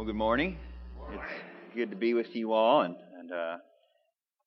Well, 0.00 0.06
good 0.06 0.16
morning. 0.16 0.56
It's 1.12 1.76
good 1.76 1.90
to 1.90 1.96
be 1.96 2.14
with 2.14 2.34
you 2.34 2.54
all, 2.54 2.80
and, 2.80 2.96
and 3.18 3.30
uh, 3.30 3.56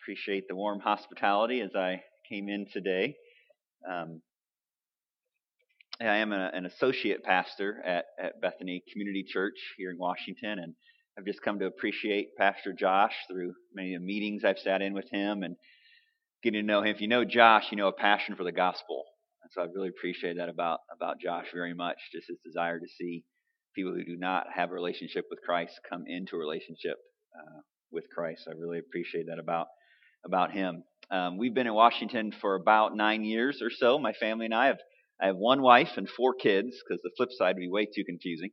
appreciate 0.01 0.47
the 0.47 0.55
warm 0.55 0.79
hospitality 0.79 1.61
as 1.61 1.75
I 1.75 2.01
came 2.27 2.49
in 2.49 2.65
today. 2.73 3.13
Um, 3.87 4.23
I 6.01 6.17
am 6.17 6.31
a, 6.31 6.49
an 6.51 6.65
associate 6.65 7.23
pastor 7.23 7.79
at, 7.85 8.05
at 8.19 8.41
Bethany 8.41 8.81
Community 8.91 9.23
Church 9.23 9.53
here 9.77 9.91
in 9.91 9.99
Washington, 9.99 10.57
and 10.57 10.73
I've 11.19 11.25
just 11.25 11.43
come 11.43 11.59
to 11.59 11.67
appreciate 11.67 12.35
Pastor 12.35 12.73
Josh 12.73 13.13
through 13.29 13.53
many 13.75 13.93
of 13.93 14.01
the 14.01 14.07
meetings 14.07 14.43
I've 14.43 14.57
sat 14.57 14.81
in 14.81 14.95
with 14.95 15.11
him 15.11 15.43
and 15.43 15.55
getting 16.41 16.61
to 16.61 16.65
know 16.65 16.81
him. 16.81 16.95
If 16.95 16.99
you 16.99 17.07
know 17.07 17.25
Josh, 17.25 17.65
you 17.69 17.77
know 17.77 17.89
a 17.89 17.93
passion 17.93 18.35
for 18.35 18.43
the 18.43 18.51
gospel, 18.51 19.03
and 19.43 19.51
so 19.53 19.61
I 19.61 19.65
really 19.65 19.89
appreciate 19.89 20.37
that 20.37 20.49
about 20.49 20.79
about 20.91 21.19
Josh 21.19 21.45
very 21.53 21.75
much. 21.75 21.97
Just 22.11 22.29
his 22.29 22.39
desire 22.43 22.79
to 22.79 22.87
see 22.97 23.23
people 23.75 23.93
who 23.93 24.03
do 24.03 24.17
not 24.17 24.47
have 24.55 24.71
a 24.71 24.73
relationship 24.73 25.25
with 25.29 25.39
Christ 25.45 25.79
come 25.89 26.03
into 26.07 26.35
a 26.35 26.39
relationship 26.39 26.97
uh, 27.35 27.61
with 27.91 28.05
Christ. 28.13 28.47
I 28.47 28.53
really 28.59 28.79
appreciate 28.79 29.27
that 29.27 29.39
about 29.39 29.67
about 30.25 30.51
him. 30.51 30.83
Um, 31.11 31.37
we've 31.37 31.53
been 31.53 31.67
in 31.67 31.73
Washington 31.73 32.31
for 32.41 32.55
about 32.55 32.95
nine 32.95 33.23
years 33.23 33.61
or 33.61 33.69
so. 33.69 33.99
My 33.99 34.13
family 34.13 34.45
and 34.45 34.53
I 34.53 34.67
have 34.67 34.79
I 35.21 35.27
have 35.27 35.35
one 35.35 35.61
wife 35.61 35.91
and 35.97 36.09
four 36.09 36.33
kids 36.33 36.75
because 36.87 37.01
the 37.03 37.11
flip 37.17 37.29
side 37.31 37.55
would 37.55 37.61
be 37.61 37.69
way 37.69 37.85
too 37.85 38.03
confusing. 38.05 38.49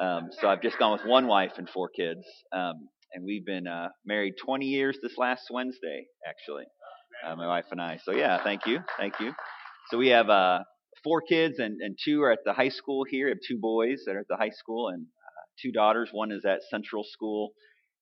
Um, 0.00 0.28
so 0.40 0.48
I've 0.48 0.62
just 0.62 0.78
gone 0.78 0.92
with 0.92 1.06
one 1.06 1.26
wife 1.26 1.52
and 1.58 1.68
four 1.68 1.88
kids, 1.88 2.24
um, 2.52 2.88
and 3.12 3.24
we've 3.24 3.44
been 3.44 3.66
uh, 3.66 3.88
married 4.04 4.34
20 4.44 4.66
years 4.66 4.96
this 5.02 5.18
last 5.18 5.48
Wednesday, 5.50 6.06
actually, 6.26 6.64
uh, 7.26 7.34
my 7.34 7.48
wife 7.48 7.64
and 7.72 7.80
I. 7.80 7.98
So 8.04 8.12
yeah, 8.12 8.42
thank 8.42 8.64
you, 8.66 8.78
thank 8.96 9.18
you. 9.18 9.32
So 9.90 9.98
we 9.98 10.08
have 10.08 10.30
uh, 10.30 10.60
four 11.02 11.20
kids, 11.22 11.58
and, 11.58 11.80
and 11.80 11.98
two 12.02 12.22
are 12.22 12.32
at 12.32 12.44
the 12.44 12.52
high 12.52 12.68
school 12.68 13.04
here. 13.08 13.26
I 13.26 13.30
have 13.30 13.38
two 13.46 13.58
boys 13.58 14.02
that 14.06 14.16
are 14.16 14.20
at 14.20 14.28
the 14.28 14.36
high 14.36 14.50
school, 14.50 14.88
and 14.88 15.02
uh, 15.02 15.42
two 15.60 15.72
daughters. 15.72 16.10
One 16.12 16.32
is 16.32 16.44
at 16.44 16.60
Central 16.70 17.04
School 17.04 17.50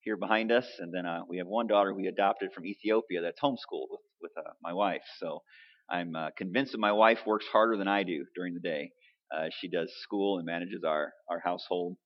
here 0.00 0.16
behind 0.16 0.52
us, 0.52 0.66
and 0.78 0.95
then 0.95 1.06
uh, 1.06 1.20
we 1.28 1.38
have 1.38 1.46
one 1.46 1.66
daughter 1.66 1.93
we 1.93 2.07
adopted 2.07 2.52
from 2.52 2.66
Ethiopia 2.66 3.23
that's 3.23 3.40
homeschooled 3.40 3.90
with 3.90 4.01
with 4.20 4.32
uh, 4.38 4.51
my 4.62 4.73
wife. 4.73 5.02
So 5.18 5.43
I'm 5.90 6.15
uh, 6.16 6.30
convinced 6.37 6.73
that 6.73 6.79
my 6.79 6.93
wife 6.93 7.20
works 7.26 7.46
harder 7.51 7.76
than 7.76 7.88
I 7.88 8.02
do 8.02 8.24
during 8.35 8.54
the 8.54 8.60
day. 8.60 8.90
Uh, 9.35 9.46
she 9.60 9.68
does 9.68 9.92
school 10.02 10.38
and 10.38 10.46
manages 10.46 10.85
our 10.85 11.13
our 11.29 11.40
household. 11.40 11.96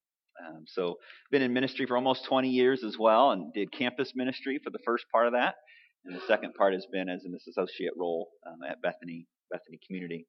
Um, 0.40 0.64
so 0.66 0.96
been 1.30 1.42
in 1.42 1.52
ministry 1.52 1.84
for 1.86 1.96
almost 1.96 2.24
20 2.24 2.48
years 2.48 2.82
as 2.82 2.96
well, 2.98 3.32
and 3.32 3.52
did 3.52 3.70
campus 3.72 4.12
ministry 4.14 4.58
for 4.62 4.70
the 4.70 4.78
first 4.86 5.04
part 5.12 5.26
of 5.26 5.34
that, 5.34 5.56
and 6.04 6.16
the 6.16 6.22
second 6.26 6.54
part 6.54 6.72
has 6.72 6.86
been 6.90 7.08
as 7.08 7.24
an 7.24 7.36
associate 7.48 7.92
role 7.98 8.28
um, 8.46 8.58
at 8.68 8.80
Bethany 8.80 9.26
Bethany 9.50 9.78
Community. 9.86 10.26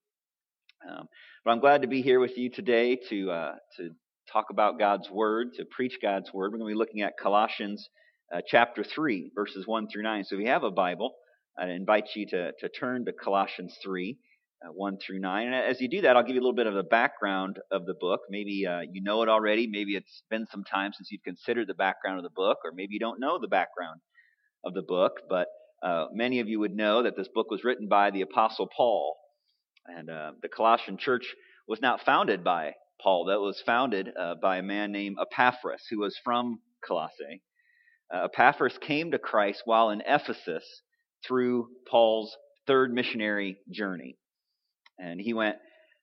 Um, 0.89 1.07
but 1.45 1.51
I'm 1.51 1.59
glad 1.59 1.81
to 1.83 1.87
be 1.87 2.01
here 2.01 2.19
with 2.19 2.37
you 2.37 2.49
today 2.49 2.97
to 3.09 3.31
uh, 3.31 3.55
to 3.77 3.89
talk 4.31 4.45
about 4.49 4.79
God's 4.79 5.09
word, 5.09 5.53
to 5.57 5.65
preach 5.65 5.97
God's 6.01 6.33
word. 6.33 6.51
We're 6.51 6.59
going 6.59 6.71
to 6.71 6.75
be 6.75 6.79
looking 6.79 7.01
at 7.01 7.13
Colossians 7.21 7.89
uh, 8.33 8.41
chapter 8.47 8.83
three, 8.83 9.31
verses 9.35 9.67
one 9.67 9.87
through 9.87 10.03
nine. 10.03 10.23
So 10.23 10.35
if 10.35 10.41
you 10.41 10.47
have 10.47 10.63
a 10.63 10.71
Bible, 10.71 11.13
I 11.59 11.67
invite 11.69 12.09
you 12.15 12.25
to 12.27 12.51
to 12.59 12.69
turn 12.69 13.05
to 13.05 13.13
Colossians 13.13 13.77
three. 13.83 14.17
Uh, 14.63 14.71
1 14.73 14.99
through 15.03 15.17
9. 15.17 15.47
And 15.47 15.55
as 15.55 15.81
you 15.81 15.89
do 15.89 16.01
that, 16.01 16.15
I'll 16.15 16.21
give 16.21 16.35
you 16.35 16.39
a 16.39 16.45
little 16.45 16.53
bit 16.53 16.67
of 16.67 16.75
the 16.75 16.83
background 16.83 17.57
of 17.71 17.87
the 17.87 17.95
book. 17.99 18.19
Maybe 18.29 18.67
uh, 18.67 18.81
you 18.81 19.01
know 19.01 19.23
it 19.23 19.27
already. 19.27 19.65
Maybe 19.65 19.95
it's 19.95 20.21
been 20.29 20.45
some 20.51 20.63
time 20.63 20.91
since 20.93 21.09
you've 21.09 21.23
considered 21.23 21.65
the 21.67 21.73
background 21.73 22.19
of 22.19 22.23
the 22.23 22.29
book, 22.29 22.59
or 22.63 22.71
maybe 22.71 22.93
you 22.93 22.99
don't 22.99 23.19
know 23.19 23.39
the 23.41 23.47
background 23.47 24.01
of 24.63 24.75
the 24.75 24.83
book. 24.83 25.13
But 25.27 25.47
uh, 25.81 26.05
many 26.13 26.41
of 26.41 26.47
you 26.47 26.59
would 26.59 26.75
know 26.75 27.01
that 27.01 27.17
this 27.17 27.27
book 27.33 27.49
was 27.49 27.63
written 27.63 27.87
by 27.87 28.11
the 28.11 28.21
Apostle 28.21 28.69
Paul. 28.77 29.15
And 29.85 30.09
uh, 30.09 30.31
the 30.41 30.49
Colossian 30.49 30.97
church 30.97 31.25
was 31.67 31.81
not 31.81 32.01
founded 32.01 32.43
by 32.43 32.73
Paul, 33.01 33.25
that 33.25 33.39
was 33.39 33.61
founded 33.65 34.09
uh, 34.17 34.35
by 34.41 34.57
a 34.57 34.63
man 34.63 34.91
named 34.91 35.17
Epaphras, 35.19 35.83
who 35.89 35.99
was 35.99 36.19
from 36.23 36.59
Colossae. 36.85 37.41
Uh, 38.13 38.25
Epaphras 38.25 38.77
came 38.79 39.11
to 39.11 39.17
Christ 39.17 39.61
while 39.65 39.89
in 39.89 40.01
Ephesus 40.05 40.63
through 41.25 41.69
Paul's 41.89 42.35
third 42.67 42.93
missionary 42.93 43.57
journey. 43.71 44.17
And 44.99 45.19
he 45.19 45.33
went 45.33 45.55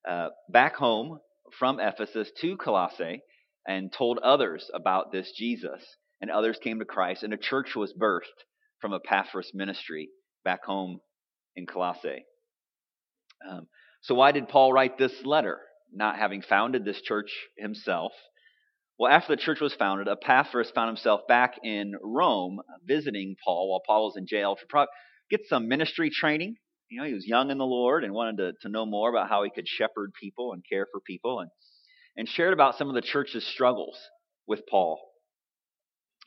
uh, 0.09 0.29
back 0.49 0.75
home 0.75 1.21
from 1.59 1.79
Ephesus 1.81 2.31
to 2.41 2.57
Colossae 2.57 3.23
and 3.67 3.93
told 3.93 4.19
others 4.19 4.71
about 4.75 5.13
this 5.13 5.33
Jesus. 5.37 5.85
And 6.21 6.31
others 6.31 6.59
came 6.63 6.81
to 6.81 6.85
Christ, 6.85 7.23
and 7.23 7.33
a 7.33 7.37
church 7.37 7.77
was 7.77 7.93
birthed 7.93 8.43
from 8.81 8.93
Epaphras' 8.93 9.53
ministry 9.55 10.09
back 10.45 10.65
home 10.65 11.01
in 11.55 11.67
Colossae. 11.67 12.25
Um, 13.49 13.67
so, 14.03 14.15
why 14.15 14.33
did 14.33 14.49
Paul 14.49 14.73
write 14.73 14.99
this 14.99 15.13
letter, 15.25 15.59
not 15.93 16.17
having 16.17 16.43
founded 16.43 16.85
this 16.85 17.01
church 17.01 17.31
himself? 17.57 18.13
Well, 18.99 19.13
after 19.13 19.35
the 19.35 19.43
church 19.43 19.61
was 19.61 19.75
founded, 19.75 20.09
Epaphras 20.09 20.73
found 20.75 20.89
himself 20.89 21.21
back 21.29 21.55
in 21.63 21.93
Rome 22.03 22.61
visiting 22.85 23.37
Paul 23.45 23.71
while 23.71 23.83
Paul 23.87 24.07
was 24.07 24.17
in 24.17 24.27
jail 24.27 24.57
to 24.57 24.87
get 25.31 25.41
some 25.49 25.69
ministry 25.69 26.11
training. 26.11 26.57
You 26.91 27.01
know, 27.01 27.07
he 27.07 27.15
was 27.15 27.27
young 27.27 27.51
in 27.51 27.59
the 27.59 27.67
Lord 27.67 28.03
and 28.03 28.13
wanted 28.13 28.39
to, 28.39 28.53
to 28.63 28.69
know 28.69 28.87
more 28.87 29.11
about 29.11 29.29
how 29.29 29.45
he 29.45 29.51
could 29.51 29.69
shepherd 29.69 30.13
people 30.21 30.53
and 30.53 30.63
care 30.69 30.87
for 30.91 31.01
people, 31.01 31.41
and, 31.41 31.51
and 32.17 32.29
shared 32.29 32.53
about 32.53 32.77
some 32.77 32.89
of 32.89 32.95
the 32.95 33.03
church's 33.03 33.47
struggles 33.47 33.97
with 34.47 34.67
Paul. 34.69 34.99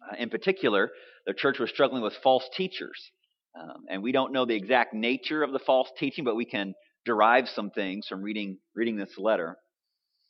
Uh, 0.09 0.15
in 0.17 0.29
particular, 0.29 0.91
the 1.25 1.33
church 1.33 1.59
was 1.59 1.69
struggling 1.69 2.03
with 2.03 2.13
false 2.23 2.47
teachers. 2.55 3.11
Um, 3.59 3.83
and 3.89 4.01
we 4.01 4.11
don't 4.11 4.31
know 4.31 4.45
the 4.45 4.55
exact 4.55 4.93
nature 4.93 5.43
of 5.43 5.51
the 5.51 5.59
false 5.59 5.89
teaching, 5.97 6.23
but 6.23 6.35
we 6.35 6.45
can 6.45 6.73
derive 7.05 7.49
some 7.49 7.69
things 7.71 8.07
from 8.07 8.21
reading 8.21 8.57
reading 8.75 8.97
this 8.97 9.17
letter. 9.17 9.57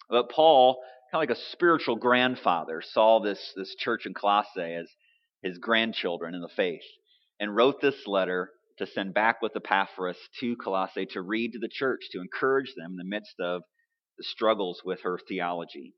But 0.09 0.29
Paul, 0.29 0.79
kind 1.11 1.23
of 1.23 1.29
like 1.29 1.37
a 1.37 1.41
spiritual 1.51 1.95
grandfather, 1.95 2.81
saw 2.81 3.19
this 3.19 3.53
this 3.55 3.75
church 3.75 4.05
in 4.05 4.13
Colossae 4.13 4.75
as 4.75 4.89
his 5.41 5.57
grandchildren 5.57 6.35
in 6.35 6.41
the 6.41 6.49
faith, 6.55 6.83
and 7.39 7.55
wrote 7.55 7.81
this 7.81 8.07
letter 8.07 8.51
to 8.77 8.87
send 8.87 9.13
back 9.13 9.41
with 9.41 9.55
Epaphras 9.55 10.17
to 10.39 10.55
Colossae 10.55 11.05
to 11.07 11.21
read 11.21 11.53
to 11.53 11.59
the 11.59 11.69
church 11.69 12.01
to 12.11 12.21
encourage 12.21 12.73
them 12.75 12.91
in 12.91 12.97
the 12.97 13.03
midst 13.03 13.39
of 13.39 13.61
the 14.17 14.23
struggles 14.23 14.81
with 14.83 15.01
her 15.03 15.19
theology. 15.27 15.93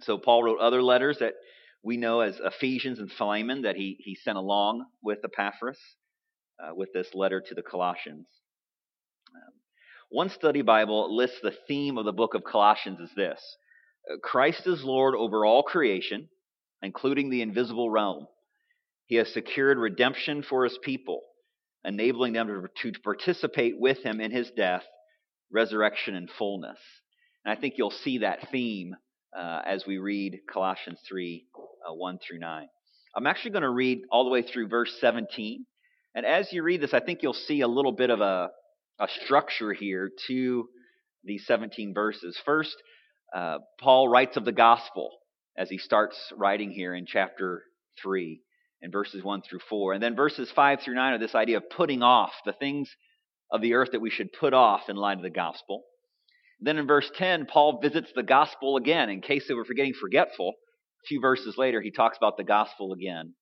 So 0.00 0.18
Paul 0.18 0.42
wrote 0.42 0.60
other 0.60 0.82
letters 0.82 1.18
that 1.20 1.34
we 1.82 1.96
know 1.96 2.20
as 2.20 2.40
Ephesians 2.42 2.98
and 2.98 3.10
Philemon 3.10 3.62
that 3.62 3.76
he, 3.76 3.96
he 4.00 4.14
sent 4.14 4.36
along 4.36 4.86
with 5.02 5.18
Epaphras 5.24 5.78
uh, 6.62 6.74
with 6.74 6.92
this 6.92 7.08
letter 7.14 7.40
to 7.40 7.54
the 7.54 7.62
Colossians. 7.62 8.26
One 10.12 10.28
study 10.28 10.60
Bible 10.60 11.16
lists 11.16 11.38
the 11.42 11.54
theme 11.66 11.96
of 11.96 12.04
the 12.04 12.12
book 12.12 12.34
of 12.34 12.44
Colossians 12.44 13.00
as 13.00 13.08
this 13.16 13.56
Christ 14.22 14.66
is 14.66 14.84
Lord 14.84 15.14
over 15.14 15.46
all 15.46 15.62
creation, 15.62 16.28
including 16.82 17.30
the 17.30 17.40
invisible 17.40 17.88
realm. 17.88 18.26
He 19.06 19.14
has 19.14 19.32
secured 19.32 19.78
redemption 19.78 20.42
for 20.42 20.64
his 20.64 20.78
people, 20.82 21.22
enabling 21.82 22.34
them 22.34 22.68
to, 22.82 22.90
to 22.90 23.00
participate 23.00 23.80
with 23.80 24.02
him 24.02 24.20
in 24.20 24.30
his 24.30 24.50
death, 24.50 24.82
resurrection, 25.50 26.14
and 26.14 26.28
fullness. 26.28 26.78
And 27.46 27.56
I 27.56 27.58
think 27.58 27.78
you'll 27.78 27.90
see 27.90 28.18
that 28.18 28.50
theme 28.50 28.94
uh, 29.34 29.62
as 29.64 29.86
we 29.86 29.96
read 29.96 30.40
Colossians 30.46 30.98
3 31.08 31.46
uh, 31.88 31.94
1 31.94 32.18
through 32.18 32.38
9. 32.38 32.68
I'm 33.16 33.26
actually 33.26 33.52
going 33.52 33.62
to 33.62 33.70
read 33.70 34.02
all 34.10 34.24
the 34.24 34.30
way 34.30 34.42
through 34.42 34.68
verse 34.68 34.94
17. 35.00 35.64
And 36.14 36.26
as 36.26 36.52
you 36.52 36.62
read 36.62 36.82
this, 36.82 36.92
I 36.92 37.00
think 37.00 37.22
you'll 37.22 37.32
see 37.32 37.62
a 37.62 37.66
little 37.66 37.92
bit 37.92 38.10
of 38.10 38.20
a, 38.20 38.50
a 39.02 39.08
structure 39.24 39.72
here 39.72 40.10
to 40.28 40.68
these 41.24 41.44
17 41.46 41.92
verses. 41.92 42.38
First, 42.44 42.76
uh, 43.34 43.58
Paul 43.80 44.08
writes 44.08 44.36
of 44.36 44.44
the 44.44 44.52
gospel 44.52 45.10
as 45.58 45.68
he 45.68 45.78
starts 45.78 46.16
writing 46.36 46.70
here 46.70 46.94
in 46.94 47.04
chapter 47.04 47.64
3 48.00 48.40
in 48.80 48.90
verses 48.92 49.22
1 49.22 49.42
through 49.42 49.58
4. 49.68 49.94
And 49.94 50.02
then 50.02 50.14
verses 50.14 50.50
5 50.54 50.80
through 50.80 50.94
9 50.94 51.14
are 51.14 51.18
this 51.18 51.34
idea 51.34 51.56
of 51.56 51.68
putting 51.68 52.02
off 52.02 52.32
the 52.46 52.52
things 52.52 52.88
of 53.50 53.60
the 53.60 53.74
earth 53.74 53.90
that 53.92 54.00
we 54.00 54.10
should 54.10 54.32
put 54.32 54.54
off 54.54 54.82
in 54.88 54.96
light 54.96 55.16
of 55.16 55.22
the 55.22 55.30
gospel. 55.30 55.82
Then 56.60 56.78
in 56.78 56.86
verse 56.86 57.10
10, 57.16 57.46
Paul 57.46 57.80
visits 57.82 58.12
the 58.14 58.22
gospel 58.22 58.76
again. 58.76 59.10
In 59.10 59.20
case 59.20 59.46
they 59.48 59.54
were 59.54 59.64
forgetting 59.64 59.94
forgetful, 60.00 60.50
a 61.04 61.06
few 61.08 61.20
verses 61.20 61.56
later, 61.58 61.82
he 61.82 61.90
talks 61.90 62.16
about 62.16 62.36
the 62.36 62.44
gospel 62.44 62.92
again. 62.92 63.34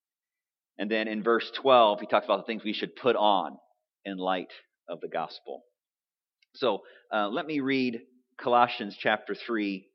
And 0.79 0.89
then 0.89 1.07
in 1.07 1.21
verse 1.21 1.49
12, 1.61 1.99
he 1.99 2.07
talks 2.07 2.25
about 2.25 2.37
the 2.37 2.45
things 2.45 2.63
we 2.63 2.73
should 2.73 2.95
put 2.95 3.15
on 3.15 3.57
in 4.03 4.17
light 4.17 4.51
of 4.89 5.01
the 5.01 5.07
gospel. 5.07 5.63
So 6.55 6.83
uh, 7.13 7.29
let 7.29 7.45
me 7.45 7.59
read 7.59 8.01
Colossians 8.37 8.97
chapter 8.99 9.35
3. 9.35 9.85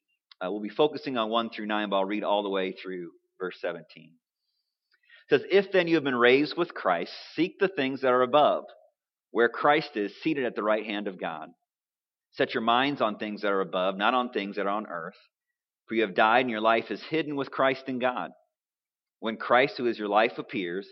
Uh, 0.40 0.50
we'll 0.50 0.60
be 0.60 0.68
focusing 0.68 1.16
on 1.16 1.30
1 1.30 1.50
through 1.50 1.66
9, 1.66 1.90
but 1.90 1.96
I'll 1.96 2.04
read 2.04 2.24
all 2.24 2.42
the 2.42 2.48
way 2.48 2.72
through 2.72 3.10
verse 3.40 3.56
17. 3.60 3.84
It 3.84 4.10
says, 5.30 5.42
If 5.50 5.72
then 5.72 5.88
you 5.88 5.96
have 5.96 6.04
been 6.04 6.14
raised 6.14 6.56
with 6.56 6.74
Christ, 6.74 7.12
seek 7.34 7.58
the 7.58 7.68
things 7.68 8.02
that 8.02 8.12
are 8.12 8.22
above, 8.22 8.64
where 9.30 9.48
Christ 9.48 9.96
is 9.96 10.12
seated 10.22 10.44
at 10.44 10.54
the 10.54 10.62
right 10.62 10.84
hand 10.84 11.08
of 11.08 11.20
God. 11.20 11.50
Set 12.32 12.54
your 12.54 12.62
minds 12.62 13.00
on 13.00 13.16
things 13.16 13.42
that 13.42 13.52
are 13.52 13.62
above, 13.62 13.96
not 13.96 14.14
on 14.14 14.30
things 14.30 14.56
that 14.56 14.66
are 14.66 14.70
on 14.70 14.86
earth. 14.86 15.16
For 15.86 15.94
you 15.94 16.02
have 16.02 16.14
died, 16.14 16.40
and 16.40 16.50
your 16.50 16.60
life 16.60 16.90
is 16.90 17.02
hidden 17.02 17.36
with 17.36 17.50
Christ 17.50 17.84
in 17.88 17.98
God. 17.98 18.30
When 19.20 19.36
Christ, 19.36 19.74
who 19.78 19.86
is 19.86 19.98
your 19.98 20.08
life, 20.08 20.32
appears, 20.36 20.86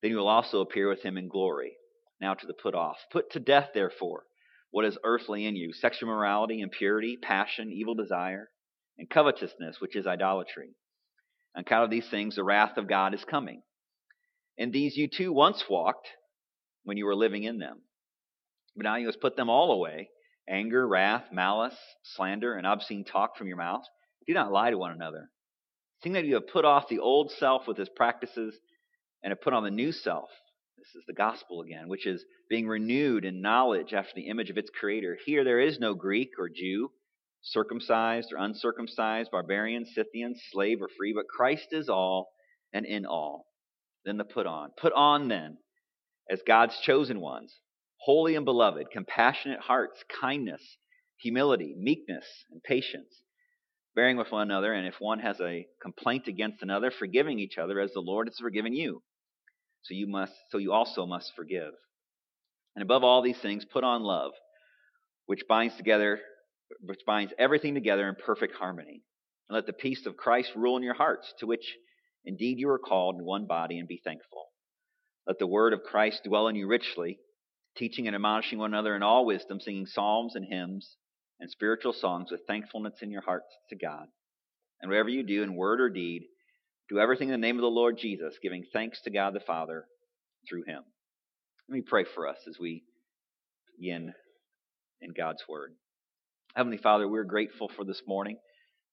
then 0.00 0.10
you 0.10 0.18
will 0.18 0.28
also 0.28 0.60
appear 0.60 0.88
with 0.88 1.02
him 1.02 1.16
in 1.18 1.28
glory. 1.28 1.72
Now 2.20 2.34
to 2.34 2.46
the 2.46 2.54
put 2.54 2.74
off. 2.74 2.96
Put 3.12 3.30
to 3.32 3.40
death, 3.40 3.70
therefore, 3.74 4.24
what 4.70 4.84
is 4.84 4.98
earthly 5.04 5.46
in 5.46 5.56
you 5.56 5.72
sexual 5.72 6.08
morality, 6.08 6.60
impurity, 6.60 7.16
passion, 7.20 7.70
evil 7.72 7.94
desire, 7.94 8.50
and 8.98 9.08
covetousness, 9.08 9.80
which 9.80 9.96
is 9.96 10.06
idolatry. 10.06 10.70
On 11.54 11.62
account 11.62 11.84
of 11.84 11.90
these 11.90 12.08
things, 12.10 12.36
the 12.36 12.44
wrath 12.44 12.76
of 12.76 12.88
God 12.88 13.14
is 13.14 13.24
coming. 13.24 13.62
And 14.58 14.72
these 14.72 14.96
you 14.96 15.08
too 15.08 15.32
once 15.32 15.64
walked 15.68 16.08
when 16.84 16.96
you 16.96 17.06
were 17.06 17.14
living 17.14 17.44
in 17.44 17.58
them. 17.58 17.82
But 18.74 18.84
now 18.84 18.96
you 18.96 19.06
must 19.06 19.20
put 19.20 19.36
them 19.36 19.50
all 19.50 19.72
away 19.72 20.10
anger, 20.48 20.86
wrath, 20.86 21.24
malice, 21.32 21.76
slander, 22.02 22.54
and 22.54 22.66
obscene 22.66 23.04
talk 23.04 23.36
from 23.36 23.48
your 23.48 23.56
mouth. 23.56 23.82
Do 24.26 24.34
not 24.34 24.52
lie 24.52 24.70
to 24.70 24.78
one 24.78 24.92
another. 24.92 25.30
Seeing 26.02 26.12
that 26.12 26.24
you 26.24 26.34
have 26.34 26.48
put 26.48 26.64
off 26.64 26.88
the 26.88 27.00
old 27.00 27.32
self 27.32 27.66
with 27.66 27.78
its 27.78 27.90
practices 27.94 28.54
and 29.22 29.30
have 29.32 29.40
put 29.40 29.54
on 29.54 29.64
the 29.64 29.70
new 29.70 29.92
self. 29.92 30.28
This 30.78 30.94
is 30.94 31.04
the 31.06 31.14
gospel 31.14 31.62
again, 31.62 31.88
which 31.88 32.06
is 32.06 32.24
being 32.50 32.68
renewed 32.68 33.24
in 33.24 33.40
knowledge 33.40 33.94
after 33.94 34.12
the 34.14 34.28
image 34.28 34.50
of 34.50 34.58
its 34.58 34.70
creator. 34.70 35.16
Here 35.24 35.42
there 35.42 35.58
is 35.58 35.80
no 35.80 35.94
Greek 35.94 36.32
or 36.38 36.50
Jew, 36.50 36.90
circumcised 37.40 38.32
or 38.32 38.38
uncircumcised, 38.38 39.30
barbarian, 39.30 39.86
Scythian, 39.86 40.34
slave 40.52 40.82
or 40.82 40.88
free, 40.96 41.14
but 41.14 41.28
Christ 41.28 41.68
is 41.72 41.88
all 41.88 42.28
and 42.74 42.84
in 42.84 43.06
all. 43.06 43.46
Then 44.04 44.18
the 44.18 44.24
put 44.24 44.46
on. 44.46 44.70
Put 44.76 44.92
on 44.92 45.28
then, 45.28 45.56
as 46.30 46.42
God's 46.46 46.78
chosen 46.78 47.20
ones, 47.20 47.58
holy 47.96 48.36
and 48.36 48.44
beloved, 48.44 48.90
compassionate 48.92 49.60
hearts, 49.60 50.04
kindness, 50.20 50.62
humility, 51.16 51.74
meekness, 51.76 52.26
and 52.50 52.62
patience, 52.62 53.22
bearing 53.94 54.18
with 54.18 54.30
one 54.30 54.42
another, 54.42 54.74
and 54.74 54.86
if 54.86 55.00
one 55.00 55.20
has 55.20 55.40
a 55.40 55.66
complaint 55.80 56.28
against 56.28 56.62
another, 56.62 56.90
forgiving 56.90 57.38
each 57.38 57.56
other 57.56 57.80
as 57.80 57.92
the 57.92 58.00
Lord 58.00 58.28
has 58.28 58.38
forgiven 58.38 58.74
you. 58.74 59.02
So 59.86 59.94
you 59.94 60.06
must 60.06 60.32
so 60.50 60.58
you 60.58 60.72
also 60.72 61.06
must 61.06 61.32
forgive. 61.34 61.72
And 62.74 62.82
above 62.82 63.04
all 63.04 63.22
these 63.22 63.38
things, 63.38 63.64
put 63.64 63.84
on 63.84 64.02
love, 64.02 64.32
which 65.26 65.42
binds 65.48 65.76
together 65.76 66.20
which 66.80 67.00
binds 67.06 67.32
everything 67.38 67.74
together 67.74 68.08
in 68.08 68.16
perfect 68.16 68.56
harmony. 68.56 69.02
And 69.48 69.54
let 69.54 69.66
the 69.66 69.72
peace 69.72 70.04
of 70.06 70.16
Christ 70.16 70.50
rule 70.56 70.76
in 70.76 70.82
your 70.82 70.94
hearts, 70.94 71.32
to 71.38 71.46
which 71.46 71.76
indeed 72.24 72.58
you 72.58 72.68
are 72.70 72.78
called 72.78 73.16
in 73.16 73.24
one 73.24 73.46
body, 73.46 73.78
and 73.78 73.86
be 73.86 74.00
thankful. 74.02 74.46
Let 75.26 75.38
the 75.38 75.46
word 75.46 75.72
of 75.72 75.84
Christ 75.84 76.22
dwell 76.24 76.48
in 76.48 76.56
you 76.56 76.66
richly, 76.66 77.18
teaching 77.76 78.06
and 78.06 78.16
admonishing 78.16 78.58
one 78.58 78.72
another 78.72 78.96
in 78.96 79.02
all 79.02 79.24
wisdom, 79.24 79.60
singing 79.60 79.86
psalms 79.86 80.34
and 80.34 80.44
hymns 80.44 80.96
and 81.38 81.50
spiritual 81.50 81.92
songs 81.92 82.30
with 82.30 82.40
thankfulness 82.46 82.94
in 83.02 83.10
your 83.10 83.22
hearts 83.22 83.54
to 83.70 83.76
God. 83.76 84.06
And 84.80 84.90
whatever 84.90 85.08
you 85.08 85.22
do 85.22 85.42
in 85.42 85.54
word 85.54 85.80
or 85.80 85.88
deed, 85.88 86.24
do 86.88 86.98
everything 86.98 87.28
in 87.28 87.32
the 87.32 87.46
name 87.46 87.56
of 87.56 87.62
the 87.62 87.68
Lord 87.68 87.98
Jesus, 87.98 88.38
giving 88.42 88.64
thanks 88.72 89.00
to 89.02 89.10
God 89.10 89.34
the 89.34 89.40
Father 89.40 89.84
through 90.48 90.64
him. 90.66 90.82
Let 91.68 91.74
me 91.74 91.82
pray 91.84 92.04
for 92.04 92.28
us 92.28 92.38
as 92.48 92.58
we 92.60 92.84
begin 93.78 94.12
in 95.00 95.12
God's 95.16 95.42
word. 95.48 95.72
Heavenly 96.54 96.78
Father, 96.78 97.08
we're 97.08 97.24
grateful 97.24 97.68
for 97.74 97.84
this 97.84 98.02
morning. 98.06 98.38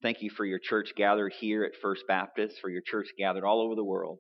Thank 0.02 0.22
you 0.22 0.30
for 0.36 0.44
your 0.44 0.60
church 0.60 0.94
gathered 0.98 1.34
here 1.40 1.64
at 1.64 1.80
First 1.82 2.04
Baptist, 2.08 2.58
for 2.60 2.70
your 2.70 2.82
church 2.86 3.08
gathered 3.18 3.46
all 3.46 3.62
over 3.62 3.76
the 3.76 3.84
world 3.84 4.18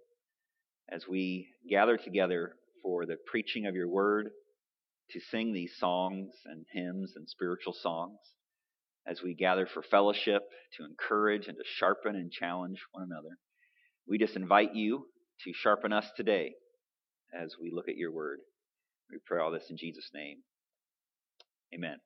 as 0.90 1.08
we 1.10 1.48
gather 1.70 1.98
together 1.98 2.54
for 2.82 3.06
the 3.06 3.18
preaching 3.28 3.66
of 3.66 3.76
your 3.76 3.90
word, 3.90 4.30
to 5.12 5.20
sing 5.32 5.52
these 5.54 5.74
songs 5.78 6.30
and 6.46 6.66
hymns 6.72 7.14
and 7.16 7.28
spiritual 7.28 7.74
songs, 7.74 8.18
as 9.08 9.22
we 9.22 9.34
gather 9.34 9.66
for 9.66 9.82
fellowship, 9.82 10.44
to 10.78 10.86
encourage 10.86 11.48
and 11.48 11.58
to 11.58 11.64
sharpen 11.66 12.16
and 12.16 12.32
challenge 12.32 12.80
one 12.92 13.08
another. 13.10 13.38
We 14.08 14.18
just 14.18 14.36
invite 14.36 14.76
you 14.76 15.06
to 15.46 15.52
sharpen 15.54 15.94
us 15.94 16.06
today 16.16 16.54
as 17.34 17.56
we 17.62 17.72
look 17.74 17.90
at 17.90 17.98
your 17.98 18.12
word. 18.12 18.40
We 19.12 19.18
pray 19.26 19.42
all 19.42 19.52
this 19.52 19.70
in 19.70 19.78
Jesus' 19.78 20.10
name. 20.14 20.38
Amen. 21.74 21.98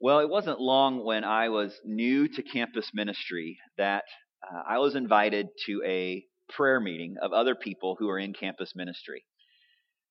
Well, 0.00 0.20
it 0.20 0.28
wasn't 0.28 0.60
long 0.60 1.04
when 1.04 1.24
I 1.24 1.48
was 1.48 1.72
new 1.84 2.28
to 2.28 2.42
campus 2.42 2.90
ministry 2.94 3.58
that 3.78 4.04
uh, 4.42 4.62
I 4.68 4.78
was 4.78 4.94
invited 4.94 5.48
to 5.66 5.82
a 5.84 6.24
prayer 6.50 6.78
meeting 6.78 7.16
of 7.20 7.32
other 7.32 7.56
people 7.56 7.96
who 7.98 8.08
are 8.08 8.18
in 8.18 8.32
campus 8.32 8.72
ministry. 8.76 9.24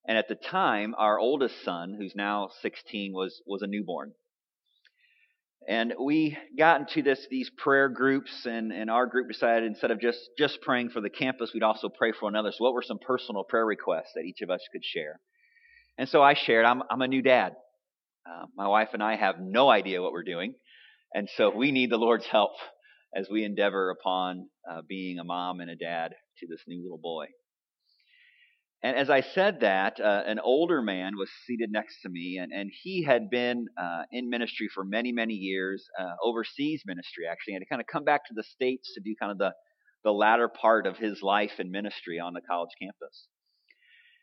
And 0.05 0.17
at 0.17 0.27
the 0.27 0.35
time, 0.35 0.93
our 0.97 1.17
oldest 1.19 1.63
son, 1.63 1.95
who's 1.97 2.13
now 2.15 2.49
16, 2.61 3.13
was, 3.13 3.41
was 3.45 3.61
a 3.61 3.67
newborn. 3.67 4.13
And 5.67 5.93
we 5.99 6.37
got 6.57 6.79
into 6.79 7.01
this 7.01 7.27
these 7.29 7.49
prayer 7.49 7.89
groups, 7.89 8.45
and, 8.45 8.71
and 8.71 8.89
our 8.89 9.05
group 9.05 9.27
decided 9.27 9.65
instead 9.65 9.91
of 9.91 9.99
just, 9.99 10.19
just 10.37 10.61
praying 10.61 10.91
for 10.91 11.01
the 11.01 11.09
campus, 11.09 11.51
we'd 11.53 11.61
also 11.61 11.89
pray 11.89 12.13
for 12.17 12.29
another. 12.29 12.51
So, 12.51 12.63
what 12.63 12.73
were 12.73 12.83
some 12.83 12.99
personal 12.99 13.43
prayer 13.43 13.65
requests 13.65 14.13
that 14.15 14.23
each 14.23 14.41
of 14.41 14.49
us 14.49 14.61
could 14.71 14.85
share? 14.85 15.19
And 15.97 16.07
so 16.07 16.21
I 16.21 16.35
shared, 16.35 16.65
I'm, 16.65 16.83
I'm 16.89 17.01
a 17.01 17.07
new 17.07 17.21
dad. 17.21 17.53
Uh, 18.25 18.45
my 18.55 18.67
wife 18.67 18.89
and 18.93 19.03
I 19.03 19.15
have 19.15 19.35
no 19.39 19.69
idea 19.69 20.01
what 20.01 20.13
we're 20.13 20.23
doing, 20.23 20.53
and 21.13 21.29
so 21.35 21.53
we 21.53 21.71
need 21.71 21.89
the 21.89 21.97
Lord's 21.97 22.27
help 22.27 22.51
as 23.15 23.27
we 23.29 23.43
endeavor 23.43 23.89
upon 23.89 24.49
uh, 24.69 24.81
being 24.87 25.19
a 25.19 25.23
mom 25.23 25.59
and 25.59 25.69
a 25.69 25.75
dad 25.75 26.13
to 26.39 26.47
this 26.47 26.61
new 26.67 26.81
little 26.83 26.97
boy. 26.97 27.27
And 28.83 28.95
as 28.95 29.09
I 29.09 29.21
said 29.21 29.61
that, 29.61 29.99
uh, 29.99 30.23
an 30.27 30.39
older 30.39 30.83
man 30.83 31.13
was 31.17 31.29
seated 31.45 31.71
next 31.71 32.01
to 32.03 32.09
me, 32.09 32.37
and, 32.39 32.51
and 32.51 32.69
he 32.83 33.03
had 33.03 33.29
been 33.29 33.65
uh, 33.75 34.03
in 34.11 34.29
ministry 34.29 34.67
for 34.73 34.83
many, 34.83 35.11
many 35.11 35.33
years, 35.33 35.87
uh, 35.99 36.11
overseas 36.23 36.83
ministry 36.85 37.25
actually, 37.29 37.55
and 37.55 37.61
to 37.61 37.65
kind 37.67 37.81
of 37.81 37.87
come 37.87 38.03
back 38.03 38.27
to 38.27 38.35
the 38.35 38.43
States 38.43 38.93
to 38.93 39.01
do 39.01 39.15
kind 39.19 39.31
of 39.31 39.39
the, 39.39 39.51
the 40.03 40.11
latter 40.11 40.47
part 40.47 40.85
of 40.85 40.97
his 40.97 41.23
life 41.23 41.59
in 41.59 41.71
ministry 41.71 42.19
on 42.19 42.33
the 42.33 42.41
college 42.41 42.69
campus. 42.79 43.27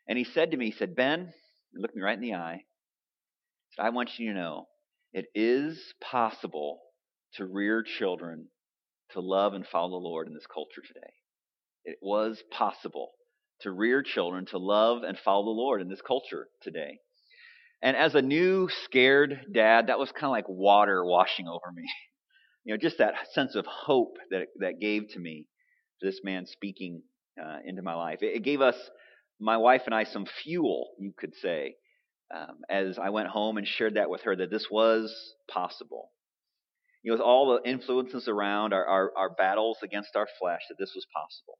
And 0.09 0.17
he 0.17 0.25
said 0.25 0.53
to 0.53 0.57
me, 0.57 0.67
he 0.67 0.77
said, 0.77 0.95
Ben, 0.95 1.33
he 1.73 1.83
looked 1.83 1.97
me 1.97 2.03
right 2.03 2.17
in 2.17 2.23
the 2.23 2.35
eye, 2.35 2.63
said, 3.73 3.87
I 3.87 3.91
want 3.91 4.19
you 4.19 4.33
to 4.33 4.39
know 4.39 4.67
it 5.13 5.27
is 5.35 5.81
possible 6.01 6.79
to 7.35 7.45
rear 7.45 7.83
children 7.83 8.47
to 9.11 9.21
love 9.21 9.55
and 9.55 9.67
follow 9.67 9.91
the 9.91 10.09
Lord 10.09 10.29
in 10.29 10.35
this 10.35 10.47
culture 10.47 10.83
today. 10.87 11.13
It 11.85 11.99
was 12.01 12.43
possible 12.53 13.11
to 13.65 13.73
rear 13.73 14.03
children 14.03 14.47
to 14.47 14.59
love 14.59 15.03
and 15.03 15.19
follow 15.19 15.45
the 15.45 15.51
Lord 15.51 15.83
in 15.83 15.89
this 15.89 16.01
culture 16.01 16.47
today. 16.63 17.01
And 17.83 17.97
as 17.97 18.15
a 18.15 18.23
new 18.23 18.69
scared 18.85 19.41
dad, 19.53 19.89
that 19.89 19.99
was 19.99 20.11
kind 20.11 20.25
of 20.25 20.31
like 20.31 20.49
water 20.49 21.05
washing 21.05 21.49
over 21.49 21.73
me. 21.75 21.85
You 22.67 22.73
know, 22.73 22.79
just 22.79 22.97
that 22.97 23.13
sense 23.35 23.57
of 23.57 23.67
hope 23.67 24.17
that 24.31 24.47
that 24.61 24.81
gave 24.81 25.09
to 25.11 25.19
me, 25.19 25.45
this 26.01 26.21
man 26.25 26.47
speaking 26.47 27.03
uh, 27.39 27.59
into 27.63 27.83
my 27.83 27.93
life. 27.93 28.23
It, 28.23 28.37
it 28.37 28.43
gave 28.43 28.63
us, 28.63 28.77
my 29.39 29.59
wife 29.59 29.83
and 29.85 29.95
I, 29.95 30.05
some 30.05 30.25
fuel, 30.43 30.93
you 30.99 31.13
could 31.15 31.35
say, 31.43 31.75
um, 32.35 32.61
as 32.71 32.99
I 32.99 33.11
went 33.11 33.29
home 33.29 33.59
and 33.59 33.69
shared 33.69 33.97
that 33.97 34.09
with 34.09 34.23
her 34.23 34.35
that 34.37 34.51
this 34.51 34.69
was 34.71 35.15
possible. 35.51 36.11
You 37.03 37.11
know, 37.11 37.17
with 37.17 37.21
all 37.21 37.53
the 37.63 37.69
influences 37.69 38.29
around 38.29 38.73
our, 38.73 38.87
our, 38.87 39.13
our 39.15 39.31
battles 39.31 39.77
against 39.83 40.17
our 40.17 40.29
flesh, 40.41 40.63
that 40.71 40.77
this 40.79 40.93
was 40.95 41.07
possible. 41.15 41.59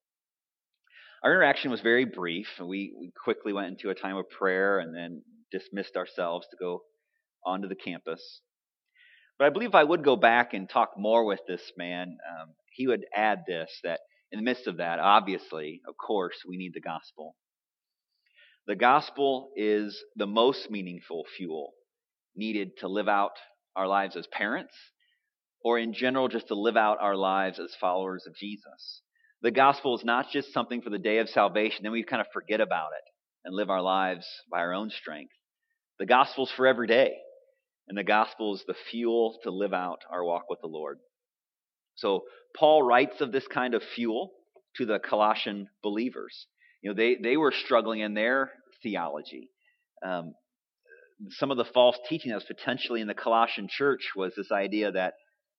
Our 1.25 1.33
interaction 1.33 1.71
was 1.71 1.81
very 1.81 2.05
brief. 2.05 2.49
We, 2.61 2.95
we 2.99 3.11
quickly 3.25 3.55
went 3.55 3.69
into 3.69 3.89
a 3.89 3.95
time 3.95 4.17
of 4.17 4.29
prayer 4.29 4.79
and 4.79 4.95
then 4.95 5.23
dismissed 5.51 5.97
ourselves 5.97 6.47
to 6.51 6.57
go 6.61 6.83
onto 7.47 7.67
the 7.67 7.75
campus. 7.75 8.43
But 9.39 9.47
I 9.47 9.51
believe 9.51 9.71
if 9.71 9.75
I 9.75 9.85
would 9.85 10.05
go 10.05 10.17
back 10.17 10.53
and 10.53 10.69
talk 10.69 10.91
more 10.99 11.25
with 11.25 11.41
this 11.49 11.73
man, 11.79 12.19
um, 12.29 12.51
he 12.71 12.87
would 12.87 13.07
add 13.15 13.45
this 13.47 13.71
that 13.85 14.01
in 14.33 14.39
the 14.39 14.45
midst 14.45 14.67
of 14.67 14.77
that, 14.77 14.99
obviously, 14.99 15.81
of 15.89 15.95
course, 15.97 16.37
we 16.47 16.59
need 16.59 16.75
the 16.75 16.81
gospel. 16.81 17.37
The 18.67 18.77
gospel 18.77 19.51
is 19.57 20.03
the 20.17 20.27
most 20.27 20.71
meaningful 20.71 21.25
fuel 21.37 21.73
needed 22.37 22.73
to 22.81 22.89
live 22.89 23.09
out 23.09 23.33
our 23.75 23.87
lives 23.87 24.15
as 24.17 24.27
parents, 24.27 24.75
or 25.63 25.79
in 25.79 25.95
general, 25.95 26.29
just 26.29 26.49
to 26.49 26.55
live 26.55 26.77
out 26.77 26.99
our 27.01 27.17
lives 27.17 27.59
as 27.59 27.75
followers 27.81 28.27
of 28.27 28.35
Jesus. 28.37 29.03
The 29.45 29.51
gospel 29.51 29.95
is 29.95 30.05
not 30.07 30.31
just 30.33 30.55
something 30.55 30.81
for 30.81 30.89
the 30.89 30.99
day 30.99 31.19
of 31.19 31.29
salvation, 31.29 31.81
then 31.83 31.93
we 31.93 32.03
kind 32.03 32.23
of 32.23 32.27
forget 32.33 32.63
about 32.63 32.93
it 32.97 33.05
and 33.45 33.55
live 33.55 33.69
our 33.69 33.83
lives 33.83 34.27
by 34.51 34.61
our 34.61 34.73
own 34.73 34.89
strength. 34.89 35.35
The 35.99 36.07
gospel 36.07 36.47
is 36.47 36.51
for 36.53 36.67
every 36.67 36.87
day, 36.87 37.13
and 37.87 37.97
the 37.97 38.05
gospel 38.05 38.55
is 38.55 38.65
the 38.67 38.75
fuel 38.91 39.39
to 39.43 39.51
live 39.51 39.75
out 39.75 39.99
our 40.11 40.25
walk 40.25 40.45
with 40.49 40.61
the 40.63 40.67
Lord. 40.67 40.99
So, 41.97 42.23
Paul 42.57 42.83
writes 42.83 43.21
of 43.21 43.33
this 43.33 43.47
kind 43.47 43.75
of 43.75 43.83
fuel 43.83 44.31
to 44.77 44.87
the 44.87 44.99
Colossian 44.99 45.69
believers. 45.83 46.47
You 46.81 46.91
know, 46.91 46.97
they, 46.97 47.17
they 47.23 47.37
were 47.37 47.53
struggling 47.53 48.01
in 48.01 48.15
their 48.15 48.51
theology. 48.83 49.51
Um, 50.03 50.33
some 51.33 51.51
of 51.51 51.59
the 51.59 51.67
false 51.67 51.99
teaching 52.09 52.31
that 52.31 52.37
was 52.37 52.45
potentially 52.45 53.03
in 53.03 53.09
the 53.09 53.15
Colossian 53.15 53.69
church 53.69 54.13
was 54.17 54.33
this 54.35 54.51
idea 54.51 54.93
that 54.93 55.15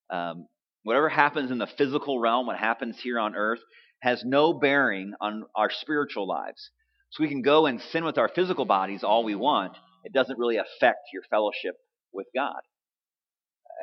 um, 0.10 0.48
whatever 0.86 1.10
happens 1.10 1.50
in 1.50 1.58
the 1.58 1.66
physical 1.66 2.20
realm, 2.20 2.46
what 2.46 2.58
happens 2.58 3.00
here 3.02 3.20
on 3.20 3.36
earth, 3.36 3.60
has 4.02 4.24
no 4.24 4.54
bearing 4.54 5.14
on 5.20 5.44
our 5.56 5.72
spiritual 5.72 6.28
lives. 6.28 6.70
So 7.10 7.24
we 7.24 7.28
can 7.28 7.42
go 7.42 7.66
and 7.66 7.82
sin 7.82 8.06
with 8.06 8.20
our 8.20 8.30
physical 8.30 8.66
bodies 8.66 9.04
all 9.04 9.24
we 9.24 9.34
want. 9.34 9.76
It 10.04 10.14
doesn't 10.14 10.38
really 10.38 10.58
affect 10.58 11.00
your 11.12 11.24
fellowship 11.28 11.74
with 12.14 12.28
God. 12.36 12.60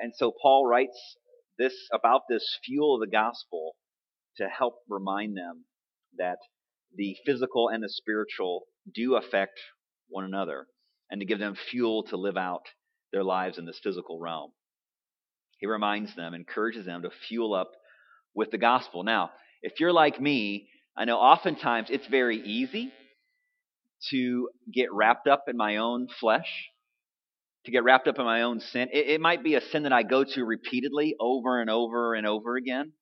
And 0.00 0.12
so 0.14 0.32
Paul 0.40 0.64
writes 0.64 1.16
this 1.58 1.74
about 1.92 2.22
this 2.28 2.46
fuel 2.64 2.94
of 2.94 3.00
the 3.00 3.10
gospel 3.10 3.74
to 4.36 4.46
help 4.46 4.74
remind 4.88 5.36
them 5.36 5.64
that 6.18 6.38
the 6.94 7.16
physical 7.26 7.68
and 7.68 7.82
the 7.82 7.88
spiritual 7.88 8.62
do 8.94 9.16
affect 9.16 9.58
one 10.08 10.24
another 10.24 10.66
and 11.10 11.20
to 11.20 11.26
give 11.26 11.40
them 11.40 11.56
fuel 11.56 12.04
to 12.04 12.16
live 12.16 12.36
out 12.36 12.62
their 13.12 13.24
lives 13.24 13.58
in 13.58 13.66
this 13.66 13.80
physical 13.82 14.20
realm. 14.20 14.52
He 15.62 15.68
reminds 15.68 16.14
them, 16.16 16.34
encourages 16.34 16.84
them 16.84 17.02
to 17.02 17.10
fuel 17.28 17.54
up 17.54 17.70
with 18.34 18.50
the 18.50 18.58
gospel. 18.58 19.04
Now, 19.04 19.30
if 19.62 19.78
you're 19.78 19.92
like 19.92 20.20
me, 20.20 20.68
I 20.96 21.04
know 21.04 21.18
oftentimes 21.18 21.86
it's 21.88 22.06
very 22.08 22.36
easy 22.38 22.92
to 24.10 24.48
get 24.74 24.92
wrapped 24.92 25.28
up 25.28 25.44
in 25.46 25.56
my 25.56 25.76
own 25.76 26.08
flesh, 26.18 26.68
to 27.64 27.70
get 27.70 27.84
wrapped 27.84 28.08
up 28.08 28.18
in 28.18 28.24
my 28.24 28.42
own 28.42 28.58
sin. 28.58 28.88
It, 28.92 29.06
it, 29.06 29.20
might 29.20 29.44
be 29.44 29.54
a 29.54 29.60
sin 29.60 29.84
that 29.84 29.92
I 29.92 30.02
go 30.02 30.24
to 30.24 30.44
repeatedly 30.44 31.14
over 31.20 31.60
and 31.60 31.70
over 31.70 32.14
and 32.14 32.26
over 32.26 32.56
again. 32.56 32.94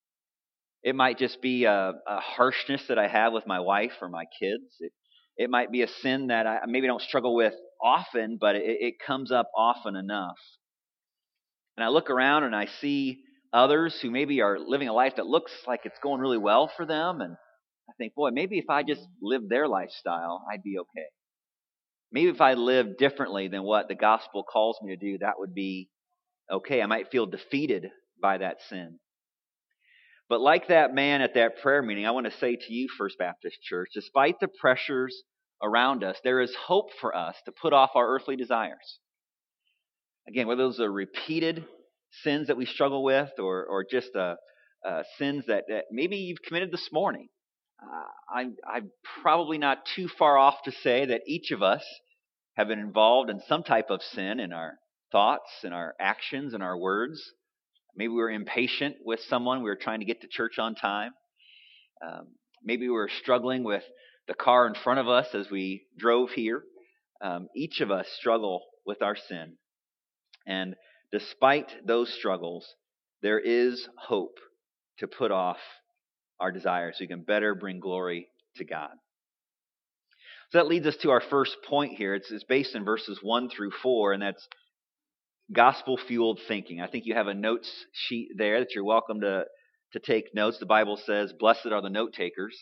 It 0.83 0.95
might 0.95 1.17
just 1.17 1.40
be 1.40 1.64
a, 1.64 1.95
a 2.07 2.21
harshness 2.21 2.83
that 2.88 2.99
I 2.99 3.09
have 3.09 3.33
with 3.33 3.47
my 3.47 3.61
wife 3.61 3.93
or 4.02 4.11
my 4.11 4.25
kids. 4.38 4.64
It, 4.81 4.93
it 5.38 5.49
might 5.49 5.73
be 5.73 5.81
a 5.81 5.88
sin 5.88 6.26
that 6.26 6.47
I 6.47 6.59
maybe 6.67 6.88
don't 6.88 7.00
struggle 7.00 7.35
with 7.35 7.55
often, 7.83 8.37
but 8.38 8.55
it, 8.55 8.64
it 8.64 8.95
comes 9.07 9.33
up 9.33 9.50
often 9.57 9.97
enough. 9.97 10.37
And 11.80 11.87
I 11.87 11.88
look 11.88 12.10
around 12.10 12.44
and 12.44 12.54
I 12.54 12.66
see 12.82 13.22
others 13.54 13.99
who 14.02 14.10
maybe 14.10 14.42
are 14.42 14.58
living 14.58 14.88
a 14.88 14.92
life 14.92 15.16
that 15.16 15.25
looks 15.25 15.50
like 15.66 15.80
it's 15.84 15.99
going 16.02 16.20
really 16.20 16.37
well 16.37 16.70
for 16.76 16.84
them. 16.84 17.22
And 17.22 17.32
I 17.88 17.92
think, 17.96 18.14
boy, 18.14 18.32
maybe 18.32 18.58
if 18.58 18.68
I 18.68 18.82
just 18.82 19.00
lived 19.22 19.49
their 19.49 19.66
lifestyle, 19.66 20.44
I'd 20.52 20.62
be 20.62 20.76
okay. 20.78 21.06
Maybe 22.12 22.28
if 22.28 22.42
I 22.42 22.52
lived 22.52 22.99
differently 22.99 23.49
than 23.49 23.62
what 23.62 23.88
the 23.88 23.94
gospel 23.94 24.42
calls 24.42 24.76
me 24.82 24.94
to 24.94 25.00
do, 25.00 25.16
that 25.22 25.38
would 25.38 25.54
be 25.54 25.88
okay. 26.52 26.82
I 26.82 26.87
might 26.87 27.10
feel 27.10 27.25
defeated 27.25 27.87
by 28.20 28.37
that 28.37 28.58
sin. 28.68 28.99
But 30.28 30.42
like 30.42 30.68
that 30.68 30.94
man 30.94 31.22
at 31.22 31.32
that 31.32 31.62
prayer 31.62 31.80
meeting, 31.80 32.06
I 32.06 32.10
want 32.10 32.26
to 32.26 32.38
say 32.40 32.56
to 32.56 32.75
you, 32.75 32.88
First 32.99 33.16
Baptist 33.18 33.56
Church, 33.62 33.88
despite 33.94 34.38
the 34.38 34.49
pressures 34.49 35.22
around 35.62 36.04
us, 36.04 36.18
there 36.25 36.42
is 36.42 36.54
hope 36.54 36.90
for 37.00 37.16
us 37.16 37.37
to 37.46 37.52
put 37.52 37.72
off 37.72 37.92
our 37.94 38.06
earthly 38.06 38.37
desires. 38.37 38.99
Again, 40.30 40.46
whether 40.46 40.62
those 40.62 40.78
are 40.78 40.92
repeated 40.92 41.64
sins 42.22 42.46
that 42.46 42.56
we 42.56 42.64
struggle 42.64 43.02
with 43.02 43.30
or, 43.40 43.66
or 43.66 43.84
just 43.84 44.14
uh, 44.14 44.37
uh, 44.88 45.02
sins 45.18 45.44
that, 45.49 45.64
that, 45.68 45.87
maybe 45.90 46.14
you've 46.18 46.40
committed 46.40 46.70
this 46.70 46.88
morning. 46.92 47.26
Uh, 47.82 48.38
I'm, 48.38 48.54
I'm 48.64 48.92
probably 49.22 49.58
not 49.58 49.78
too 49.96 50.06
far 50.20 50.38
off 50.38 50.54
to 50.66 50.70
say 50.70 51.06
that 51.06 51.22
each 51.26 51.50
of 51.50 51.62
us 51.62 51.82
have 52.54 52.68
been 52.68 52.78
involved 52.78 53.28
in 53.28 53.40
some 53.49 53.64
type 53.64 53.90
of 53.90 54.02
sin 54.02 54.38
in 54.38 54.52
our 54.52 54.75
thoughts 55.10 55.50
and 55.64 55.75
our 55.75 55.96
actions 55.99 56.54
and 56.54 56.62
our 56.62 56.78
words. 56.78 57.20
Maybe 57.96 58.10
we 58.10 58.20
were 58.20 58.30
impatient 58.30 58.99
with 59.04 59.18
someone. 59.28 59.64
We 59.64 59.70
were 59.70 59.75
trying 59.75 59.99
to 59.99 60.06
get 60.06 60.20
to 60.20 60.28
church 60.30 60.60
on 60.60 60.76
time. 60.76 61.10
Um, 62.06 62.28
maybe 62.62 62.82
we 62.82 62.94
were 62.94 63.10
struggling 63.20 63.64
with 63.64 63.82
the 64.28 64.34
car 64.34 64.68
in 64.68 64.75
front 64.75 65.00
of 65.00 65.08
us 65.08 65.26
as 65.34 65.50
we 65.50 65.87
drove 65.99 66.30
here. 66.30 66.62
Um, 67.20 67.49
each 67.56 67.80
of 67.80 67.90
us 67.90 68.06
struggle 68.16 68.62
with 68.87 69.02
our 69.02 69.16
sin. 69.16 69.56
And 70.47 70.75
despite 71.12 71.70
those 71.87 72.12
struggles, 72.12 72.66
there 73.23 73.38
is 73.38 73.88
hope 73.97 74.38
to 74.99 75.06
put 75.06 75.30
off 75.30 75.59
our 76.38 76.52
desires 76.52 76.97
so 76.97 77.02
we 77.02 77.09
can 77.09 77.23
better 77.23 77.54
bring 77.54 77.80
glory 77.80 78.28
to 78.56 78.64
God. 78.64 78.90
So 80.50 80.59
that 80.59 80.66
leads 80.66 80.87
us 80.87 80.97
to 81.02 81.11
our 81.11 81.20
first 81.20 81.56
point 81.68 81.92
here. 81.97 82.14
It's, 82.14 82.30
it's 82.30 82.44
based 82.44 82.75
in 82.75 82.85
verses 82.85 83.20
1 83.23 83.50
through 83.50 83.70
4, 83.82 84.14
and 84.14 84.23
that's 84.23 84.49
gospel 85.52 85.97
fueled 85.97 86.40
thinking. 86.49 86.80
I 86.80 86.88
think 86.88 87.04
you 87.06 87.14
have 87.14 87.28
a 87.28 87.35
notes 87.35 87.70
sheet 87.92 88.30
there 88.37 88.61
that 88.61 88.75
you're 88.75 88.85
welcome 88.85 89.20
to, 89.20 89.44
to 89.92 89.99
take 90.00 90.35
notes. 90.35 90.59
The 90.59 90.66
Bible 90.66 90.99
says, 91.04 91.32
Blessed 91.38 91.66
are 91.66 91.82
the 91.82 91.90
note 91.90 92.14
takers. 92.14 92.59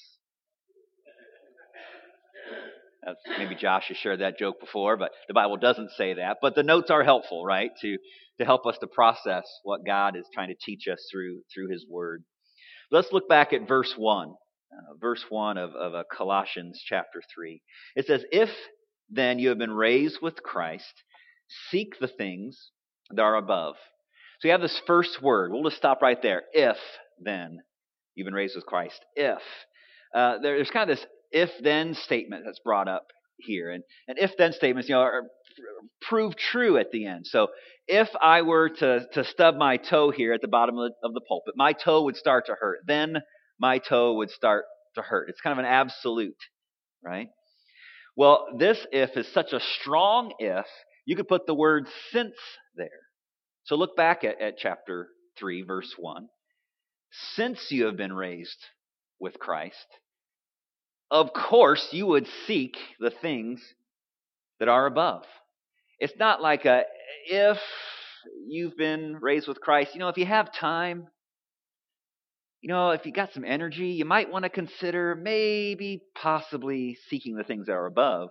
That's, 3.08 3.38
maybe 3.38 3.54
Josh 3.54 3.88
has 3.88 3.96
shared 3.96 4.20
that 4.20 4.38
joke 4.38 4.60
before, 4.60 4.96
but 4.96 5.12
the 5.26 5.34
Bible 5.34 5.56
doesn't 5.56 5.90
say 5.92 6.14
that. 6.14 6.38
But 6.42 6.54
the 6.54 6.62
notes 6.62 6.90
are 6.90 7.04
helpful, 7.04 7.44
right, 7.44 7.70
to, 7.80 7.98
to 8.38 8.44
help 8.44 8.66
us 8.66 8.76
to 8.78 8.86
process 8.86 9.44
what 9.62 9.86
God 9.86 10.16
is 10.16 10.26
trying 10.32 10.48
to 10.48 10.54
teach 10.60 10.86
us 10.88 11.02
through, 11.10 11.42
through 11.52 11.70
His 11.70 11.86
Word. 11.88 12.24
Let's 12.90 13.12
look 13.12 13.28
back 13.28 13.52
at 13.52 13.68
verse 13.68 13.94
1, 13.96 14.28
uh, 14.28 14.94
verse 15.00 15.24
1 15.28 15.58
of, 15.58 15.74
of 15.74 15.94
uh, 15.94 16.04
Colossians 16.14 16.82
chapter 16.84 17.22
3. 17.34 17.62
It 17.96 18.06
says, 18.06 18.24
If 18.30 18.50
then 19.10 19.38
you 19.38 19.48
have 19.48 19.58
been 19.58 19.72
raised 19.72 20.18
with 20.20 20.42
Christ, 20.42 21.02
seek 21.70 21.98
the 21.98 22.08
things 22.08 22.70
that 23.10 23.22
are 23.22 23.36
above. 23.36 23.76
So 24.40 24.48
you 24.48 24.52
have 24.52 24.60
this 24.60 24.80
first 24.86 25.22
word. 25.22 25.50
We'll 25.50 25.64
just 25.64 25.76
stop 25.76 26.02
right 26.02 26.20
there. 26.22 26.42
If 26.52 26.76
then 27.18 27.58
you've 28.14 28.26
been 28.26 28.34
raised 28.34 28.54
with 28.54 28.66
Christ. 28.66 29.00
If. 29.16 29.40
Uh, 30.14 30.38
there's 30.40 30.70
kind 30.70 30.88
of 30.90 30.96
this 30.96 31.06
if 31.30 31.50
then 31.62 31.94
statement 31.94 32.44
that's 32.44 32.60
brought 32.60 32.88
up 32.88 33.06
here. 33.38 33.70
And, 33.70 33.84
and 34.06 34.18
if 34.18 34.36
then 34.36 34.52
statements, 34.52 34.88
you 34.88 34.94
know, 34.94 35.02
are, 35.02 35.22
prove 36.02 36.36
true 36.36 36.76
at 36.76 36.90
the 36.90 37.06
end. 37.06 37.26
So 37.26 37.48
if 37.86 38.08
I 38.20 38.42
were 38.42 38.68
to, 38.68 39.06
to 39.12 39.24
stub 39.24 39.56
my 39.56 39.76
toe 39.76 40.10
here 40.10 40.32
at 40.32 40.40
the 40.40 40.48
bottom 40.48 40.78
of 40.78 40.90
the, 40.90 41.08
of 41.08 41.14
the 41.14 41.20
pulpit, 41.20 41.54
my 41.56 41.72
toe 41.72 42.04
would 42.04 42.16
start 42.16 42.46
to 42.46 42.56
hurt. 42.58 42.80
Then 42.86 43.18
my 43.58 43.78
toe 43.78 44.14
would 44.14 44.30
start 44.30 44.64
to 44.94 45.02
hurt. 45.02 45.28
It's 45.28 45.40
kind 45.40 45.52
of 45.52 45.64
an 45.64 45.70
absolute, 45.70 46.36
right? 47.02 47.28
Well, 48.16 48.46
this 48.58 48.84
if 48.92 49.16
is 49.16 49.32
such 49.32 49.52
a 49.52 49.60
strong 49.60 50.32
if, 50.38 50.66
you 51.06 51.16
could 51.16 51.28
put 51.28 51.46
the 51.46 51.54
word 51.54 51.86
since 52.10 52.34
there. 52.76 52.88
So 53.64 53.76
look 53.76 53.96
back 53.96 54.24
at, 54.24 54.40
at 54.40 54.58
chapter 54.58 55.08
3, 55.38 55.62
verse 55.62 55.94
1. 55.96 56.28
Since 57.34 57.70
you 57.70 57.86
have 57.86 57.96
been 57.96 58.12
raised 58.12 58.58
with 59.20 59.38
Christ, 59.38 59.86
of 61.10 61.32
course 61.32 61.88
you 61.92 62.06
would 62.06 62.26
seek 62.46 62.76
the 63.00 63.10
things 63.10 63.60
that 64.58 64.68
are 64.68 64.86
above. 64.86 65.24
It's 65.98 66.16
not 66.18 66.42
like 66.42 66.64
a 66.64 66.84
if 67.26 67.58
you've 68.46 68.76
been 68.76 69.16
raised 69.20 69.48
with 69.48 69.60
Christ, 69.60 69.94
you 69.94 70.00
know, 70.00 70.08
if 70.08 70.16
you 70.16 70.26
have 70.26 70.52
time, 70.52 71.08
you 72.60 72.68
know, 72.68 72.90
if 72.90 73.06
you 73.06 73.12
got 73.12 73.32
some 73.32 73.44
energy, 73.44 73.88
you 73.88 74.04
might 74.04 74.30
want 74.30 74.44
to 74.44 74.48
consider 74.48 75.14
maybe 75.14 76.02
possibly 76.20 76.98
seeking 77.08 77.36
the 77.36 77.44
things 77.44 77.66
that 77.66 77.72
are 77.72 77.86
above. 77.86 78.30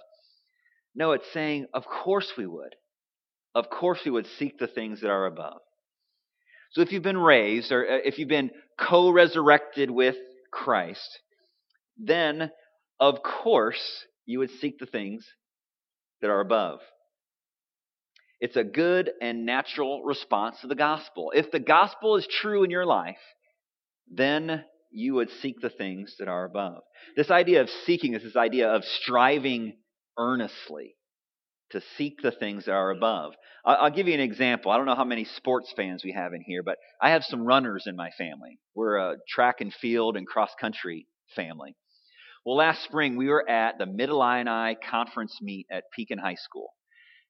No, 0.96 1.14
it's 1.14 1.32
saying, 1.34 1.68
of 1.74 1.86
course 1.86 2.34
we 2.38 2.46
would. 2.46 2.76
Of 3.56 3.70
course 3.70 4.00
we 4.04 4.12
would 4.12 4.28
seek 4.38 4.60
the 4.60 4.68
things 4.68 5.02
that 5.02 5.10
are 5.10 5.26
above. 5.26 5.60
So 6.72 6.82
if 6.82 6.92
you've 6.92 7.04
been 7.04 7.18
raised, 7.18 7.72
or 7.72 7.88
uh, 7.88 8.00
if 8.04 8.20
you've 8.20 8.28
been 8.28 8.52
co 8.78 9.10
resurrected 9.10 9.90
with 9.90 10.16
Christ, 10.52 11.20
then 11.98 12.52
of 13.00 13.22
course, 13.24 14.06
you 14.26 14.40
would 14.40 14.52
seek 14.52 14.80
the 14.80 14.86
things 14.86 15.26
that 16.22 16.30
are 16.30 16.40
above. 16.40 16.80
It's 18.40 18.56
a 18.56 18.64
good 18.64 19.12
and 19.22 19.46
natural 19.46 20.04
response 20.04 20.62
to 20.62 20.68
the 20.68 20.76
gospel. 20.76 21.32
If 21.36 21.52
the 21.52 21.60
gospel 21.60 22.18
is 22.18 22.28
true 22.28 22.64
in 22.64 22.70
your 22.70 22.86
life, 22.86 23.18
then 24.12 24.64
you 24.92 25.16
would 25.16 25.30
seek 25.42 25.60
the 25.60 25.70
things 25.70 26.16
that 26.20 26.28
are 26.28 26.46
above. 26.46 26.84
This 27.16 27.32
idea 27.32 27.62
of 27.62 27.70
seeking 27.86 28.14
is 28.14 28.24
this 28.24 28.36
idea 28.36 28.70
of 28.70 28.84
striving 28.84 29.78
earnestly 30.18 30.96
to 31.72 31.82
seek 31.98 32.22
the 32.22 32.32
things 32.32 32.66
that 32.66 32.74
are 32.74 32.92
above. 32.92 33.34
I'll 33.66 33.92
give 33.92 34.08
you 34.08 34.14
an 34.14 34.22
example. 34.22 34.72
I 34.72 34.78
don't 34.78 34.86
know 34.86 34.96
how 34.96 35.04
many 35.04 35.26
sports 35.26 35.74
fans 35.76 36.04
we 36.04 36.14
have 36.14 36.34
in 36.34 36.42
here, 36.42 36.64
but 36.64 36.78
I 37.02 37.10
have 37.10 37.24
some 37.26 37.44
runners 37.44 37.84
in 37.86 37.96
my 37.98 38.12
family. 38.18 38.60
We're 38.74 38.98
a 38.98 39.18
track 39.28 39.56
and 39.60 39.74
field 39.74 40.16
and 40.16 40.26
cross 40.26 40.52
country 40.60 41.08
family. 41.36 41.76
Well, 42.48 42.56
last 42.56 42.86
spring 42.86 43.18
we 43.18 43.28
were 43.28 43.44
at 43.50 43.78
the 43.78 43.86
Mid 43.86 44.08
Illini 44.08 44.78
conference 44.90 45.38
meet 45.42 45.68
at 45.70 45.92
Pekin 45.94 46.18
High 46.18 46.36
School, 46.36 46.70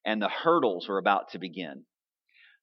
and 0.04 0.22
the 0.22 0.28
hurdles 0.28 0.86
were 0.88 0.98
about 0.98 1.32
to 1.32 1.40
begin. 1.40 1.82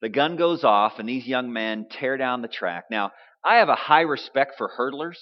The 0.01 0.07
gun 0.07 0.37
goes 0.37 0.63
off, 0.63 0.93
and 0.97 1.09
these 1.09 1.27
young 1.27 1.51
men 1.51 1.87
tear 1.91 2.15
down 2.15 2.41
the 2.41 2.47
track. 2.47 2.85
Now, 2.89 3.11
I 3.43 3.57
have 3.57 3.67
a 3.67 3.75
high 3.75 4.03
respect 4.03 4.53
for 4.57 4.71
hurdlers. 4.79 5.17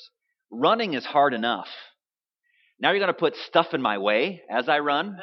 Running 0.52 0.94
is 0.94 1.06
hard 1.06 1.34
enough. 1.34 1.70
Now 2.80 2.92
you're 2.92 3.00
going 3.00 3.08
to 3.08 3.14
put 3.16 3.36
stuff 3.36 3.74
in 3.74 3.82
my 3.82 3.98
way 3.98 4.44
as 4.48 4.70
I 4.70 4.78
run? 4.78 5.18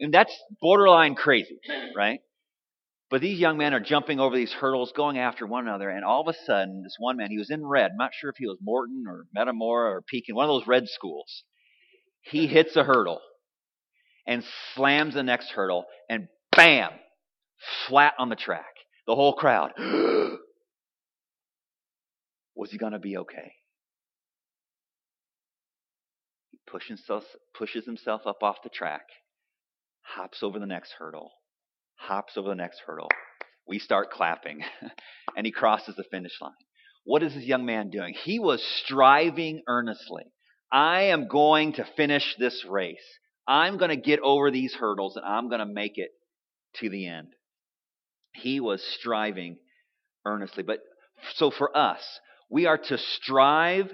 And 0.00 0.14
that's 0.14 0.34
borderline 0.62 1.16
crazy, 1.16 1.60
right? 1.94 2.20
But 3.10 3.20
these 3.20 3.40
young 3.40 3.58
men 3.58 3.74
are 3.74 3.80
jumping 3.80 4.20
over 4.20 4.36
these 4.36 4.52
hurdles, 4.52 4.92
going 4.96 5.18
after 5.18 5.44
one 5.44 5.66
another, 5.66 5.90
and 5.90 6.04
all 6.04 6.20
of 6.20 6.28
a 6.28 6.38
sudden, 6.46 6.84
this 6.84 6.94
one 6.96 7.16
man, 7.16 7.30
he 7.30 7.38
was 7.38 7.50
in 7.50 7.66
red. 7.66 7.90
I'm 7.90 7.96
not 7.96 8.14
sure 8.14 8.30
if 8.30 8.36
he 8.36 8.46
was 8.46 8.58
Morton 8.62 9.04
or 9.08 9.26
Metamora 9.34 9.90
or 9.90 10.02
Pekin, 10.02 10.36
one 10.36 10.44
of 10.44 10.50
those 10.50 10.68
red 10.68 10.86
schools. 10.86 11.42
He 12.22 12.46
hits 12.46 12.76
a 12.76 12.84
hurdle 12.84 13.20
and 14.26 14.44
slams 14.74 15.14
the 15.14 15.24
next 15.24 15.50
hurdle, 15.50 15.86
and 16.08 16.28
bam, 16.54 16.92
flat 17.88 18.14
on 18.16 18.28
the 18.28 18.36
track. 18.36 18.64
The 19.08 19.16
whole 19.16 19.32
crowd. 19.32 19.72
was 22.54 22.70
he 22.70 22.78
going 22.78 22.92
to 22.92 23.00
be 23.00 23.16
okay? 23.16 23.54
He 26.52 26.58
pushes 26.70 26.90
himself, 26.90 27.24
pushes 27.54 27.86
himself 27.86 28.24
up 28.24 28.42
off 28.42 28.62
the 28.62 28.68
track, 28.68 29.06
hops 30.02 30.44
over 30.44 30.60
the 30.60 30.66
next 30.66 30.92
hurdle, 30.96 31.32
hops 32.00 32.36
over 32.36 32.48
the 32.48 32.54
next 32.54 32.80
hurdle. 32.86 33.08
We 33.66 33.78
start 33.78 34.10
clapping, 34.10 34.62
and 35.36 35.46
he 35.46 35.52
crosses 35.52 35.94
the 35.96 36.04
finish 36.04 36.32
line. 36.40 36.52
What 37.04 37.22
is 37.22 37.34
this 37.34 37.44
young 37.44 37.64
man 37.64 37.90
doing? 37.90 38.14
He 38.14 38.38
was 38.38 38.62
striving 38.84 39.62
earnestly. 39.68 40.24
I 40.72 41.02
am 41.04 41.28
going 41.28 41.74
to 41.74 41.86
finish 41.96 42.36
this 42.38 42.64
race. 42.68 42.98
I'm 43.46 43.78
going 43.78 43.90
to 43.90 43.96
get 43.96 44.20
over 44.20 44.50
these 44.50 44.74
hurdles 44.74 45.16
and 45.16 45.24
I'm 45.24 45.48
going 45.48 45.60
to 45.60 45.66
make 45.66 45.98
it 45.98 46.10
to 46.76 46.88
the 46.88 47.08
end. 47.08 47.28
He 48.32 48.60
was 48.60 48.82
striving 49.00 49.56
earnestly. 50.24 50.62
But 50.62 50.78
so 51.34 51.50
for 51.50 51.76
us, 51.76 52.00
we 52.48 52.66
are 52.66 52.78
to 52.78 52.98
strive 52.98 53.92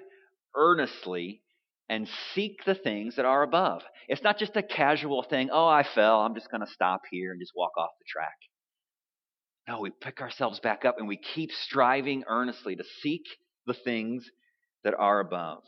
earnestly 0.55 1.43
and 1.89 2.09
seek 2.35 2.65
the 2.65 2.75
things 2.75 3.17
that 3.17 3.25
are 3.25 3.43
above. 3.43 3.83
It's 4.09 4.23
not 4.23 4.39
just 4.39 4.57
a 4.57 4.63
casual 4.63 5.23
thing, 5.23 5.51
oh, 5.53 5.67
I 5.67 5.85
fell, 5.95 6.21
I'm 6.21 6.35
just 6.35 6.51
going 6.51 6.65
to 6.65 6.73
stop 6.73 7.03
here 7.11 7.33
and 7.33 7.41
just 7.41 7.53
walk 7.55 7.73
off 7.79 7.91
the 7.99 8.05
track. 8.09 8.37
No, 9.69 9.81
we 9.81 9.91
pick 9.91 10.21
ourselves 10.21 10.61
back 10.61 10.85
up 10.85 10.97
and 10.99 11.09
we 11.09 11.17
keep 11.17 11.51
striving 11.51 12.25
earnestly 12.29 12.77
to 12.77 12.85
seek 13.03 13.23
the 13.67 13.75
things 13.75 14.25
that 14.85 14.95
are 14.95 15.21
above. 15.21 15.63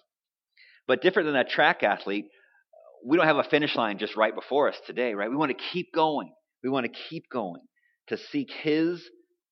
But 0.87 1.03
different 1.03 1.27
than 1.27 1.35
that 1.35 1.51
track 1.51 1.83
athlete, 1.83 2.27
we 3.05 3.17
don't 3.17 3.27
have 3.27 3.37
a 3.37 3.45
finish 3.45 3.75
line 3.77 3.99
just 3.99 4.17
right 4.17 4.35
before 4.35 4.69
us 4.69 4.77
today, 4.87 5.15
right? 5.15 5.31
We 5.31 5.37
want 5.37 5.57
to 5.57 5.65
keep 5.73 5.93
going. 5.93 6.33
We 6.63 6.71
want 6.71 6.87
to 6.87 7.01
keep 7.11 7.25
going 7.31 7.61
to 8.09 8.17
seek 8.17 8.51
His 8.63 9.03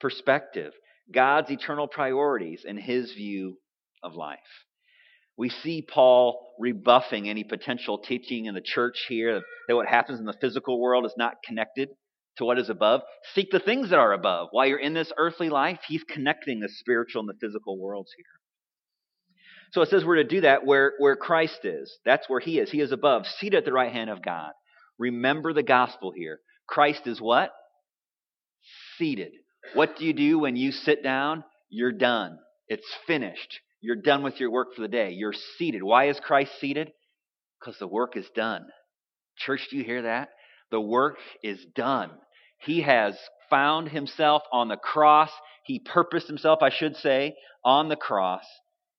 perspective, 0.00 0.72
God's 1.12 1.50
eternal 1.50 1.86
priorities, 1.88 2.64
and 2.66 2.78
His 2.78 3.12
view 3.12 3.58
of 4.02 4.14
life. 4.14 4.38
We 5.36 5.50
see 5.50 5.82
Paul 5.82 6.40
rebuffing 6.58 7.28
any 7.28 7.44
potential 7.44 7.98
teaching 7.98 8.46
in 8.46 8.54
the 8.54 8.62
church 8.62 9.04
here 9.08 9.42
that 9.68 9.76
what 9.76 9.86
happens 9.86 10.18
in 10.18 10.24
the 10.24 10.36
physical 10.40 10.80
world 10.80 11.04
is 11.04 11.14
not 11.16 11.34
connected 11.44 11.90
to 12.38 12.44
what 12.44 12.58
is 12.58 12.70
above. 12.70 13.02
Seek 13.34 13.50
the 13.50 13.60
things 13.60 13.90
that 13.90 13.98
are 13.98 14.12
above. 14.12 14.48
While 14.50 14.66
you're 14.66 14.78
in 14.78 14.94
this 14.94 15.12
earthly 15.18 15.50
life, 15.50 15.80
he's 15.86 16.04
connecting 16.04 16.60
the 16.60 16.68
spiritual 16.68 17.20
and 17.20 17.28
the 17.28 17.38
physical 17.40 17.78
worlds 17.78 18.10
here. 18.16 18.24
So 19.72 19.82
it 19.82 19.90
says 19.90 20.04
we're 20.04 20.16
to 20.16 20.24
do 20.24 20.42
that 20.42 20.64
where, 20.64 20.92
where 20.98 21.16
Christ 21.16 21.64
is. 21.64 21.98
That's 22.04 22.28
where 22.28 22.40
he 22.40 22.58
is. 22.58 22.70
He 22.70 22.80
is 22.80 22.92
above, 22.92 23.26
seated 23.26 23.58
at 23.58 23.64
the 23.64 23.72
right 23.72 23.92
hand 23.92 24.10
of 24.10 24.22
God. 24.22 24.52
Remember 24.98 25.52
the 25.52 25.62
gospel 25.62 26.12
here. 26.14 26.40
Christ 26.66 27.06
is 27.06 27.20
what? 27.20 27.50
Seated. 28.96 29.32
What 29.74 29.96
do 29.96 30.04
you 30.04 30.12
do 30.12 30.38
when 30.38 30.56
you 30.56 30.72
sit 30.72 31.02
down? 31.02 31.44
You're 31.68 31.92
done. 31.92 32.38
It's 32.68 32.86
finished. 33.06 33.60
You're 33.86 33.94
done 33.94 34.24
with 34.24 34.40
your 34.40 34.50
work 34.50 34.74
for 34.74 34.82
the 34.82 34.88
day. 34.88 35.12
You're 35.12 35.32
seated. 35.58 35.80
Why 35.80 36.08
is 36.08 36.18
Christ 36.18 36.50
seated? 36.60 36.90
Because 37.60 37.78
the 37.78 37.86
work 37.86 38.16
is 38.16 38.28
done. 38.34 38.66
Church, 39.38 39.68
do 39.70 39.76
you 39.76 39.84
hear 39.84 40.02
that? 40.02 40.30
The 40.72 40.80
work 40.80 41.18
is 41.44 41.64
done. 41.76 42.10
He 42.58 42.82
has 42.82 43.16
found 43.48 43.90
himself 43.90 44.42
on 44.52 44.66
the 44.66 44.76
cross. 44.76 45.30
He 45.62 45.78
purposed 45.78 46.26
himself, 46.26 46.62
I 46.62 46.70
should 46.70 46.96
say, 46.96 47.36
on 47.64 47.88
the 47.88 47.94
cross, 47.94 48.42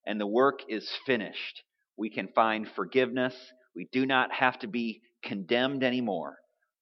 and 0.06 0.22
the 0.22 0.26
work 0.26 0.60
is 0.70 0.90
finished. 1.06 1.64
We 1.98 2.10
can 2.10 2.30
find 2.30 2.66
forgiveness. 2.74 3.36
We 3.76 3.90
do 3.92 4.06
not 4.06 4.32
have 4.32 4.58
to 4.60 4.68
be 4.68 5.02
condemned 5.22 5.84
anymore. 5.84 6.38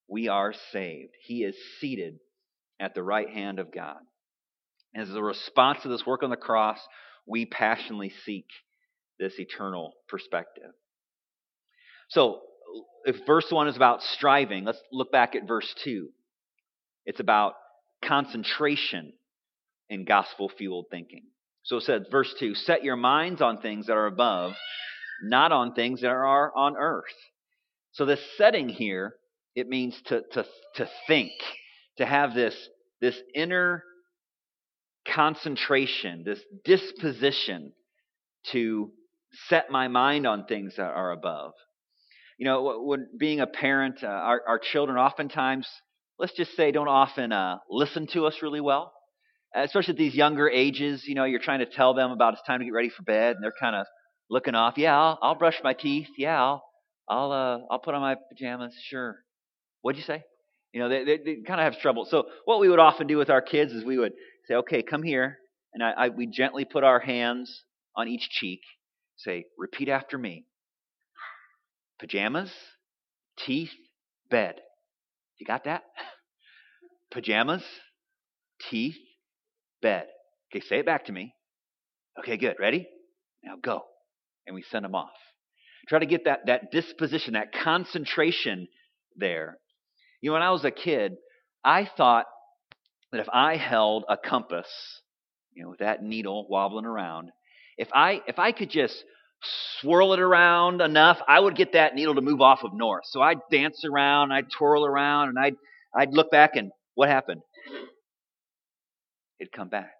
We 0.07 0.27
are 0.27 0.53
saved. 0.71 1.13
He 1.23 1.43
is 1.43 1.55
seated 1.81 2.19
at 2.79 2.93
the 2.93 3.01
right 3.01 3.31
hand 3.31 3.57
of 3.57 3.73
God. 3.73 3.97
As 4.95 5.09
a 5.09 5.23
response 5.23 5.81
to 5.81 5.89
this 5.89 6.05
work 6.05 6.21
on 6.21 6.29
the 6.29 6.35
cross, 6.35 6.77
we 7.25 7.45
passionately 7.45 8.11
seek 8.25 8.45
this 9.19 9.33
eternal 9.39 9.93
perspective. 10.07 10.71
So, 12.09 12.41
if 13.05 13.15
verse 13.25 13.45
1 13.49 13.67
is 13.67 13.75
about 13.75 14.01
striving, 14.01 14.65
let's 14.65 14.81
look 14.91 15.11
back 15.11 15.35
at 15.35 15.47
verse 15.47 15.73
2. 15.83 16.09
It's 17.05 17.19
about 17.19 17.53
concentration 18.03 19.13
in 19.89 20.05
gospel 20.05 20.49
fueled 20.49 20.87
thinking. 20.89 21.23
So 21.63 21.77
it 21.77 21.83
says, 21.83 22.03
verse 22.11 22.33
2 22.39 22.55
Set 22.55 22.83
your 22.83 22.95
minds 22.95 23.41
on 23.41 23.61
things 23.61 23.87
that 23.87 23.93
are 23.93 24.07
above, 24.07 24.53
not 25.23 25.51
on 25.51 25.73
things 25.73 26.01
that 26.01 26.09
are 26.09 26.55
on 26.55 26.75
earth. 26.77 27.05
So 27.91 28.05
this 28.05 28.19
setting 28.37 28.69
here, 28.69 29.15
it 29.55 29.67
means 29.67 29.99
to, 30.07 30.21
to, 30.33 30.45
to 30.75 30.89
think, 31.07 31.31
to 31.97 32.05
have 32.05 32.33
this, 32.33 32.55
this 33.01 33.17
inner 33.33 33.83
concentration, 35.13 36.23
this 36.25 36.39
disposition 36.63 37.73
to 38.51 38.91
set 39.47 39.69
my 39.69 39.87
mind 39.87 40.25
on 40.25 40.45
things 40.45 40.75
that 40.77 40.83
are 40.83 41.11
above. 41.11 41.53
You 42.37 42.45
know, 42.45 42.83
when 42.83 43.07
being 43.17 43.39
a 43.39 43.47
parent, 43.47 44.03
uh, 44.03 44.07
our, 44.07 44.41
our 44.47 44.59
children 44.59 44.97
oftentimes, 44.97 45.67
let's 46.19 46.33
just 46.33 46.55
say, 46.55 46.71
don't 46.71 46.87
often 46.87 47.31
uh, 47.31 47.57
listen 47.69 48.07
to 48.07 48.25
us 48.25 48.35
really 48.41 48.61
well. 48.61 48.91
Especially 49.55 49.93
at 49.93 49.97
these 49.97 50.15
younger 50.15 50.49
ages, 50.49 51.05
you 51.07 51.15
know, 51.15 51.23
you're 51.23 51.39
trying 51.39 51.59
to 51.59 51.65
tell 51.65 51.93
them 51.93 52.11
about 52.11 52.33
it's 52.33 52.41
time 52.45 52.59
to 52.59 52.65
get 52.65 52.73
ready 52.73 52.89
for 52.89 53.03
bed, 53.03 53.35
and 53.35 53.43
they're 53.43 53.53
kind 53.57 53.75
of 53.75 53.85
looking 54.29 54.53
off. 54.53 54.73
Yeah, 54.75 54.99
I'll, 54.99 55.17
I'll 55.21 55.35
brush 55.35 55.55
my 55.63 55.73
teeth. 55.73 56.09
Yeah, 56.17 56.37
I'll, 56.41 56.63
I'll, 57.07 57.31
uh, 57.31 57.59
I'll 57.71 57.79
put 57.79 57.93
on 57.93 58.01
my 58.01 58.15
pajamas. 58.29 58.75
Sure. 58.89 59.15
What'd 59.81 59.97
you 59.97 60.03
say? 60.03 60.23
You 60.73 60.81
know, 60.81 60.89
they, 60.89 61.05
they, 61.05 61.17
they 61.23 61.35
kind 61.47 61.61
of 61.61 61.71
have 61.71 61.81
trouble. 61.81 62.05
So 62.09 62.25
what 62.43 62.59
we 62.59 62.67
would 62.67 62.79
often 62.79 63.07
do 63.07 63.15
with 63.15 63.29
our 63.29 63.41
kids 63.41 63.71
is 63.71 63.85
we 63.85 63.97
would 63.97 64.11
say, 64.47 64.55
okay, 64.55 64.81
come 64.81 65.03
here. 65.03 65.39
And 65.73 65.83
I, 65.83 65.91
I, 65.91 66.09
we 66.09 66.27
gently 66.27 66.65
put 66.65 66.83
our 66.83 66.99
hands 66.99 67.63
on 67.95 68.07
each 68.07 68.29
cheek, 68.29 68.61
say, 69.17 69.45
repeat 69.57 69.89
after 69.89 70.17
me 70.17 70.45
pajamas, 71.99 72.51
teeth, 73.37 73.71
bed. 74.29 74.55
You 75.39 75.45
got 75.45 75.63
that? 75.65 75.83
Pajamas, 77.11 77.63
teeth, 78.69 78.97
bed. 79.81 80.05
Okay, 80.53 80.65
say 80.65 80.79
it 80.79 80.85
back 80.85 81.05
to 81.05 81.11
me. 81.11 81.33
Okay, 82.19 82.37
good. 82.37 82.55
Ready? 82.59 82.87
Now 83.43 83.55
go. 83.61 83.83
And 84.47 84.55
we 84.55 84.63
send 84.63 84.85
them 84.85 84.95
off. 84.95 85.09
Try 85.87 85.99
to 85.99 86.05
get 86.05 86.25
that, 86.25 86.47
that 86.47 86.71
disposition, 86.71 87.33
that 87.33 87.53
concentration 87.53 88.67
there. 89.15 89.57
You 90.21 90.29
know, 90.29 90.33
when 90.33 90.41
I 90.41 90.51
was 90.51 90.65
a 90.65 90.71
kid, 90.71 91.13
I 91.63 91.89
thought 91.97 92.25
that 93.15 93.21
if 93.21 93.29
I 93.31 93.55
held 93.55 94.03
a 94.09 94.17
compass, 94.17 94.67
you 95.53 95.63
know, 95.63 95.69
with 95.69 95.79
that 95.79 96.03
needle 96.03 96.47
wobbling 96.49 96.85
around, 96.85 97.31
if 97.77 97.87
I 97.93 98.21
if 98.27 98.39
I 98.39 98.51
could 98.51 98.69
just 98.69 99.03
swirl 99.79 100.13
it 100.13 100.19
around 100.19 100.81
enough, 100.81 101.19
I 101.27 101.39
would 101.39 101.55
get 101.55 101.73
that 101.73 101.95
needle 101.95 102.15
to 102.15 102.21
move 102.21 102.41
off 102.41 102.63
of 102.63 102.73
north. 102.73 103.03
So 103.05 103.21
I'd 103.21 103.39
dance 103.51 103.83
around, 103.85 104.31
I'd 104.31 104.51
twirl 104.51 104.85
around, 104.85 105.29
and 105.29 105.39
I'd 105.39 105.55
I'd 105.95 106.13
look 106.13 106.29
back 106.29 106.55
and 106.55 106.71
what 106.95 107.09
happened? 107.09 107.41
It'd 109.39 109.53
come 109.53 109.69
back. 109.69 109.93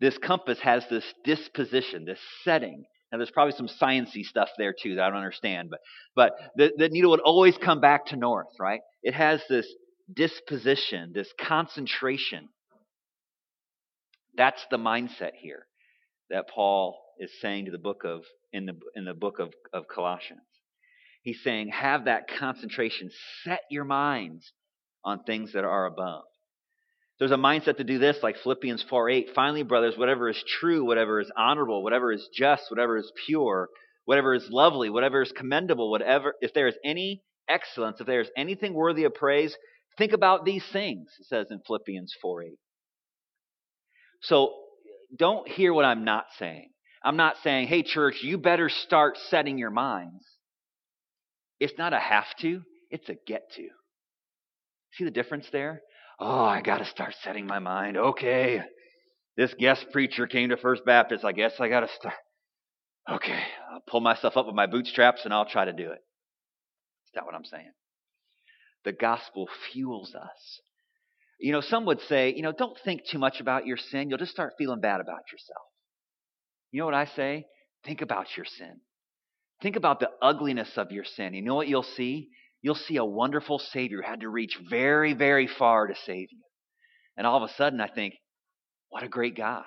This 0.00 0.18
compass 0.18 0.58
has 0.60 0.84
this 0.90 1.04
disposition, 1.24 2.04
this 2.04 2.20
setting. 2.44 2.84
Now 3.10 3.18
there's 3.18 3.30
probably 3.30 3.54
some 3.56 3.68
sciency 3.68 4.24
stuff 4.24 4.48
there 4.58 4.74
too 4.80 4.96
that 4.96 5.04
I 5.04 5.08
don't 5.10 5.18
understand, 5.18 5.70
but 5.70 5.80
but 6.16 6.32
the, 6.56 6.72
the 6.76 6.88
needle 6.88 7.12
would 7.12 7.20
always 7.20 7.56
come 7.56 7.80
back 7.80 8.06
to 8.06 8.16
north, 8.16 8.52
right? 8.58 8.80
It 9.04 9.14
has 9.14 9.40
this 9.48 9.66
disposition, 10.12 11.12
this 11.14 11.32
concentration. 11.40 12.48
That's 14.36 14.64
the 14.70 14.76
mindset 14.76 15.32
here 15.40 15.66
that 16.30 16.48
Paul 16.48 16.98
is 17.18 17.30
saying 17.40 17.66
to 17.66 17.70
the 17.70 17.78
book 17.78 18.02
of 18.04 18.22
in 18.52 18.66
the 18.66 18.74
in 18.94 19.04
the 19.04 19.14
book 19.14 19.38
of, 19.38 19.52
of 19.72 19.88
Colossians. 19.88 20.42
He's 21.22 21.42
saying, 21.42 21.70
have 21.70 22.04
that 22.04 22.28
concentration, 22.38 23.10
set 23.42 23.60
your 23.68 23.84
minds 23.84 24.52
on 25.04 25.24
things 25.24 25.54
that 25.54 25.64
are 25.64 25.86
above. 25.86 26.22
There's 27.18 27.32
a 27.32 27.36
mindset 27.36 27.78
to 27.78 27.84
do 27.84 27.98
this, 27.98 28.18
like 28.22 28.36
Philippians 28.36 28.84
4 28.88 29.10
8. 29.10 29.28
Finally, 29.34 29.62
brothers, 29.62 29.96
whatever 29.96 30.28
is 30.28 30.42
true, 30.60 30.84
whatever 30.84 31.20
is 31.20 31.30
honorable, 31.36 31.82
whatever 31.82 32.12
is 32.12 32.28
just, 32.32 32.70
whatever 32.70 32.96
is 32.98 33.10
pure, 33.26 33.68
whatever 34.04 34.34
is 34.34 34.46
lovely, 34.50 34.90
whatever 34.90 35.22
is 35.22 35.32
commendable, 35.32 35.90
whatever, 35.90 36.34
if 36.40 36.52
there 36.52 36.68
is 36.68 36.76
any 36.84 37.22
excellence, 37.48 38.00
if 38.00 38.06
there 38.06 38.20
is 38.20 38.30
anything 38.36 38.74
worthy 38.74 39.04
of 39.04 39.14
praise, 39.14 39.56
Think 39.98 40.12
about 40.12 40.44
these 40.44 40.64
things, 40.72 41.08
it 41.18 41.26
says 41.26 41.46
in 41.50 41.60
Philippians 41.66 42.14
4 42.20 42.44
8. 42.44 42.50
So 44.22 44.54
don't 45.16 45.48
hear 45.48 45.72
what 45.72 45.84
I'm 45.84 46.04
not 46.04 46.26
saying. 46.38 46.70
I'm 47.02 47.16
not 47.16 47.36
saying, 47.42 47.68
hey, 47.68 47.82
church, 47.82 48.16
you 48.22 48.36
better 48.38 48.68
start 48.68 49.16
setting 49.30 49.58
your 49.58 49.70
minds. 49.70 50.24
It's 51.60 51.78
not 51.78 51.92
a 51.92 51.98
have 51.98 52.26
to, 52.40 52.62
it's 52.90 53.08
a 53.08 53.14
get 53.26 53.42
to. 53.56 53.68
See 54.94 55.04
the 55.04 55.10
difference 55.10 55.46
there? 55.52 55.82
Oh, 56.18 56.44
I 56.44 56.62
got 56.62 56.78
to 56.78 56.86
start 56.86 57.14
setting 57.22 57.46
my 57.46 57.58
mind. 57.58 57.96
Okay, 57.96 58.60
this 59.36 59.54
guest 59.58 59.86
preacher 59.92 60.26
came 60.26 60.48
to 60.48 60.56
First 60.56 60.84
Baptist. 60.84 61.24
I 61.24 61.32
guess 61.32 61.52
I 61.60 61.68
got 61.68 61.80
to 61.80 61.88
start. 61.98 62.14
Okay, 63.08 63.42
I'll 63.72 63.82
pull 63.86 64.00
myself 64.00 64.36
up 64.36 64.46
with 64.46 64.54
my 64.54 64.66
bootstraps 64.66 65.24
and 65.24 65.32
I'll 65.32 65.48
try 65.48 65.64
to 65.64 65.72
do 65.72 65.90
it. 65.90 66.00
Is 67.04 67.12
that 67.14 67.24
what 67.24 67.34
I'm 67.34 67.44
saying? 67.44 67.70
The 68.86 68.92
gospel 68.92 69.48
fuels 69.72 70.14
us. 70.14 70.60
You 71.38 71.52
know, 71.52 71.60
some 71.60 71.84
would 71.86 72.00
say, 72.02 72.32
you 72.34 72.40
know, 72.40 72.52
don't 72.52 72.78
think 72.84 73.02
too 73.04 73.18
much 73.18 73.40
about 73.40 73.66
your 73.66 73.76
sin. 73.76 74.08
You'll 74.08 74.16
just 74.16 74.32
start 74.32 74.54
feeling 74.56 74.80
bad 74.80 75.00
about 75.00 75.30
yourself. 75.32 75.66
You 76.70 76.80
know 76.80 76.86
what 76.86 76.94
I 76.94 77.04
say? 77.04 77.46
Think 77.84 78.00
about 78.00 78.28
your 78.36 78.46
sin. 78.46 78.80
Think 79.60 79.76
about 79.76 80.00
the 80.00 80.10
ugliness 80.22 80.70
of 80.76 80.92
your 80.92 81.04
sin. 81.04 81.34
You 81.34 81.42
know 81.42 81.56
what 81.56 81.68
you'll 81.68 81.82
see? 81.82 82.28
You'll 82.62 82.76
see 82.76 82.96
a 82.96 83.04
wonderful 83.04 83.58
Savior 83.58 84.02
who 84.02 84.08
had 84.08 84.20
to 84.20 84.28
reach 84.28 84.56
very, 84.70 85.12
very 85.14 85.48
far 85.48 85.88
to 85.88 85.94
save 86.06 86.28
you. 86.30 86.42
And 87.16 87.26
all 87.26 87.42
of 87.42 87.50
a 87.50 87.52
sudden, 87.54 87.80
I 87.80 87.88
think, 87.88 88.14
what 88.88 89.02
a 89.02 89.08
great 89.08 89.36
God. 89.36 89.64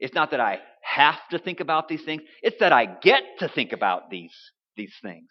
It's 0.00 0.14
not 0.14 0.30
that 0.30 0.40
I 0.40 0.60
have 0.82 1.18
to 1.30 1.38
think 1.38 1.60
about 1.60 1.88
these 1.88 2.02
things, 2.04 2.22
it's 2.42 2.58
that 2.60 2.72
I 2.72 2.86
get 2.86 3.22
to 3.40 3.48
think 3.48 3.72
about 3.72 4.08
these, 4.10 4.34
these 4.76 4.94
things. 5.02 5.28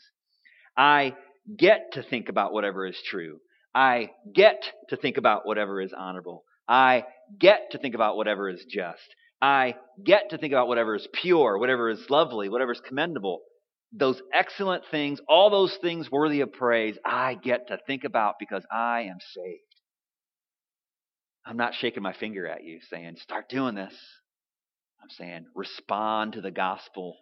I 0.77 1.15
get 1.57 1.93
to 1.93 2.03
think 2.03 2.29
about 2.29 2.53
whatever 2.53 2.85
is 2.85 2.99
true. 3.05 3.39
I 3.73 4.11
get 4.33 4.63
to 4.89 4.97
think 4.97 5.17
about 5.17 5.45
whatever 5.45 5.81
is 5.81 5.93
honorable. 5.95 6.43
I 6.67 7.05
get 7.39 7.71
to 7.71 7.77
think 7.77 7.95
about 7.95 8.17
whatever 8.17 8.49
is 8.49 8.65
just. 8.69 9.01
I 9.41 9.75
get 10.03 10.31
to 10.31 10.37
think 10.37 10.53
about 10.53 10.67
whatever 10.67 10.95
is 10.95 11.07
pure, 11.13 11.57
whatever 11.57 11.89
is 11.89 12.09
lovely, 12.09 12.49
whatever 12.49 12.71
is 12.71 12.81
commendable. 12.85 13.41
Those 13.91 14.21
excellent 14.33 14.83
things, 14.91 15.19
all 15.27 15.49
those 15.49 15.75
things 15.81 16.11
worthy 16.11 16.41
of 16.41 16.53
praise, 16.53 16.97
I 17.05 17.35
get 17.35 17.69
to 17.69 17.79
think 17.87 18.03
about 18.03 18.35
because 18.39 18.63
I 18.71 19.01
am 19.01 19.17
saved. 19.33 19.61
I'm 21.45 21.57
not 21.57 21.73
shaking 21.73 22.03
my 22.03 22.13
finger 22.13 22.47
at 22.47 22.63
you 22.63 22.79
saying, 22.91 23.15
start 23.19 23.49
doing 23.49 23.75
this. 23.75 23.93
I'm 25.01 25.09
saying, 25.09 25.45
respond 25.55 26.33
to 26.33 26.41
the 26.41 26.51
gospel. 26.51 27.17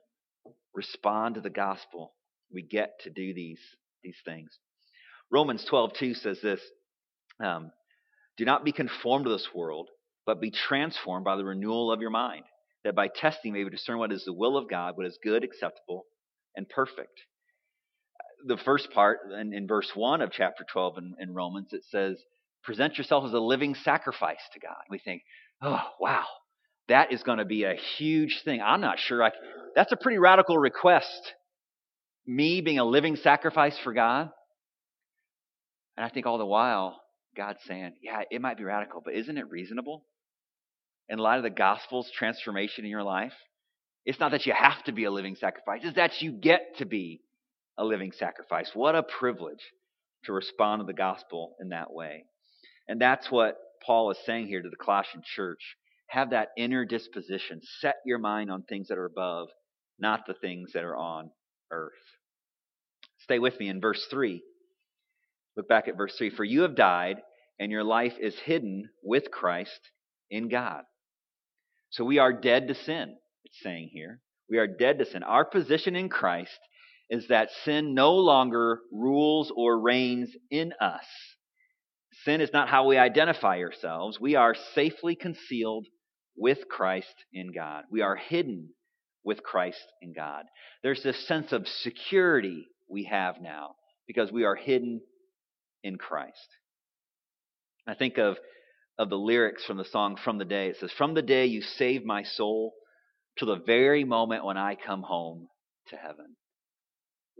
Respond 0.73 1.35
to 1.35 1.41
the 1.41 1.49
gospel. 1.49 2.13
We 2.51 2.63
get 2.63 2.99
to 3.03 3.09
do 3.09 3.33
these, 3.33 3.61
these 4.03 4.17
things. 4.25 4.57
Romans 5.31 5.65
12:2 5.69 6.15
says 6.15 6.39
this 6.41 6.61
um, 7.43 7.71
Do 8.37 8.45
not 8.45 8.63
be 8.63 8.71
conformed 8.71 9.25
to 9.25 9.31
this 9.31 9.49
world, 9.53 9.89
but 10.25 10.41
be 10.41 10.51
transformed 10.51 11.25
by 11.25 11.35
the 11.35 11.45
renewal 11.45 11.91
of 11.91 12.01
your 12.01 12.09
mind, 12.09 12.43
that 12.83 12.95
by 12.95 13.07
testing 13.07 13.53
may 13.53 13.67
discern 13.69 13.97
what 13.97 14.11
is 14.11 14.25
the 14.25 14.33
will 14.33 14.57
of 14.57 14.69
God, 14.69 14.97
what 14.97 15.07
is 15.07 15.19
good, 15.23 15.43
acceptable, 15.43 16.05
and 16.55 16.67
perfect. 16.69 17.21
The 18.45 18.57
first 18.57 18.91
part, 18.91 19.19
in, 19.39 19.53
in 19.53 19.67
verse 19.67 19.91
1 19.95 20.21
of 20.21 20.31
chapter 20.31 20.63
12 20.71 20.97
in, 20.97 21.15
in 21.19 21.33
Romans, 21.33 21.69
it 21.71 21.83
says, 21.89 22.17
Present 22.63 22.97
yourself 22.97 23.25
as 23.25 23.33
a 23.33 23.39
living 23.39 23.75
sacrifice 23.75 24.41
to 24.53 24.59
God. 24.59 24.75
We 24.89 24.99
think, 24.99 25.23
oh, 25.61 25.81
wow, 25.99 26.25
that 26.89 27.11
is 27.11 27.23
going 27.23 27.37
to 27.37 27.45
be 27.45 27.63
a 27.63 27.75
huge 27.97 28.41
thing. 28.43 28.61
I'm 28.61 28.81
not 28.81 28.99
sure 28.99 29.23
I. 29.23 29.31
That's 29.75 29.91
a 29.91 29.97
pretty 29.97 30.17
radical 30.17 30.57
request. 30.57 31.33
Me 32.27 32.61
being 32.61 32.77
a 32.77 32.85
living 32.85 33.15
sacrifice 33.15 33.77
for 33.79 33.93
God. 33.93 34.29
And 35.95 36.05
I 36.05 36.09
think 36.09 36.25
all 36.25 36.37
the 36.37 36.45
while, 36.45 37.01
God's 37.35 37.59
saying, 37.65 37.93
yeah, 38.03 38.23
it 38.29 38.41
might 38.41 38.57
be 38.57 38.65
radical, 38.65 39.01
but 39.03 39.15
isn't 39.15 39.37
it 39.37 39.49
reasonable? 39.49 40.05
In 41.09 41.19
light 41.19 41.37
of 41.37 41.43
the 41.43 41.49
gospel's 41.49 42.11
transformation 42.11 42.83
in 42.83 42.91
your 42.91 43.03
life, 43.03 43.33
it's 44.05 44.19
not 44.19 44.31
that 44.31 44.45
you 44.45 44.53
have 44.53 44.83
to 44.83 44.91
be 44.91 45.05
a 45.05 45.11
living 45.11 45.35
sacrifice, 45.35 45.81
it's 45.83 45.95
that 45.95 46.21
you 46.21 46.31
get 46.31 46.77
to 46.77 46.85
be 46.85 47.21
a 47.77 47.85
living 47.85 48.11
sacrifice. 48.11 48.71
What 48.73 48.95
a 48.95 49.03
privilege 49.03 49.63
to 50.25 50.33
respond 50.33 50.81
to 50.81 50.85
the 50.85 50.93
gospel 50.93 51.55
in 51.61 51.69
that 51.69 51.91
way. 51.93 52.25
And 52.87 52.99
that's 52.99 53.31
what 53.31 53.57
Paul 53.85 54.11
is 54.11 54.17
saying 54.25 54.47
here 54.47 54.61
to 54.61 54.69
the 54.69 54.75
Colossian 54.75 55.23
church. 55.35 55.77
Have 56.07 56.31
that 56.31 56.49
inner 56.57 56.85
disposition. 56.85 57.61
Set 57.79 57.95
your 58.05 58.17
mind 58.17 58.49
on 58.49 58.63
things 58.63 58.87
that 58.87 58.97
are 58.97 59.05
above, 59.05 59.49
not 59.99 60.21
the 60.27 60.33
things 60.33 60.71
that 60.73 60.83
are 60.83 60.95
on 60.95 61.29
earth. 61.71 61.93
Stay 63.27 63.39
with 63.39 63.59
me 63.59 63.67
in 63.67 63.81
verse 63.81 64.05
3. 64.09 64.41
Look 65.57 65.67
back 65.67 65.89
at 65.89 65.97
verse 65.97 66.15
3. 66.17 66.29
For 66.29 66.45
you 66.45 66.61
have 66.61 66.75
died, 66.75 67.17
and 67.59 67.73
your 67.73 67.83
life 67.83 68.13
is 68.21 68.39
hidden 68.39 68.89
with 69.03 69.31
Christ 69.31 69.81
in 70.29 70.47
God. 70.47 70.83
So 71.89 72.05
we 72.05 72.19
are 72.19 72.31
dead 72.31 72.69
to 72.69 72.73
sin, 72.75 73.17
it's 73.43 73.61
saying 73.61 73.89
here. 73.91 74.21
We 74.49 74.59
are 74.59 74.67
dead 74.67 74.99
to 74.99 75.05
sin. 75.05 75.23
Our 75.23 75.43
position 75.43 75.97
in 75.97 76.07
Christ 76.07 76.57
is 77.09 77.27
that 77.27 77.49
sin 77.65 77.93
no 77.93 78.15
longer 78.15 78.79
rules 78.93 79.51
or 79.53 79.77
reigns 79.77 80.29
in 80.49 80.71
us. 80.79 81.05
Sin 82.23 82.39
is 82.39 82.51
not 82.53 82.69
how 82.69 82.87
we 82.87 82.97
identify 82.97 83.59
ourselves. 83.59 84.21
We 84.21 84.35
are 84.35 84.55
safely 84.73 85.15
concealed 85.15 85.85
with 86.37 86.69
Christ 86.69 87.13
in 87.33 87.51
God. 87.53 87.83
We 87.91 88.01
are 88.01 88.15
hidden 88.15 88.69
with 89.25 89.43
Christ 89.43 89.83
in 90.01 90.13
God. 90.13 90.45
There's 90.81 91.03
this 91.03 91.27
sense 91.27 91.51
of 91.51 91.67
security 91.67 92.67
we 92.89 93.05
have 93.05 93.41
now 93.41 93.75
because 94.07 94.31
we 94.31 94.43
are 94.43 94.55
hidden 94.55 95.01
in 95.83 95.97
Christ. 95.97 96.47
I 97.87 97.93
think 97.95 98.17
of, 98.17 98.37
of 98.97 99.09
the 99.09 99.17
lyrics 99.17 99.65
from 99.65 99.77
the 99.77 99.85
song 99.85 100.17
From 100.23 100.37
the 100.37 100.45
Day. 100.45 100.69
It 100.69 100.77
says, 100.79 100.91
From 100.91 101.13
the 101.13 101.21
day 101.21 101.45
you 101.45 101.61
saved 101.61 102.05
my 102.05 102.23
soul 102.23 102.73
to 103.37 103.45
the 103.45 103.61
very 103.65 104.03
moment 104.03 104.45
when 104.45 104.57
I 104.57 104.75
come 104.75 105.03
home 105.03 105.47
to 105.89 105.95
heaven. 105.95 106.35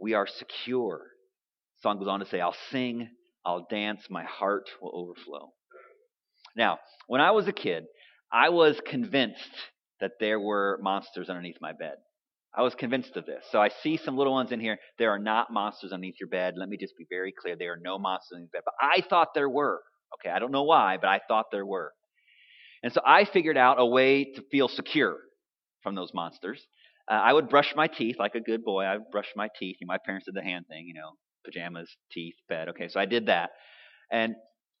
We 0.00 0.14
are 0.14 0.26
secure. 0.26 1.00
The 1.76 1.88
song 1.88 1.98
goes 1.98 2.08
on 2.08 2.20
to 2.20 2.26
say, 2.26 2.40
I'll 2.40 2.56
sing, 2.70 3.08
I'll 3.44 3.66
dance, 3.68 4.02
my 4.08 4.24
heart 4.24 4.68
will 4.80 4.92
overflow. 4.94 5.52
Now, 6.56 6.78
when 7.06 7.20
I 7.20 7.32
was 7.32 7.48
a 7.48 7.52
kid, 7.52 7.84
I 8.32 8.50
was 8.50 8.80
convinced 8.86 9.38
that 10.00 10.12
there 10.20 10.40
were 10.40 10.78
monsters 10.82 11.28
underneath 11.28 11.56
my 11.60 11.72
bed. 11.72 11.96
I 12.56 12.62
was 12.62 12.74
convinced 12.74 13.16
of 13.16 13.26
this. 13.26 13.44
So 13.50 13.60
I 13.60 13.68
see 13.68 13.96
some 13.96 14.16
little 14.16 14.32
ones 14.32 14.52
in 14.52 14.60
here. 14.60 14.78
There 14.98 15.10
are 15.10 15.18
not 15.18 15.52
monsters 15.52 15.92
underneath 15.92 16.16
your 16.18 16.28
bed. 16.28 16.54
Let 16.56 16.68
me 16.68 16.76
just 16.76 16.96
be 16.96 17.06
very 17.08 17.32
clear. 17.32 17.56
There 17.56 17.72
are 17.74 17.80
no 17.80 17.98
monsters 17.98 18.36
underneath 18.36 18.50
your 18.54 18.62
bed. 18.62 18.64
But 18.66 18.74
I 18.80 19.06
thought 19.08 19.34
there 19.34 19.48
were. 19.48 19.80
Okay, 20.14 20.34
I 20.34 20.38
don't 20.38 20.52
know 20.52 20.64
why, 20.64 20.96
but 21.00 21.08
I 21.08 21.20
thought 21.28 21.46
there 21.52 21.66
were. 21.66 21.92
And 22.82 22.92
so 22.92 23.00
I 23.04 23.24
figured 23.24 23.56
out 23.56 23.80
a 23.80 23.86
way 23.86 24.24
to 24.24 24.42
feel 24.50 24.68
secure 24.68 25.18
from 25.82 25.94
those 25.94 26.12
monsters. 26.14 26.66
Uh, 27.10 27.14
I 27.14 27.32
would 27.32 27.48
brush 27.48 27.74
my 27.76 27.86
teeth 27.86 28.16
like 28.18 28.34
a 28.34 28.40
good 28.40 28.64
boy. 28.64 28.84
I 28.84 28.96
would 28.96 29.10
brush 29.10 29.28
my 29.36 29.48
teeth. 29.58 29.76
My 29.82 29.98
parents 30.04 30.26
did 30.26 30.34
the 30.34 30.42
hand 30.42 30.66
thing, 30.68 30.86
you 30.86 30.94
know, 30.94 31.12
pajamas, 31.44 31.90
teeth, 32.12 32.34
bed. 32.48 32.68
Okay, 32.70 32.88
so 32.88 32.98
I 33.00 33.06
did 33.06 33.26
that. 33.26 33.50
And 34.10 34.34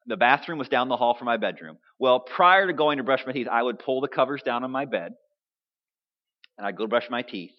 the 0.06 0.16
bathroom 0.16 0.58
was 0.58 0.68
down 0.68 0.88
the 0.88 0.96
hall 0.96 1.14
from 1.14 1.26
my 1.26 1.36
bedroom. 1.36 1.76
Well, 1.98 2.20
prior 2.20 2.66
to 2.66 2.72
going 2.72 2.98
to 2.98 3.04
brush 3.04 3.24
my 3.26 3.32
teeth, 3.32 3.48
I 3.50 3.62
would 3.62 3.78
pull 3.78 4.00
the 4.00 4.08
covers 4.08 4.42
down 4.42 4.64
on 4.64 4.70
my 4.70 4.84
bed 4.84 5.12
and 6.58 6.66
I'd 6.66 6.76
go 6.76 6.86
brush 6.86 7.08
my 7.08 7.22
teeth. 7.22 7.54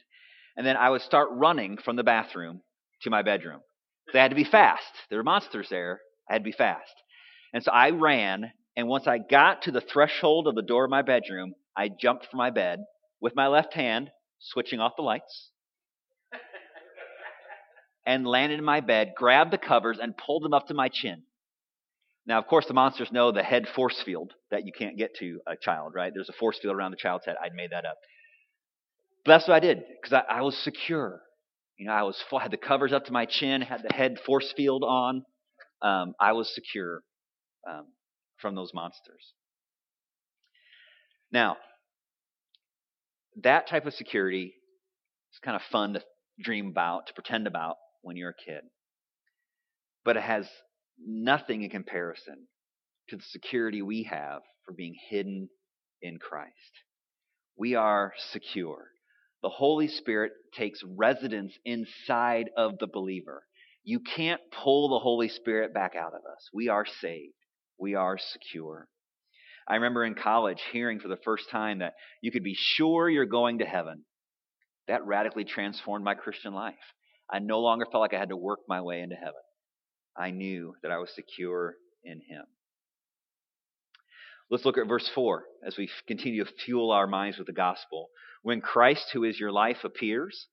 And 0.56 0.68
then 0.68 0.78
I 0.78 0.90
would 0.90 1.02
start 1.02 1.30
running 1.32 1.78
from 1.78 1.96
the 1.96 2.04
bathroom 2.04 2.62
to 3.02 3.10
my 3.10 3.22
bedroom. 3.22 3.62
So 4.12 4.20
I 4.20 4.22
had 4.22 4.32
to 4.32 4.36
be 4.36 4.44
fast. 4.44 4.92
There 5.10 5.18
were 5.18 5.24
monsters 5.24 5.70
there. 5.70 6.02
I 6.30 6.34
had 6.34 6.40
to 6.40 6.44
be 6.44 6.52
fast. 6.52 6.94
And 7.54 7.64
so 7.64 7.72
I 7.72 7.92
ran, 7.92 8.52
and 8.76 8.88
once 8.88 9.08
I 9.08 9.18
got 9.18 9.64
to 9.64 9.72
the 9.72 9.82
threshold 9.82 10.48
of 10.48 10.56
the 10.56 10.62
door 10.62 10.84
of 10.84 10.92
my 10.92 11.02
bedroom, 11.02 11.54
I 11.76 11.90
jumped 11.90 12.28
from 12.30 12.38
my 12.38 12.50
bed 12.50 12.80
with 13.22 13.36
my 13.36 13.48
left 13.48 13.74
hand, 13.74 14.12
switching 14.40 14.80
off 14.80 14.96
the 14.96 15.02
lights, 15.02 15.50
and 18.06 18.28
landed 18.28 18.60
in 18.60 18.66
my 18.66 18.82
bed, 18.82 19.14
grabbed 19.16 19.52
the 19.52 19.58
covers, 19.58 20.00
and 20.02 20.18
pulled 20.18 20.44
them 20.44 20.54
up 20.54 20.68
to 20.68 20.74
my 20.74 20.90
chin. 20.90 21.24
Now, 22.26 22.38
of 22.38 22.48
course, 22.48 22.66
the 22.66 22.74
monsters 22.74 23.12
know 23.12 23.32
the 23.32 23.44
head 23.44 23.68
force 23.76 24.02
field 24.04 24.34
that 24.52 24.66
you 24.66 24.72
can't 24.72 24.98
get 24.98 25.16
to 25.16 25.40
a 25.48 25.56
child, 25.56 25.94
right? 25.96 26.12
There's 26.14 26.30
a 26.30 26.34
force 26.34 26.60
field 26.60 26.76
around 26.76 26.92
the 26.92 26.98
child's 26.98 27.26
head. 27.26 27.36
I'd 27.44 27.54
made 27.54 27.72
that 27.72 27.86
up. 27.86 27.98
But 29.26 29.34
that's 29.34 29.48
what 29.48 29.56
I 29.56 29.60
did 29.60 29.84
because 30.02 30.14
I, 30.14 30.38
I, 30.38 30.42
was 30.42 30.58
secure. 30.58 31.22
You 31.78 31.88
know, 31.88 31.94
I 31.94 32.04
was 32.04 32.22
had 32.42 32.52
the 32.52 32.58
covers 32.58 32.94
up 32.94 33.06
to 33.06 33.14
my 33.14 33.26
chin, 33.26 33.62
had 33.62 33.84
the 33.88 33.94
head 33.94 34.18
force 34.26 34.54
field 34.56 34.84
on. 34.84 35.24
Um, 35.82 36.14
I 36.20 36.34
was 36.34 36.54
secure 36.54 37.04
um, 37.70 37.88
from 38.38 38.56
those 38.56 38.72
monsters. 38.74 39.34
Now, 41.32 41.58
that 43.44 43.68
type 43.68 43.86
of 43.86 43.94
security 43.94 44.54
is 45.32 45.40
kind 45.44 45.56
of 45.56 45.62
fun 45.72 45.94
to 45.94 46.04
dream 46.42 46.68
about, 46.68 47.08
to 47.08 47.14
pretend 47.14 47.48
about 47.48 47.76
when 48.02 48.18
you're 48.18 48.32
a 48.32 48.52
kid. 48.52 48.62
But 50.04 50.18
it 50.18 50.24
has 50.24 50.48
nothing 51.06 51.64
in 51.64 51.70
comparison 51.70 52.48
to 53.10 53.18
the 53.18 53.24
security 53.24 53.82
we 53.82 54.04
have 54.04 54.42
for 54.66 54.74
being 54.74 54.96
hidden 55.10 55.50
in 56.02 56.18
Christ. 56.18 56.54
We 57.58 57.76
are 57.76 58.14
secure. 58.32 58.88
The 59.42 59.50
Holy 59.50 59.88
Spirit 59.88 60.34
takes 60.54 60.82
residence 60.84 61.58
inside 61.64 62.50
of 62.58 62.78
the 62.80 62.88
believer. 62.88 63.44
You 63.84 64.00
can't 64.00 64.42
pull 64.52 64.90
the 64.90 65.00
Holy 65.00 65.30
Spirit 65.30 65.74
back 65.74 65.96
out 65.96 66.14
of 66.14 66.22
us. 66.32 66.50
We 66.54 66.68
are 66.68 66.86
saved. 66.86 67.34
We 67.80 67.96
are 67.96 68.18
secure. 68.18 68.88
I 69.68 69.76
remember 69.76 70.04
in 70.04 70.16
college 70.16 70.62
hearing 70.72 71.00
for 71.00 71.08
the 71.08 71.20
first 71.24 71.50
time 71.50 71.80
that 71.80 71.94
you 72.22 72.32
could 72.32 72.44
be 72.44 72.56
sure 72.56 73.10
you're 73.10 73.26
going 73.26 73.60
to 73.60 73.66
heaven. 73.66 74.04
That 74.88 75.06
radically 75.06 75.46
transformed 75.46 76.04
my 76.04 76.16
Christian 76.16 76.54
life. 76.54 76.76
I 77.32 77.40
no 77.40 77.60
longer 77.60 77.86
felt 77.86 78.02
like 78.02 78.14
I 78.14 78.20
had 78.20 78.30
to 78.30 78.38
work 78.38 78.60
my 78.68 78.82
way 78.82 79.02
into 79.02 79.16
heaven. 79.16 79.34
I 80.18 80.32
knew 80.32 80.74
that 80.82 80.92
I 80.92 80.98
was 80.98 81.14
secure 81.14 81.76
in 82.04 82.22
Him. 82.28 82.46
Let's 84.50 84.66
look 84.66 84.78
at 84.78 84.88
verse 84.88 85.10
4 85.14 85.44
as 85.66 85.78
we 85.78 85.90
continue 86.08 86.44
to 86.44 86.52
fuel 86.66 86.92
our 86.92 87.08
minds 87.08 87.38
with 87.38 87.48
the 87.48 87.54
gospel. 87.54 88.10
When 88.42 88.62
Christ, 88.62 89.10
who 89.14 89.24
is 89.24 89.40
your 89.40 89.52
life, 89.52 89.84
appears, 89.84 90.48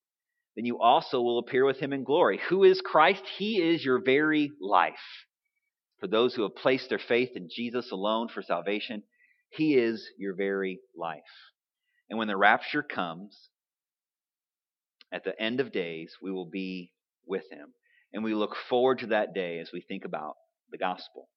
then 0.55 0.65
you 0.65 0.79
also 0.81 1.21
will 1.21 1.39
appear 1.39 1.65
with 1.65 1.79
him 1.79 1.93
in 1.93 2.05
glory. 2.05 2.41
Who 2.49 2.65
is 2.65 2.81
Christ? 2.81 3.23
He 3.39 3.57
is 3.57 3.85
your 3.85 4.03
very 4.03 4.51
life. 4.61 4.95
For 6.01 6.09
those 6.09 6.35
who 6.35 6.43
have 6.43 6.57
placed 6.57 6.91
their 6.91 6.99
faith 6.99 7.31
in 7.35 7.49
Jesus 7.51 7.91
alone 7.91 8.29
for 8.29 8.43
salvation, 8.43 9.03
he 9.51 9.75
is 9.75 10.11
your 10.19 10.35
very 10.35 10.81
life. 10.95 11.21
And 12.11 12.19
when 12.19 12.29
the 12.29 12.37
rapture 12.37 12.83
comes, 12.83 13.49
at 15.13 15.25
the 15.25 15.41
end 15.41 15.61
of 15.61 15.73
days, 15.73 16.13
we 16.21 16.31
will 16.31 16.49
be 16.51 16.93
with 17.27 17.45
him. 17.51 17.73
And 18.13 18.23
we 18.25 18.35
look 18.35 18.57
forward 18.69 18.99
to 19.01 19.07
that 19.09 19.35
day 19.35 19.59
as 19.59 19.71
we 19.73 19.81
think 19.81 20.05
about 20.05 20.35
the 20.71 20.79
gospel. 20.79 21.29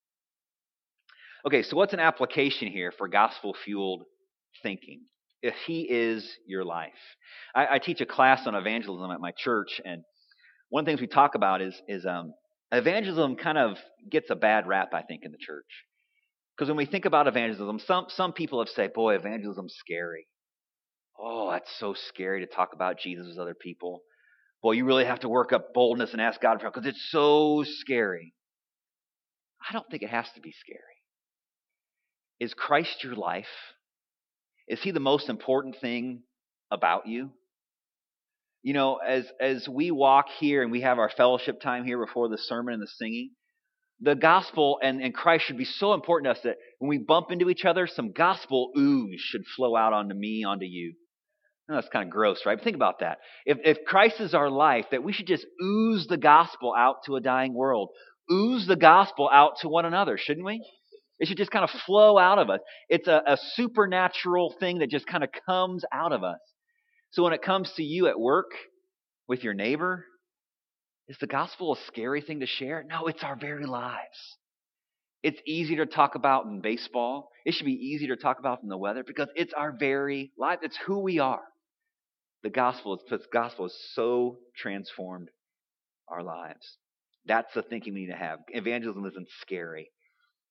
Okay, 1.45 1.63
so 1.63 1.77
what's 1.77 1.93
an 1.93 1.99
application 1.99 2.67
here 2.67 2.91
for 2.91 3.07
gospel 3.07 3.55
fueled 3.63 4.03
thinking? 4.61 5.03
If 5.41 5.55
he 5.65 5.81
is 5.89 6.29
your 6.45 6.65
life. 6.65 6.91
I, 7.55 7.75
I, 7.75 7.79
teach 7.79 8.01
a 8.01 8.05
class 8.05 8.45
on 8.45 8.55
evangelism 8.55 9.09
at 9.09 9.21
my 9.21 9.31
church, 9.37 9.79
and 9.85 10.03
one 10.67 10.81
of 10.81 10.85
the 10.85 10.91
things 10.91 11.01
we 11.01 11.07
talk 11.07 11.35
about 11.35 11.61
is, 11.61 11.73
is 11.87 12.05
um, 12.05 12.33
evangelism 12.73 13.37
kind 13.37 13.57
of 13.57 13.77
gets 14.11 14.29
a 14.29 14.35
bad 14.35 14.67
rap, 14.67 14.89
I 14.93 15.01
think, 15.01 15.21
in 15.23 15.31
the 15.31 15.37
church. 15.37 15.65
Because 16.57 16.67
when 16.67 16.75
we 16.75 16.85
think 16.85 17.05
about 17.05 17.27
evangelism, 17.27 17.79
some, 17.79 18.07
some 18.09 18.33
people 18.33 18.59
have 18.59 18.67
said, 18.67 18.91
boy, 18.91 19.15
evangelism's 19.15 19.75
scary. 19.79 20.27
Oh, 21.17 21.51
that's 21.51 21.71
so 21.79 21.95
scary 22.09 22.45
to 22.45 22.53
talk 22.53 22.71
about 22.73 22.99
Jesus 22.99 23.27
with 23.29 23.37
other 23.37 23.55
people. 23.55 24.01
Boy, 24.61 24.73
you 24.73 24.83
really 24.83 25.05
have 25.05 25.21
to 25.21 25.29
work 25.29 25.53
up 25.53 25.73
boldness 25.73 26.11
and 26.11 26.19
ask 26.19 26.41
God 26.41 26.57
for 26.57 26.63
help 26.63 26.73
because 26.73 26.89
it's 26.89 27.09
so 27.11 27.63
scary. 27.65 28.33
I 29.69 29.71
don't 29.71 29.85
think 29.89 30.03
it 30.03 30.09
has 30.09 30.29
to 30.35 30.41
be 30.41 30.51
scary. 30.51 30.98
Is 32.39 32.53
Christ 32.53 33.03
your 33.03 33.15
life? 33.15 33.47
Is 34.67 34.81
he 34.81 34.91
the 34.91 34.99
most 34.99 35.29
important 35.29 35.77
thing 35.81 36.23
about 36.71 37.07
you? 37.07 37.31
You 38.61 38.73
know, 38.73 38.97
as 38.97 39.25
as 39.39 39.67
we 39.67 39.89
walk 39.91 40.27
here 40.39 40.61
and 40.61 40.71
we 40.71 40.81
have 40.81 40.99
our 40.99 41.09
fellowship 41.09 41.61
time 41.61 41.85
here 41.85 42.03
before 42.03 42.29
the 42.29 42.37
sermon 42.37 42.73
and 42.73 42.83
the 42.83 42.87
singing, 42.87 43.31
the 44.01 44.15
gospel 44.15 44.79
and, 44.81 45.01
and 45.01 45.13
Christ 45.13 45.45
should 45.45 45.57
be 45.57 45.65
so 45.65 45.93
important 45.93 46.27
to 46.27 46.37
us 46.37 46.43
that 46.43 46.57
when 46.79 46.89
we 46.89 46.97
bump 46.97 47.31
into 47.31 47.49
each 47.49 47.65
other, 47.65 47.87
some 47.87 48.11
gospel 48.11 48.71
ooze 48.77 49.19
should 49.19 49.43
flow 49.55 49.75
out 49.75 49.93
onto 49.93 50.15
me, 50.15 50.43
onto 50.45 50.65
you. 50.65 50.93
that's 51.67 51.89
kind 51.89 52.07
of 52.07 52.11
gross, 52.11 52.45
right? 52.45 52.57
But 52.57 52.63
think 52.63 52.75
about 52.75 52.99
that. 52.99 53.19
If, 53.45 53.57
if 53.63 53.85
Christ 53.85 54.21
is 54.21 54.33
our 54.33 54.49
life, 54.49 54.85
that 54.91 55.03
we 55.03 55.13
should 55.13 55.27
just 55.27 55.45
ooze 55.61 56.07
the 56.07 56.17
gospel 56.17 56.73
out 56.77 57.03
to 57.05 57.15
a 57.15 57.21
dying 57.21 57.53
world, 57.53 57.89
ooze 58.31 58.67
the 58.67 58.77
gospel 58.77 59.29
out 59.31 59.57
to 59.61 59.69
one 59.69 59.85
another, 59.85 60.17
shouldn't 60.17 60.45
we? 60.45 60.63
It 61.19 61.27
should 61.27 61.37
just 61.37 61.51
kind 61.51 61.63
of 61.63 61.69
flow 61.85 62.17
out 62.17 62.39
of 62.39 62.49
us. 62.49 62.59
It's 62.87 63.07
a, 63.07 63.21
a 63.25 63.37
supernatural 63.53 64.55
thing 64.59 64.79
that 64.79 64.89
just 64.89 65.05
kind 65.05 65.23
of 65.23 65.29
comes 65.45 65.83
out 65.93 66.13
of 66.13 66.23
us. 66.23 66.39
So 67.11 67.23
when 67.23 67.33
it 67.33 67.41
comes 67.41 67.71
to 67.75 67.83
you 67.83 68.07
at 68.07 68.19
work, 68.19 68.51
with 69.29 69.43
your 69.43 69.53
neighbor, 69.53 70.05
is 71.07 71.17
the 71.21 71.27
gospel 71.27 71.75
a 71.75 71.77
scary 71.87 72.21
thing 72.21 72.41
to 72.41 72.47
share? 72.47 72.83
No, 72.85 73.05
it's 73.05 73.23
our 73.23 73.37
very 73.37 73.65
lives. 73.65 74.37
It's 75.21 75.39
easy 75.45 75.75
to 75.77 75.85
talk 75.85 76.15
about 76.15 76.45
in 76.45 76.61
baseball. 76.61 77.29
It 77.45 77.53
should 77.53 77.65
be 77.65 77.73
easy 77.73 78.07
to 78.07 78.15
talk 78.15 78.39
about 78.39 78.63
in 78.63 78.69
the 78.69 78.77
weather 78.77 79.03
because 79.05 79.27
it's 79.35 79.53
our 79.53 79.75
very 79.77 80.31
life. 80.37 80.59
It's 80.63 80.77
who 80.85 80.99
we 80.99 81.19
are. 81.19 81.41
The 82.41 82.49
gospel 82.49 82.95
is 82.95 83.01
the 83.09 83.19
gospel 83.31 83.65
has 83.65 83.77
so 83.93 84.37
transformed 84.57 85.29
our 86.07 86.23
lives. 86.23 86.77
That's 87.25 87.53
the 87.53 87.61
thinking 87.61 87.93
we 87.93 88.01
need 88.01 88.11
to 88.11 88.17
have. 88.17 88.39
Evangelism 88.47 89.05
isn't 89.05 89.27
scary. 89.41 89.91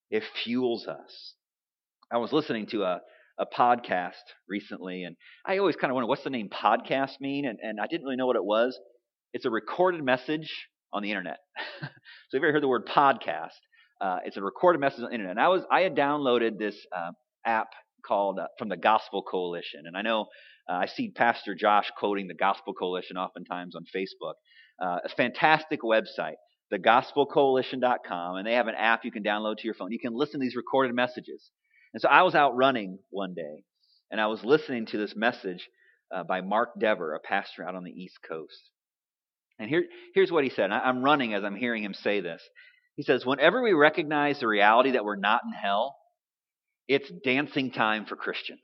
It 0.09 0.23
fuels 0.43 0.87
us. 0.87 1.33
I 2.11 2.17
was 2.17 2.33
listening 2.33 2.67
to 2.67 2.83
a, 2.83 3.01
a 3.37 3.45
podcast 3.45 4.13
recently, 4.47 5.03
and 5.03 5.15
I 5.45 5.57
always 5.59 5.75
kind 5.75 5.91
of 5.91 5.95
wonder 5.95 6.07
what's 6.07 6.23
the 6.23 6.29
name 6.29 6.49
podcast 6.49 7.21
mean, 7.21 7.45
and, 7.45 7.59
and 7.61 7.79
I 7.79 7.87
didn't 7.87 8.03
really 8.03 8.15
know 8.15 8.27
what 8.27 8.35
it 8.35 8.43
was. 8.43 8.79
It's 9.33 9.45
a 9.45 9.49
recorded 9.49 10.03
message 10.03 10.67
on 10.91 11.03
the 11.03 11.09
internet. 11.09 11.37
so 11.81 11.87
if 12.33 12.33
you 12.33 12.39
ever 12.39 12.51
heard 12.51 12.63
the 12.63 12.67
word 12.67 12.87
podcast, 12.87 13.57
uh, 14.01 14.17
it's 14.25 14.37
a 14.37 14.41
recorded 14.41 14.79
message 14.79 15.03
on 15.03 15.09
the 15.09 15.13
internet. 15.13 15.31
And 15.31 15.39
I 15.39 15.49
was 15.49 15.63
I 15.71 15.81
had 15.81 15.95
downloaded 15.95 16.57
this 16.57 16.75
uh, 16.95 17.11
app 17.45 17.67
called 18.05 18.39
uh, 18.39 18.47
from 18.57 18.69
the 18.69 18.77
Gospel 18.77 19.21
Coalition, 19.21 19.83
and 19.85 19.95
I 19.95 20.01
know 20.01 20.25
uh, 20.69 20.73
I 20.73 20.85
see 20.87 21.11
Pastor 21.11 21.55
Josh 21.55 21.91
quoting 21.97 22.27
the 22.27 22.35
Gospel 22.35 22.73
Coalition 22.73 23.17
oftentimes 23.17 23.75
on 23.75 23.83
Facebook. 23.95 24.33
Uh, 24.81 24.99
a 25.03 25.09
fantastic 25.09 25.81
website, 25.81 26.35
thegospelcoalition.com, 26.73 28.35
and 28.35 28.47
they 28.47 28.53
have 28.53 28.67
an 28.67 28.75
app 28.75 29.05
you 29.05 29.11
can 29.11 29.23
download 29.23 29.57
to 29.57 29.65
your 29.65 29.73
phone. 29.73 29.91
You 29.91 29.99
can 29.99 30.13
listen 30.13 30.39
to 30.39 30.43
these 30.43 30.55
recorded 30.55 30.95
messages. 30.95 31.49
And 31.93 32.01
so 32.01 32.09
I 32.09 32.21
was 32.23 32.35
out 32.35 32.55
running 32.55 32.99
one 33.09 33.33
day, 33.33 33.63
and 34.11 34.21
I 34.21 34.27
was 34.27 34.43
listening 34.43 34.85
to 34.87 34.97
this 34.97 35.15
message 35.15 35.67
uh, 36.13 36.23
by 36.23 36.41
Mark 36.41 36.79
Dever, 36.79 37.15
a 37.15 37.19
pastor 37.19 37.67
out 37.67 37.75
on 37.75 37.83
the 37.83 37.91
East 37.91 38.19
Coast. 38.27 38.69
And 39.57 39.69
here, 39.69 39.83
here's 40.13 40.31
what 40.31 40.43
he 40.43 40.49
said. 40.49 40.71
I'm 40.71 41.03
running 41.03 41.33
as 41.33 41.43
I'm 41.43 41.55
hearing 41.55 41.83
him 41.83 41.93
say 41.93 42.21
this. 42.21 42.41
He 42.95 43.03
says, 43.03 43.25
Whenever 43.25 43.61
we 43.61 43.73
recognize 43.73 44.39
the 44.39 44.47
reality 44.47 44.91
that 44.91 45.03
we're 45.03 45.15
not 45.17 45.41
in 45.45 45.51
hell, 45.51 45.95
it's 46.87 47.11
dancing 47.23 47.71
time 47.71 48.05
for 48.05 48.15
Christians. 48.15 48.61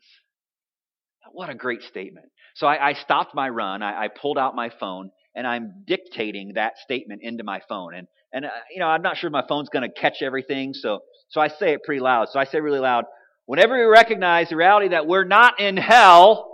What 1.32 1.50
a 1.50 1.56
great 1.56 1.82
statement. 1.84 2.28
So 2.56 2.68
I, 2.68 2.90
I 2.90 2.94
stopped 2.94 3.36
my 3.36 3.50
run, 3.50 3.82
I, 3.82 4.06
I, 4.06 4.08
pulled 4.08 4.38
out 4.38 4.56
my 4.56 4.72
phone, 4.80 5.12
and 5.36 5.46
I'm 5.46 5.84
dictating 5.86 6.54
that 6.56 6.78
statement 6.78 7.22
into 7.24 7.44
my 7.44 7.62
phone. 7.68 7.94
And, 7.94 8.08
and 8.34 8.46
uh, 8.46 8.50
you 8.74 8.80
know, 8.80 8.88
I'm 8.88 9.02
not 9.02 9.18
sure 9.18 9.30
my 9.30 9.46
phone's 9.48 9.70
going 9.70 9.90
to 9.90 10.02
catch 10.02 10.22
everything, 10.22 10.74
so, 10.74 11.00
so 11.30 11.42
I 11.42 11.50
say 11.50 11.74
it 11.74 11.84
pretty 11.84 12.02
loud. 12.02 12.30
So 12.32 12.40
I 12.40 12.46
say 12.46 12.60
really 12.60 12.80
loud, 12.80 13.06
Whenever 13.46 13.78
we 13.78 13.84
recognize 13.84 14.50
the 14.50 14.56
reality 14.56 14.90
that 14.90 15.06
we're 15.06 15.24
not 15.24 15.60
in 15.60 15.78
hell, 15.78 16.52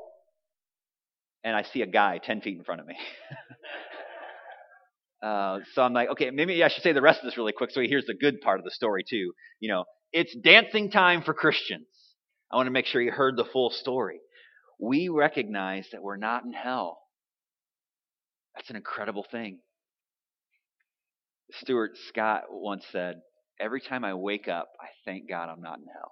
and 1.43 1.55
I 1.55 1.63
see 1.63 1.81
a 1.81 1.87
guy 1.87 2.19
10 2.21 2.41
feet 2.41 2.57
in 2.57 2.63
front 2.63 2.81
of 2.81 2.87
me. 2.87 2.95
Uh, 5.23 5.59
so 5.75 5.83
I'm 5.83 5.93
like, 5.93 6.09
okay, 6.09 6.31
maybe 6.31 6.63
I 6.63 6.67
should 6.67 6.81
say 6.81 6.93
the 6.93 7.01
rest 7.01 7.19
of 7.19 7.25
this 7.25 7.37
really 7.37 7.51
quick 7.51 7.69
so 7.69 7.79
he 7.79 7.87
hears 7.87 8.05
the 8.07 8.15
good 8.15 8.41
part 8.41 8.57
of 8.59 8.63
the 8.63 8.71
story 8.71 9.03
too. 9.07 9.33
You 9.59 9.69
know, 9.69 9.85
it's 10.11 10.35
dancing 10.43 10.89
time 10.89 11.21
for 11.21 11.35
Christians. 11.35 11.85
I 12.51 12.55
want 12.55 12.65
to 12.65 12.71
make 12.71 12.87
sure 12.87 12.99
he 12.99 13.07
heard 13.07 13.37
the 13.37 13.45
full 13.45 13.69
story. 13.69 14.19
We 14.79 15.09
recognize 15.09 15.85
that 15.91 16.01
we're 16.01 16.17
not 16.17 16.43
in 16.43 16.53
hell. 16.53 17.00
That's 18.55 18.69
an 18.69 18.75
incredible 18.75 19.25
thing. 19.29 19.59
Stuart 21.51 21.97
Scott 22.07 22.43
once 22.49 22.85
said, 22.91 23.21
Every 23.59 23.81
time 23.81 24.03
I 24.03 24.13
wake 24.15 24.47
up, 24.47 24.69
I 24.79 24.87
thank 25.05 25.29
God 25.29 25.49
I'm 25.49 25.61
not 25.61 25.79
in 25.79 25.85
hell. 25.85 26.11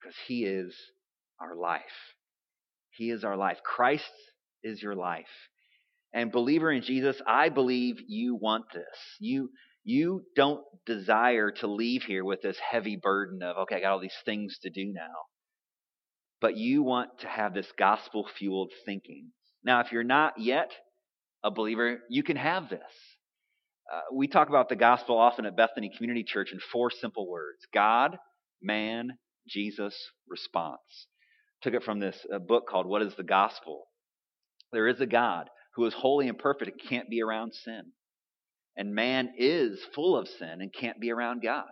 Because 0.00 0.16
He 0.26 0.44
is 0.44 0.74
our 1.40 1.54
life. 1.54 1.82
He 2.90 3.10
is 3.10 3.24
our 3.24 3.36
life. 3.36 3.58
Christ 3.64 4.10
is 4.64 4.82
your 4.82 4.94
life. 4.94 5.26
And 6.12 6.32
believer 6.32 6.72
in 6.72 6.82
Jesus, 6.82 7.20
I 7.26 7.50
believe 7.50 7.96
you 8.08 8.34
want 8.34 8.64
this. 8.72 8.84
You 9.20 9.50
you 9.84 10.24
don't 10.34 10.64
desire 10.84 11.52
to 11.52 11.68
leave 11.68 12.02
here 12.02 12.24
with 12.24 12.42
this 12.42 12.58
heavy 12.58 12.96
burden 12.96 13.40
of, 13.40 13.56
okay, 13.56 13.76
I 13.76 13.80
got 13.80 13.92
all 13.92 14.00
these 14.00 14.18
things 14.24 14.58
to 14.62 14.70
do 14.70 14.92
now. 14.92 15.14
But 16.40 16.56
you 16.56 16.82
want 16.82 17.20
to 17.20 17.28
have 17.28 17.54
this 17.54 17.70
gospel 17.78 18.26
fueled 18.36 18.72
thinking. 18.84 19.30
Now, 19.66 19.80
if 19.80 19.90
you're 19.90 20.04
not 20.04 20.34
yet 20.38 20.70
a 21.42 21.50
believer, 21.50 21.98
you 22.08 22.22
can 22.22 22.36
have 22.36 22.68
this. 22.68 22.80
Uh, 23.92 24.00
we 24.14 24.28
talk 24.28 24.48
about 24.48 24.68
the 24.68 24.76
gospel 24.76 25.18
often 25.18 25.44
at 25.44 25.56
Bethany 25.56 25.90
Community 25.94 26.22
Church 26.22 26.52
in 26.52 26.60
four 26.72 26.88
simple 26.88 27.28
words 27.28 27.58
God, 27.74 28.16
man, 28.62 29.18
Jesus, 29.48 29.96
response. 30.28 31.08
Took 31.62 31.74
it 31.74 31.82
from 31.82 31.98
this 31.98 32.16
uh, 32.32 32.38
book 32.38 32.68
called 32.68 32.86
What 32.86 33.02
is 33.02 33.14
the 33.16 33.24
Gospel? 33.24 33.86
There 34.72 34.86
is 34.86 35.00
a 35.00 35.06
God 35.06 35.48
who 35.74 35.84
is 35.86 35.94
holy 35.94 36.28
and 36.28 36.38
perfect 36.38 36.70
and 36.70 36.88
can't 36.88 37.10
be 37.10 37.20
around 37.20 37.52
sin. 37.52 37.82
And 38.76 38.94
man 38.94 39.32
is 39.36 39.80
full 39.96 40.16
of 40.16 40.28
sin 40.28 40.60
and 40.60 40.72
can't 40.72 41.00
be 41.00 41.10
around 41.10 41.42
God. 41.42 41.64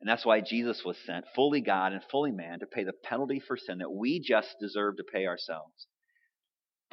And 0.00 0.10
that's 0.10 0.26
why 0.26 0.42
Jesus 0.42 0.82
was 0.84 0.98
sent, 1.06 1.24
fully 1.34 1.62
God 1.62 1.92
and 1.92 2.02
fully 2.10 2.32
man, 2.32 2.58
to 2.60 2.66
pay 2.66 2.84
the 2.84 2.92
penalty 2.92 3.40
for 3.40 3.56
sin 3.56 3.78
that 3.78 3.92
we 3.92 4.20
just 4.20 4.56
deserve 4.60 4.98
to 4.98 5.04
pay 5.04 5.26
ourselves. 5.26 5.86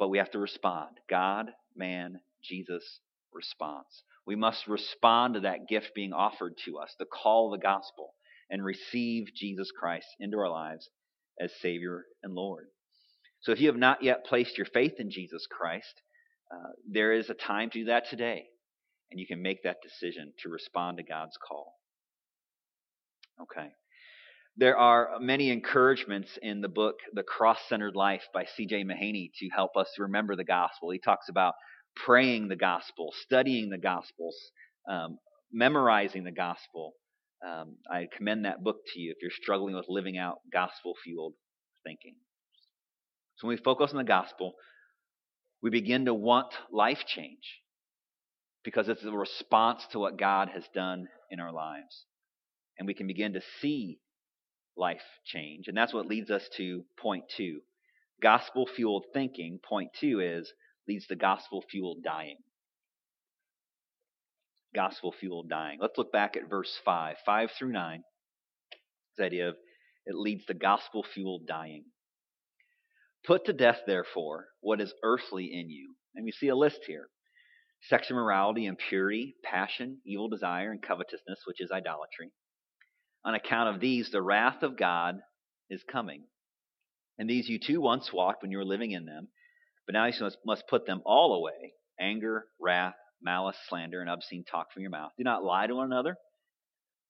But 0.02 0.08
we 0.08 0.18
have 0.18 0.32
to 0.32 0.40
respond 0.40 0.96
God, 1.08 1.52
man, 1.76 2.18
Jesus, 2.42 2.98
response. 3.32 4.02
We 4.26 4.34
must 4.34 4.66
respond 4.66 5.34
to 5.34 5.40
that 5.42 5.68
gift 5.68 5.92
being 5.94 6.12
offered 6.12 6.54
to 6.64 6.78
us, 6.78 6.92
the 6.98 7.04
call 7.04 7.54
of 7.54 7.60
the 7.60 7.64
gospel, 7.64 8.14
and 8.50 8.64
receive 8.64 9.26
Jesus 9.32 9.70
Christ 9.70 10.08
into 10.18 10.38
our 10.38 10.50
lives 10.50 10.90
as 11.40 11.52
Savior 11.60 12.06
and 12.20 12.34
Lord. 12.34 12.66
So 13.42 13.52
if 13.52 13.60
you 13.60 13.68
have 13.68 13.76
not 13.76 14.02
yet 14.02 14.26
placed 14.26 14.58
your 14.58 14.66
faith 14.66 14.94
in 14.98 15.08
Jesus 15.08 15.46
Christ, 15.48 16.02
uh, 16.52 16.72
there 16.90 17.12
is 17.12 17.30
a 17.30 17.34
time 17.34 17.70
to 17.70 17.78
do 17.78 17.84
that 17.84 18.10
today, 18.10 18.46
and 19.12 19.20
you 19.20 19.26
can 19.28 19.40
make 19.40 19.62
that 19.62 19.82
decision 19.84 20.32
to 20.40 20.48
respond 20.48 20.96
to 20.96 21.04
God's 21.04 21.36
call. 21.48 21.74
Okay. 23.40 23.68
There 24.56 24.76
are 24.76 25.18
many 25.18 25.50
encouragements 25.50 26.38
in 26.42 26.60
the 26.60 26.68
book, 26.68 26.96
The 27.14 27.22
Cross 27.22 27.60
Centered 27.70 27.96
Life 27.96 28.24
by 28.34 28.44
C.J. 28.44 28.84
Mahaney, 28.84 29.30
to 29.38 29.48
help 29.48 29.76
us 29.78 29.88
remember 29.98 30.36
the 30.36 30.44
gospel. 30.44 30.90
He 30.90 30.98
talks 30.98 31.30
about 31.30 31.54
praying 31.96 32.48
the 32.48 32.56
gospel, 32.56 33.14
studying 33.22 33.70
the 33.70 33.78
gospels, 33.78 34.36
um, 34.90 35.18
memorizing 35.50 36.24
the 36.24 36.32
gospel. 36.32 36.92
Um, 37.46 37.76
I 37.90 38.08
commend 38.14 38.44
that 38.44 38.62
book 38.62 38.76
to 38.92 39.00
you 39.00 39.12
if 39.12 39.22
you're 39.22 39.30
struggling 39.30 39.74
with 39.74 39.86
living 39.88 40.18
out 40.18 40.40
gospel 40.52 40.92
fueled 41.02 41.32
thinking. 41.82 42.16
So 43.36 43.48
when 43.48 43.56
we 43.56 43.62
focus 43.62 43.92
on 43.92 43.96
the 43.96 44.04
gospel, 44.04 44.52
we 45.62 45.70
begin 45.70 46.04
to 46.04 46.14
want 46.14 46.52
life 46.70 47.04
change 47.06 47.62
because 48.64 48.90
it's 48.90 49.02
a 49.02 49.10
response 49.10 49.86
to 49.92 49.98
what 49.98 50.18
God 50.18 50.50
has 50.50 50.64
done 50.74 51.08
in 51.30 51.40
our 51.40 51.52
lives. 51.52 52.04
And 52.78 52.86
we 52.86 52.94
can 52.94 53.06
begin 53.06 53.32
to 53.32 53.40
see 53.60 53.98
life 54.76 55.02
change. 55.24 55.68
And 55.68 55.76
that's 55.76 55.94
what 55.94 56.06
leads 56.06 56.30
us 56.30 56.48
to 56.56 56.84
point 56.98 57.24
two. 57.36 57.60
Gospel 58.22 58.66
fueled 58.66 59.06
thinking, 59.12 59.58
point 59.62 59.90
two 59.98 60.20
is, 60.20 60.52
leads 60.88 61.06
to 61.08 61.16
gospel 61.16 61.62
fueled 61.70 62.02
dying. 62.04 62.38
Gospel 64.74 65.12
fueled 65.12 65.50
dying. 65.50 65.78
Let's 65.80 65.98
look 65.98 66.12
back 66.12 66.36
at 66.36 66.48
verse 66.48 66.78
5, 66.84 67.16
5 67.26 67.50
through 67.58 67.72
9. 67.72 68.02
This 69.16 69.26
idea 69.26 69.48
of 69.50 69.56
it 70.06 70.14
leads 70.14 70.46
to 70.46 70.54
gospel 70.54 71.04
fueled 71.04 71.46
dying. 71.46 71.84
Put 73.24 73.44
to 73.44 73.52
death, 73.52 73.80
therefore, 73.86 74.48
what 74.60 74.80
is 74.80 74.94
earthly 75.04 75.44
in 75.52 75.70
you. 75.70 75.94
And 76.14 76.24
we 76.24 76.32
see 76.32 76.48
a 76.48 76.56
list 76.56 76.80
here 76.86 77.08
sexual 77.88 78.16
morality, 78.16 78.66
impurity, 78.66 79.34
passion, 79.42 79.98
evil 80.06 80.28
desire, 80.28 80.70
and 80.70 80.80
covetousness, 80.82 81.40
which 81.46 81.60
is 81.60 81.70
idolatry. 81.72 82.30
On 83.24 83.34
account 83.34 83.74
of 83.74 83.80
these, 83.80 84.10
the 84.10 84.22
wrath 84.22 84.62
of 84.62 84.76
God 84.76 85.20
is 85.70 85.82
coming. 85.90 86.24
And 87.18 87.28
these 87.28 87.48
you 87.48 87.58
too 87.58 87.80
once 87.80 88.12
walked 88.12 88.42
when 88.42 88.50
you 88.50 88.58
were 88.58 88.64
living 88.64 88.90
in 88.90 89.04
them, 89.04 89.28
but 89.86 89.92
now 89.92 90.06
you 90.06 90.12
must, 90.20 90.38
must 90.44 90.68
put 90.68 90.86
them 90.86 91.02
all 91.04 91.34
away 91.34 91.74
anger, 92.00 92.46
wrath, 92.60 92.94
malice, 93.22 93.56
slander, 93.68 94.00
and 94.00 94.10
obscene 94.10 94.44
talk 94.44 94.72
from 94.72 94.82
your 94.82 94.90
mouth. 94.90 95.12
Do 95.16 95.24
not 95.24 95.44
lie 95.44 95.66
to 95.66 95.74
one 95.74 95.86
another, 95.86 96.16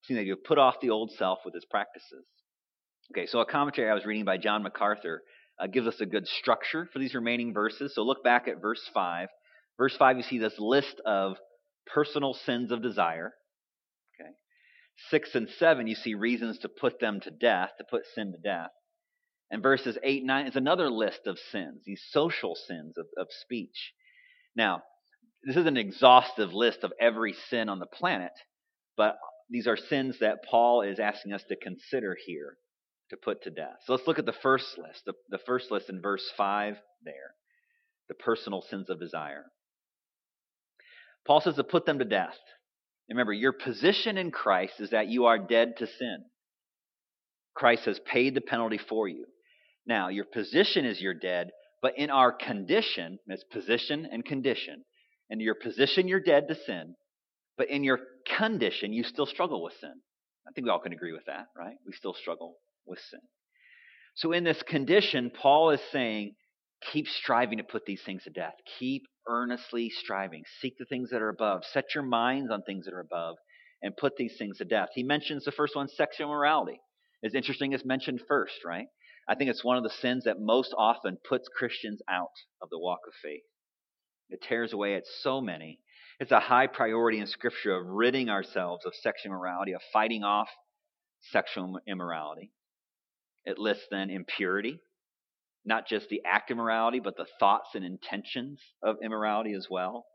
seeing 0.02 0.18
that 0.18 0.24
you 0.24 0.32
have 0.32 0.44
put 0.44 0.58
off 0.58 0.80
the 0.82 0.90
old 0.90 1.12
self 1.12 1.38
with 1.44 1.54
its 1.54 1.64
practices. 1.64 2.24
Okay, 3.12 3.26
so 3.26 3.40
a 3.40 3.46
commentary 3.46 3.90
I 3.90 3.94
was 3.94 4.04
reading 4.04 4.24
by 4.24 4.38
John 4.38 4.62
MacArthur 4.62 5.22
uh, 5.58 5.66
gives 5.66 5.86
us 5.86 6.00
a 6.00 6.06
good 6.06 6.26
structure 6.26 6.88
for 6.92 6.98
these 6.98 7.14
remaining 7.14 7.52
verses. 7.52 7.94
So 7.94 8.02
look 8.02 8.22
back 8.24 8.48
at 8.48 8.60
verse 8.60 8.82
5. 8.92 9.28
Verse 9.78 9.96
5, 9.96 10.18
you 10.18 10.22
see 10.22 10.38
this 10.38 10.58
list 10.58 11.00
of 11.06 11.36
personal 11.86 12.34
sins 12.34 12.70
of 12.70 12.82
desire. 12.82 13.32
Okay. 15.10 15.18
6 15.18 15.34
and 15.34 15.48
7, 15.58 15.86
you 15.86 15.94
see 15.94 16.14
reasons 16.14 16.58
to 16.58 16.68
put 16.68 17.00
them 17.00 17.20
to 17.20 17.30
death, 17.30 17.70
to 17.78 17.84
put 17.84 18.02
sin 18.14 18.32
to 18.32 18.38
death. 18.38 18.70
And 19.50 19.62
verses 19.62 19.98
8 20.02 20.18
and 20.18 20.26
9 20.26 20.46
is 20.46 20.56
another 20.56 20.88
list 20.90 21.26
of 21.26 21.38
sins, 21.50 21.82
these 21.84 22.02
social 22.10 22.54
sins 22.54 22.96
of, 22.96 23.06
of 23.18 23.26
speech. 23.42 23.92
Now, 24.56 24.82
this 25.44 25.56
is 25.56 25.66
an 25.66 25.76
exhaustive 25.76 26.52
list 26.52 26.84
of 26.84 26.92
every 27.00 27.34
sin 27.50 27.68
on 27.68 27.78
the 27.78 27.86
planet, 27.86 28.32
but 28.96 29.16
these 29.50 29.66
are 29.66 29.76
sins 29.76 30.18
that 30.20 30.44
Paul 30.48 30.82
is 30.82 30.98
asking 30.98 31.32
us 31.32 31.42
to 31.48 31.56
consider 31.56 32.16
here 32.26 32.56
to 33.10 33.16
put 33.16 33.42
to 33.42 33.50
death. 33.50 33.76
So 33.84 33.92
let's 33.92 34.06
look 34.06 34.18
at 34.18 34.26
the 34.26 34.32
first 34.32 34.78
list, 34.78 35.02
the, 35.04 35.12
the 35.28 35.40
first 35.44 35.70
list 35.70 35.90
in 35.90 36.00
verse 36.00 36.24
5 36.36 36.76
there 37.04 37.34
the 38.08 38.14
personal 38.14 38.62
sins 38.62 38.90
of 38.90 39.00
desire. 39.00 39.44
Paul 41.26 41.40
says 41.40 41.54
to 41.54 41.64
put 41.64 41.86
them 41.86 41.98
to 41.98 42.04
death. 42.04 42.36
Remember, 43.08 43.32
your 43.32 43.52
position 43.52 44.16
in 44.16 44.30
Christ 44.30 44.74
is 44.78 44.90
that 44.90 45.08
you 45.08 45.26
are 45.26 45.38
dead 45.38 45.74
to 45.78 45.86
sin. 45.86 46.24
Christ 47.54 47.84
has 47.84 48.00
paid 48.00 48.34
the 48.34 48.40
penalty 48.40 48.78
for 48.78 49.08
you. 49.08 49.26
Now, 49.86 50.08
your 50.08 50.24
position 50.24 50.84
is 50.84 51.00
you're 51.00 51.14
dead, 51.14 51.50
but 51.82 51.98
in 51.98 52.10
our 52.10 52.32
condition, 52.32 53.18
it's 53.26 53.44
position 53.44 54.08
and 54.10 54.24
condition. 54.24 54.84
In 55.28 55.40
your 55.40 55.54
position, 55.54 56.08
you're 56.08 56.20
dead 56.20 56.48
to 56.48 56.54
sin, 56.54 56.94
but 57.58 57.68
in 57.68 57.84
your 57.84 57.98
condition, 58.38 58.92
you 58.92 59.02
still 59.02 59.26
struggle 59.26 59.62
with 59.62 59.74
sin. 59.80 59.94
I 60.46 60.52
think 60.52 60.66
we 60.66 60.70
all 60.70 60.80
can 60.80 60.92
agree 60.92 61.12
with 61.12 61.26
that, 61.26 61.46
right? 61.56 61.76
We 61.86 61.92
still 61.92 62.14
struggle 62.14 62.56
with 62.86 62.98
sin. 63.10 63.20
So, 64.14 64.32
in 64.32 64.44
this 64.44 64.62
condition, 64.62 65.30
Paul 65.30 65.70
is 65.70 65.80
saying, 65.90 66.34
keep 66.92 67.06
striving 67.06 67.58
to 67.58 67.64
put 67.64 67.84
these 67.84 68.02
things 68.04 68.24
to 68.24 68.30
death. 68.30 68.54
Keep 68.78 69.02
earnestly 69.28 69.90
striving. 69.90 70.42
Seek 70.60 70.74
the 70.78 70.84
things 70.84 71.10
that 71.10 71.22
are 71.22 71.28
above. 71.28 71.62
Set 71.72 71.94
your 71.94 72.04
minds 72.04 72.50
on 72.50 72.62
things 72.62 72.86
that 72.86 72.94
are 72.94 73.00
above 73.00 73.36
and 73.82 73.96
put 73.96 74.16
these 74.16 74.36
things 74.38 74.58
to 74.58 74.64
death. 74.64 74.88
He 74.94 75.02
mentions 75.02 75.44
the 75.44 75.52
first 75.52 75.76
one, 75.76 75.88
sexual 75.88 76.28
morality. 76.28 76.80
It's 77.22 77.34
interesting 77.34 77.72
it's 77.72 77.84
mentioned 77.84 78.20
first, 78.28 78.64
right? 78.64 78.86
I 79.28 79.34
think 79.34 79.50
it's 79.50 79.64
one 79.64 79.76
of 79.76 79.84
the 79.84 79.90
sins 79.90 80.24
that 80.24 80.40
most 80.40 80.74
often 80.76 81.18
puts 81.28 81.48
Christians 81.48 82.00
out 82.08 82.32
of 82.60 82.70
the 82.70 82.78
walk 82.78 83.00
of 83.06 83.14
faith. 83.22 83.42
It 84.28 84.40
tears 84.42 84.72
away 84.72 84.94
at 84.94 85.04
so 85.20 85.40
many. 85.40 85.78
It's 86.18 86.32
a 86.32 86.40
high 86.40 86.66
priority 86.66 87.18
in 87.18 87.26
Scripture 87.26 87.76
of 87.76 87.86
ridding 87.86 88.28
ourselves 88.28 88.84
of 88.84 88.94
sexual 88.94 89.32
immorality, 89.32 89.72
of 89.72 89.80
fighting 89.92 90.24
off 90.24 90.48
sexual 91.30 91.78
immorality. 91.86 92.50
It 93.44 93.58
lists 93.58 93.86
then 93.90 94.10
impurity, 94.10 94.80
not 95.64 95.86
just 95.86 96.08
the 96.08 96.22
act 96.26 96.50
of 96.50 96.56
immorality, 96.56 97.00
but 97.00 97.16
the 97.16 97.26
thoughts 97.38 97.70
and 97.74 97.84
intentions 97.84 98.60
of 98.82 98.96
immorality 99.02 99.54
as 99.54 99.66
well. 99.70 100.06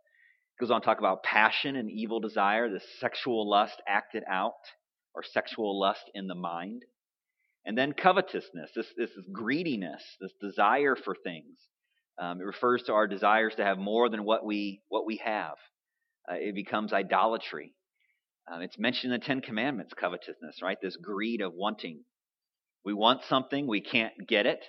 It 0.58 0.62
goes 0.62 0.72
on 0.72 0.82
to 0.82 0.86
talk 0.86 1.00
about 1.00 1.24
passion 1.24 1.76
and 1.76 1.90
evil 1.90 2.20
desire, 2.20 2.70
the 2.70 2.82
sexual 3.00 3.50
lust 3.50 3.82
acted 3.88 4.24
out, 4.30 4.54
or 5.14 5.24
sexual 5.24 5.80
lust 5.80 6.04
in 6.14 6.28
the 6.28 6.36
mind. 6.36 6.84
And 7.66 7.78
then 7.78 7.94
covetousness, 7.94 8.72
this, 8.76 8.88
this 8.98 9.12
is 9.12 9.26
greediness, 9.32 10.04
this 10.22 10.34
desire 10.42 10.96
for 10.96 11.16
things. 11.16 11.58
Um, 12.20 12.42
it 12.42 12.46
refers 12.46 12.84
to 12.84 12.94
our 12.94 13.08
desires 13.08 13.54
to 13.56 13.64
have 13.64 13.78
more 13.78 14.10
than 14.10 14.24
what 14.24 14.46
we 14.46 14.82
what 14.90 15.06
we 15.06 15.18
have. 15.24 15.56
Uh, 16.30 16.36
it 16.36 16.56
becomes 16.56 16.92
idolatry. 16.92 17.74
Um, 18.52 18.62
it's 18.62 18.80
mentioned 18.80 19.14
in 19.14 19.20
the 19.20 19.26
Ten 19.26 19.42
Commandments, 19.42 19.94
covetousness, 19.94 20.62
right? 20.64 20.78
This 20.82 20.96
greed 20.96 21.42
of 21.42 21.54
wanting. 21.54 22.04
We 22.86 22.94
want 22.94 23.22
something, 23.28 23.68
we 23.68 23.82
can't 23.82 24.14
get 24.28 24.46
it, 24.46 24.64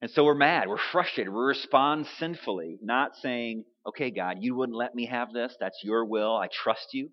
and 0.00 0.10
so 0.10 0.24
we're 0.24 0.34
mad, 0.34 0.68
we're 0.68 0.78
frustrated, 0.92 1.32
we 1.32 1.40
respond 1.40 2.06
sinfully, 2.18 2.78
not 2.82 3.16
saying, 3.20 3.64
okay, 3.86 4.10
God, 4.10 4.36
you 4.40 4.54
wouldn't 4.54 4.78
let 4.78 4.94
me 4.94 5.06
have 5.06 5.32
this. 5.32 5.54
That's 5.58 5.78
your 5.82 6.04
will. 6.04 6.36
I 6.36 6.48
trust 6.48 6.88
you. 6.92 7.10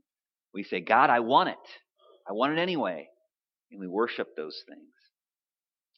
We 0.54 0.64
say, 0.64 0.82
God, 0.82 1.10
I 1.10 1.22
want 1.22 1.50
it. 1.50 1.56
I 2.30 2.34
want 2.34 2.54
it 2.54 2.62
anyway. 2.62 3.08
And 3.72 3.80
we 3.80 3.88
worship 3.88 4.36
those 4.36 4.62
things. 4.68 4.82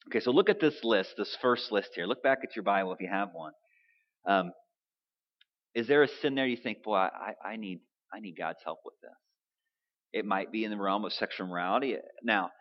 Okay, 0.09 0.21
so 0.21 0.31
look 0.31 0.49
at 0.49 0.61
this 0.61 0.75
list, 0.83 1.15
this 1.17 1.35
first 1.41 1.71
list 1.71 1.89
here. 1.93 2.05
Look 2.05 2.23
back 2.23 2.39
at 2.43 2.55
your 2.55 2.63
Bible 2.63 2.93
if 2.93 3.01
you 3.01 3.09
have 3.09 3.29
one. 3.33 3.51
Um, 4.25 4.51
is 5.75 5.87
there 5.87 6.03
a 6.03 6.07
sin 6.07 6.35
there 6.35 6.47
you 6.47 6.57
think, 6.57 6.83
boy, 6.83 6.95
I, 6.95 7.33
I 7.45 7.55
need 7.57 7.81
I 8.13 8.21
need 8.21 8.35
God's 8.37 8.59
help 8.63 8.79
with 8.85 8.95
this? 9.01 9.11
It 10.13 10.25
might 10.25 10.51
be 10.51 10.63
in 10.63 10.71
the 10.71 10.77
realm 10.77 11.03
of 11.03 11.11
sexual 11.11 11.47
morality. 11.47 11.97
Now, 12.23 12.51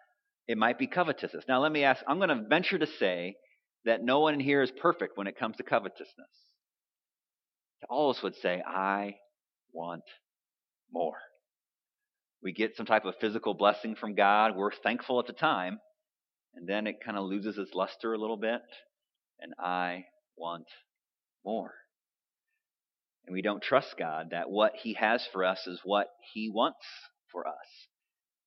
it 0.49 0.59
might 0.59 0.79
be 0.79 0.89
covetousness. 0.89 1.45
Now, 1.49 1.61
let 1.61 1.71
me 1.71 1.85
ask. 1.85 2.03
I'm 2.09 2.19
going 2.19 2.31
to 2.31 2.49
venture 2.49 2.79
to 2.79 2.87
say 2.99 3.37
that 3.87 4.05
no 4.05 4.21
one 4.21 4.35
in 4.35 4.41
here 4.41 4.63
is 4.63 4.71
perfect 4.71 5.17
when 5.17 5.27
it 5.27 5.39
comes 5.39 5.57
to 5.57 5.63
covetousness. 5.63 6.29
All 7.89 8.11
of 8.11 8.17
us 8.17 8.23
would 8.23 8.35
say, 8.37 8.63
I 8.67 9.17
want 9.73 10.03
more. 10.93 11.19
We 12.43 12.53
get 12.53 12.77
some 12.77 12.87
type 12.87 13.05
of 13.05 13.15
physical 13.21 13.55
blessing 13.55 13.95
from 13.95 14.15
God. 14.15 14.57
We're 14.57 14.73
thankful 14.73 15.21
at 15.21 15.27
the 15.27 15.33
time. 15.33 15.79
And 16.55 16.69
then 16.69 16.87
it 16.87 17.05
kind 17.05 17.17
of 17.17 17.25
loses 17.25 17.59
its 17.59 17.75
luster 17.75 18.13
a 18.13 18.19
little 18.19 18.37
bit. 18.37 18.61
And 19.41 19.55
I 19.59 20.05
want 20.37 20.67
more. 21.45 21.75
And 23.27 23.35
we 23.35 23.43
don't 23.43 23.63
trust 23.63 23.95
God 23.99 24.29
that 24.31 24.51
what 24.51 24.73
He 24.83 24.95
has 24.95 25.27
for 25.33 25.45
us 25.45 25.67
is 25.67 25.81
what 25.85 26.09
He 26.33 26.49
wants 26.49 26.87
for 27.31 27.47
us. 27.47 27.55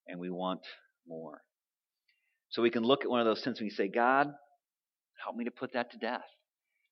And 0.07 0.19
we 0.19 0.29
want 0.29 0.61
more. 1.07 1.41
So 2.49 2.61
we 2.61 2.71
can 2.71 2.83
look 2.83 3.03
at 3.03 3.09
one 3.09 3.19
of 3.19 3.25
those 3.25 3.43
sins 3.43 3.59
and 3.59 3.67
we 3.67 3.69
say, 3.69 3.87
God, 3.87 4.33
Help 5.23 5.35
me 5.35 5.45
to 5.45 5.51
put 5.51 5.73
that 5.73 5.91
to 5.91 5.97
death. 5.97 6.25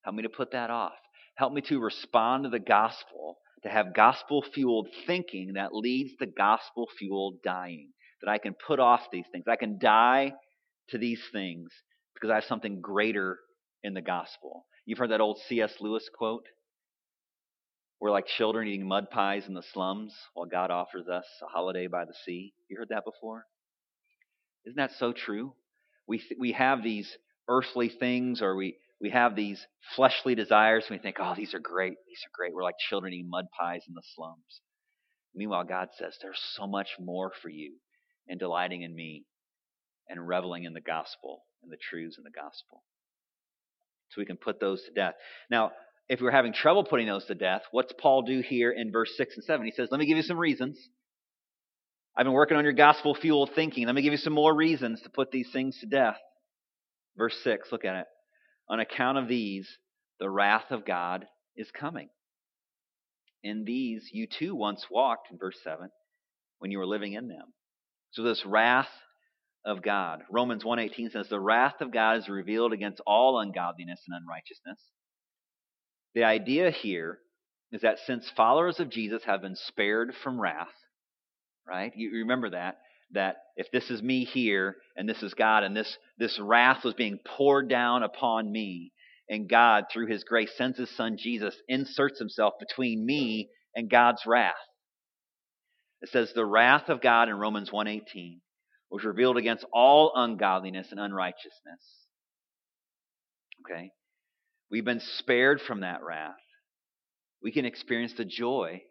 Help 0.03 0.15
me 0.15 0.23
to 0.23 0.29
put 0.29 0.51
that 0.51 0.69
off. 0.69 0.93
Help 1.35 1.53
me 1.53 1.61
to 1.61 1.79
respond 1.79 2.43
to 2.43 2.49
the 2.49 2.59
gospel, 2.59 3.37
to 3.63 3.69
have 3.69 3.93
gospel 3.93 4.43
fueled 4.53 4.87
thinking 5.05 5.53
that 5.53 5.73
leads 5.73 6.15
to 6.17 6.25
gospel 6.25 6.87
fueled 6.97 7.41
dying. 7.43 7.91
That 8.21 8.31
I 8.31 8.39
can 8.39 8.55
put 8.55 8.79
off 8.79 9.01
these 9.11 9.25
things. 9.31 9.45
I 9.47 9.55
can 9.57 9.77
die 9.79 10.33
to 10.89 10.97
these 10.97 11.21
things 11.31 11.69
because 12.13 12.31
I 12.31 12.35
have 12.35 12.45
something 12.45 12.81
greater 12.81 13.37
in 13.83 13.93
the 13.93 14.01
gospel. 14.01 14.65
You've 14.85 14.97
heard 14.97 15.11
that 15.11 15.21
old 15.21 15.39
C.S. 15.47 15.75
Lewis 15.79 16.09
quote? 16.15 16.45
We're 17.99 18.11
like 18.11 18.25
children 18.25 18.67
eating 18.67 18.87
mud 18.87 19.09
pies 19.09 19.47
in 19.47 19.53
the 19.53 19.63
slums 19.73 20.15
while 20.33 20.45
God 20.45 20.71
offers 20.71 21.07
us 21.07 21.25
a 21.43 21.47
holiday 21.47 21.87
by 21.87 22.05
the 22.05 22.13
sea. 22.25 22.53
You 22.69 22.77
heard 22.77 22.89
that 22.89 23.05
before? 23.05 23.45
Isn't 24.65 24.77
that 24.77 24.91
so 24.97 25.13
true? 25.13 25.53
We, 26.07 26.19
th- 26.19 26.39
we 26.39 26.51
have 26.53 26.83
these 26.83 27.17
earthly 27.47 27.89
things 27.89 28.41
or 28.41 28.55
we, 28.55 28.77
we 28.99 29.10
have 29.12 29.36
these 29.36 29.65
fleshly 29.95 30.36
desires 30.36 30.86
and 30.88 30.97
we 30.97 31.01
think, 31.01 31.17
oh, 31.19 31.33
these 31.36 31.53
are 31.53 31.60
great. 31.60 31.95
These 32.07 32.21
are 32.25 32.33
great. 32.33 32.53
We're 32.53 32.63
like 32.63 32.75
children 32.89 33.13
eating 33.13 33.29
mud 33.29 33.45
pies 33.57 33.83
in 33.88 33.93
the 33.93 34.01
slums. 34.15 34.62
Meanwhile, 35.36 35.65
God 35.65 35.89
says, 35.97 36.17
there's 36.21 36.41
so 36.55 36.65
much 36.67 36.89
more 36.99 37.31
for 37.41 37.49
you 37.49 37.75
in 38.27 38.38
delighting 38.38 38.81
in 38.81 38.95
me 38.95 39.25
and 40.10 40.27
reveling 40.27 40.63
in 40.63 40.73
the 40.73 40.81
gospel 40.81 41.43
and 41.62 41.71
the 41.71 41.77
truths 41.77 42.17
in 42.17 42.23
the 42.23 42.31
gospel. 42.31 42.83
So 44.10 44.21
we 44.21 44.25
can 44.25 44.38
put 44.38 44.60
those 44.60 44.83
to 44.83 44.91
death. 44.91 45.13
Now, 45.51 45.71
if 46.10 46.21
we're 46.21 46.31
having 46.31 46.53
trouble 46.53 46.83
putting 46.86 47.07
those 47.07 47.25
to 47.25 47.36
death, 47.36 47.63
what's 47.71 47.93
Paul 47.99 48.21
do 48.21 48.41
here 48.41 48.71
in 48.71 48.91
verse 48.91 49.12
6 49.17 49.36
and 49.36 49.43
7? 49.43 49.65
He 49.65 49.73
says, 49.73 49.89
Let 49.91 49.99
me 49.99 50.07
give 50.07 50.17
you 50.17 50.23
some 50.23 50.38
reasons. 50.38 50.80
I've 52.15 52.24
been 52.24 52.34
working 52.34 52.57
on 52.57 52.63
your 52.63 52.74
gospel 52.74 53.13
fueled 53.13 53.51
thinking. 53.53 53.86
Let 53.86 53.93
me 53.93 54.01
give 54.01 54.13
you 54.13 54.17
some 54.17 54.34
more 54.34 54.55
reasons 54.55 55.01
to 55.01 55.09
put 55.09 55.32
these 55.32 55.49
things 55.51 55.78
to 55.82 55.86
death. 55.86 56.17
Verse 57.18 57.36
6, 57.43 57.72
look 57.72 57.86
at 57.86 57.95
it. 57.95 58.05
On 58.70 58.80
account 58.80 59.18
of 59.18 59.28
these, 59.28 59.68
the 60.20 60.30
wrath 60.30 60.72
of 60.72 60.86
God 60.86 61.26
is 61.55 61.72
coming. 61.72 62.09
In 63.43 63.63
these 63.65 64.09
you 64.11 64.28
too 64.28 64.55
once 64.55 64.86
walked, 64.89 65.32
in 65.32 65.38
verse 65.38 65.57
7, 65.63 65.89
when 66.59 66.72
you 66.72 66.78
were 66.78 66.86
living 66.86 67.13
in 67.13 67.28
them. 67.28 67.53
So 68.11 68.24
this 68.24 68.45
wrath 68.45 68.89
of 69.65 69.82
God. 69.82 70.24
Romans 70.32 70.63
1:18 70.63 71.11
says 71.11 71.28
the 71.28 71.39
wrath 71.39 71.82
of 71.82 71.91
God 71.91 72.18
is 72.18 72.30
revealed 72.30 72.74
against 72.74 73.01
all 73.05 73.39
ungodliness 73.39 74.01
and 74.07 74.15
unrighteousness. 74.22 74.80
The 76.15 76.24
idea 76.24 76.72
here 76.72 77.20
is 77.72 77.82
that 77.82 77.99
since 77.99 78.30
followers 78.30 78.80
of 78.80 78.89
Jesus 78.89 79.24
have 79.26 79.41
been 79.41 79.55
spared 79.55 80.15
from 80.15 80.39
wrath, 80.39 80.74
right? 81.68 81.91
You 81.95 82.11
remember 82.11 82.51
that 82.51 82.80
that 83.12 83.38
if 83.55 83.72
this 83.72 83.89
is 83.89 84.01
me 84.01 84.26
here 84.26 84.76
and 84.95 85.08
this 85.08 85.24
is 85.24 85.34
God 85.34 85.64
and 85.64 85.76
this, 85.76 85.97
this 86.18 86.39
wrath 86.39 86.84
was 86.84 86.93
being 86.93 87.20
poured 87.26 87.70
down 87.70 88.03
upon 88.03 88.51
me, 88.51 88.91
and 89.30 89.49
God, 89.49 89.86
through 89.91 90.08
his 90.08 90.24
grace, 90.24 90.51
sends 90.58 90.78
his 90.78 90.95
son 90.95 91.18
Jesus, 91.18 91.55
inserts 91.68 92.20
himself 92.20 92.53
between 92.60 93.05
me 93.05 93.49
and 93.76 93.89
God's 93.89 94.26
wrath. 94.26 94.55
It 96.01 96.10
says 96.10 96.32
the 96.34 96.45
wrath 96.45 96.89
of 96.89 97.01
God 97.01 97.28
in 97.28 97.36
Romans 97.36 97.72
1:18 97.72 98.41
was 98.89 99.03
revealed 99.03 99.38
against 99.38 99.66
all 99.74 100.14
ungodliness 100.16 100.91
and 100.91 100.99
unrighteousness. 100.99 102.08
Okay? 103.62 103.91
We've 104.72 104.86
been 104.86 105.01
spared 105.01 105.62
from 105.62 105.82
that 105.82 106.03
wrath. 106.03 106.36
We 107.41 107.51
can 107.51 107.66
experience 107.66 108.14
the 108.14 108.26
joy 108.26 108.84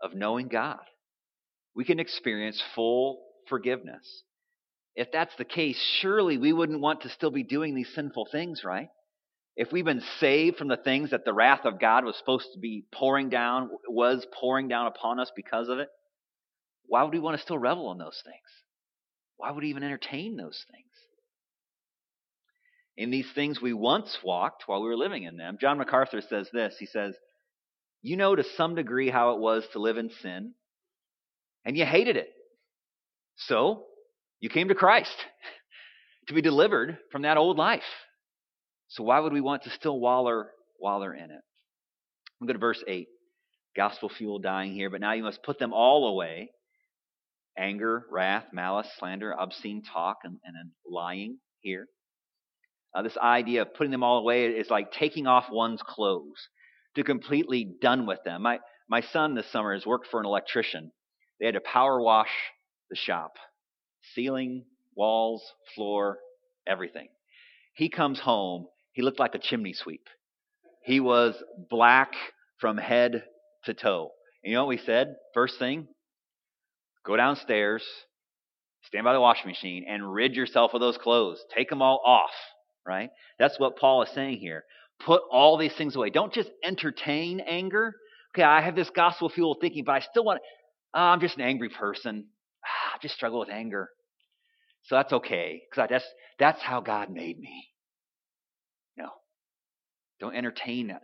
of 0.00 0.14
knowing 0.14 0.48
God. 0.48 0.80
We 1.74 1.84
can 1.84 1.98
experience 1.98 2.62
full 2.74 3.24
forgiveness. 3.48 4.22
If 4.94 5.08
that's 5.12 5.34
the 5.36 5.44
case, 5.44 5.80
surely 6.00 6.36
we 6.36 6.52
wouldn't 6.52 6.80
want 6.80 7.02
to 7.02 7.08
still 7.08 7.30
be 7.30 7.42
doing 7.42 7.74
these 7.74 7.92
sinful 7.94 8.28
things, 8.30 8.62
right? 8.64 8.88
If 9.56 9.72
we've 9.72 9.84
been 9.84 10.02
saved 10.18 10.56
from 10.56 10.68
the 10.68 10.76
things 10.76 11.10
that 11.10 11.24
the 11.24 11.32
wrath 11.32 11.64
of 11.64 11.80
God 11.80 12.04
was 12.04 12.16
supposed 12.16 12.48
to 12.54 12.58
be 12.58 12.84
pouring 12.92 13.28
down, 13.28 13.70
was 13.88 14.26
pouring 14.38 14.68
down 14.68 14.86
upon 14.86 15.20
us 15.20 15.30
because 15.34 15.68
of 15.68 15.78
it, 15.78 15.88
why 16.86 17.02
would 17.02 17.12
we 17.12 17.20
want 17.20 17.36
to 17.36 17.42
still 17.42 17.58
revel 17.58 17.92
in 17.92 17.98
those 17.98 18.20
things? 18.24 18.36
Why 19.36 19.50
would 19.50 19.62
we 19.62 19.70
even 19.70 19.82
entertain 19.82 20.36
those 20.36 20.64
things? 20.70 20.86
In 22.96 23.10
these 23.10 23.30
things 23.34 23.60
we 23.60 23.72
once 23.72 24.18
walked 24.22 24.64
while 24.66 24.82
we 24.82 24.88
were 24.88 24.96
living 24.96 25.22
in 25.22 25.36
them. 25.36 25.56
John 25.60 25.78
MacArthur 25.78 26.20
says 26.20 26.48
this. 26.52 26.74
He 26.78 26.86
says, 26.86 27.14
You 28.02 28.16
know 28.16 28.34
to 28.34 28.44
some 28.56 28.74
degree 28.74 29.08
how 29.08 29.34
it 29.34 29.40
was 29.40 29.64
to 29.72 29.78
live 29.78 29.96
in 29.96 30.10
sin, 30.20 30.52
and 31.64 31.76
you 31.76 31.86
hated 31.86 32.16
it. 32.16 32.28
So 33.46 33.84
you 34.40 34.48
came 34.48 34.68
to 34.68 34.74
Christ 34.74 35.16
to 36.28 36.34
be 36.34 36.42
delivered 36.42 36.98
from 37.10 37.22
that 37.22 37.36
old 37.36 37.56
life. 37.56 37.82
So 38.88 39.04
why 39.04 39.20
would 39.20 39.32
we 39.32 39.40
want 39.40 39.62
to 39.64 39.70
still 39.70 39.98
waller, 39.98 40.50
waller 40.78 41.14
in 41.14 41.24
it? 41.24 41.42
I'm 42.40 42.46
going 42.46 42.54
to 42.54 42.60
verse 42.60 42.82
8. 42.86 43.08
Gospel 43.76 44.08
fuel 44.08 44.40
dying 44.40 44.74
here, 44.74 44.90
but 44.90 45.00
now 45.00 45.12
you 45.12 45.22
must 45.22 45.42
put 45.42 45.58
them 45.58 45.72
all 45.72 46.08
away 46.08 46.50
anger, 47.58 48.06
wrath, 48.10 48.46
malice, 48.52 48.88
slander, 48.98 49.34
obscene 49.38 49.82
talk, 49.82 50.18
and, 50.24 50.38
and 50.44 50.70
lying 50.88 51.38
here. 51.60 51.86
Uh, 52.94 53.02
this 53.02 53.18
idea 53.18 53.62
of 53.62 53.74
putting 53.74 53.90
them 53.90 54.02
all 54.02 54.18
away 54.18 54.46
is 54.46 54.70
like 54.70 54.92
taking 54.92 55.26
off 55.26 55.46
one's 55.50 55.82
clothes 55.82 56.48
to 56.96 57.04
completely 57.04 57.76
done 57.80 58.06
with 58.06 58.18
them. 58.24 58.42
My, 58.42 58.60
my 58.88 59.00
son 59.00 59.34
this 59.34 59.50
summer 59.52 59.74
has 59.74 59.86
worked 59.86 60.08
for 60.10 60.20
an 60.20 60.26
electrician. 60.26 60.90
They 61.38 61.46
had 61.46 61.54
to 61.54 61.60
power 61.60 62.00
wash 62.00 62.30
the 62.90 62.96
shop 62.96 63.32
ceiling, 64.14 64.64
walls, 64.96 65.42
floor, 65.74 66.18
everything. 66.66 67.08
He 67.74 67.88
comes 67.88 68.18
home 68.18 68.66
he 68.92 69.02
looked 69.02 69.18
like 69.18 69.34
a 69.34 69.38
chimney 69.38 69.72
sweep. 69.72 70.08
He 70.82 71.00
was 71.00 71.34
black 71.68 72.12
from 72.58 72.76
head 72.76 73.24
to 73.64 73.74
toe. 73.74 74.10
And 74.42 74.50
you 74.50 74.56
know 74.56 74.64
what 74.64 74.70
we 74.70 74.78
said? 74.78 75.16
First 75.34 75.58
thing, 75.58 75.86
go 77.04 77.16
downstairs, 77.16 77.84
stand 78.82 79.04
by 79.04 79.12
the 79.12 79.20
washing 79.20 79.48
machine, 79.48 79.84
and 79.88 80.12
rid 80.12 80.34
yourself 80.34 80.72
of 80.74 80.80
those 80.80 80.98
clothes. 80.98 81.42
Take 81.54 81.68
them 81.68 81.82
all 81.82 82.02
off, 82.04 82.30
right? 82.86 83.10
That's 83.38 83.58
what 83.58 83.76
Paul 83.76 84.02
is 84.02 84.10
saying 84.10 84.38
here. 84.38 84.64
Put 85.04 85.22
all 85.30 85.56
these 85.56 85.74
things 85.74 85.96
away. 85.96 86.10
Don't 86.10 86.32
just 86.32 86.50
entertain 86.64 87.40
anger. 87.40 87.94
Okay, 88.34 88.42
I 88.42 88.60
have 88.60 88.76
this 88.76 88.90
gospel 88.90 89.28
fuel 89.28 89.56
thinking, 89.60 89.84
but 89.84 89.92
I 89.92 90.00
still 90.00 90.24
want. 90.24 90.40
Oh, 90.92 91.00
I'm 91.00 91.20
just 91.20 91.36
an 91.36 91.42
angry 91.42 91.68
person. 91.68 92.26
Just 93.02 93.14
struggle 93.14 93.40
with 93.40 93.50
anger. 93.50 93.88
So 94.84 94.96
that's 94.96 95.12
okay, 95.12 95.62
because 95.70 95.88
that's 95.90 96.04
that's 96.38 96.62
how 96.62 96.80
God 96.80 97.10
made 97.10 97.38
me. 97.38 97.68
No. 98.96 99.08
Don't 100.20 100.34
entertain 100.34 100.88
that. 100.88 101.00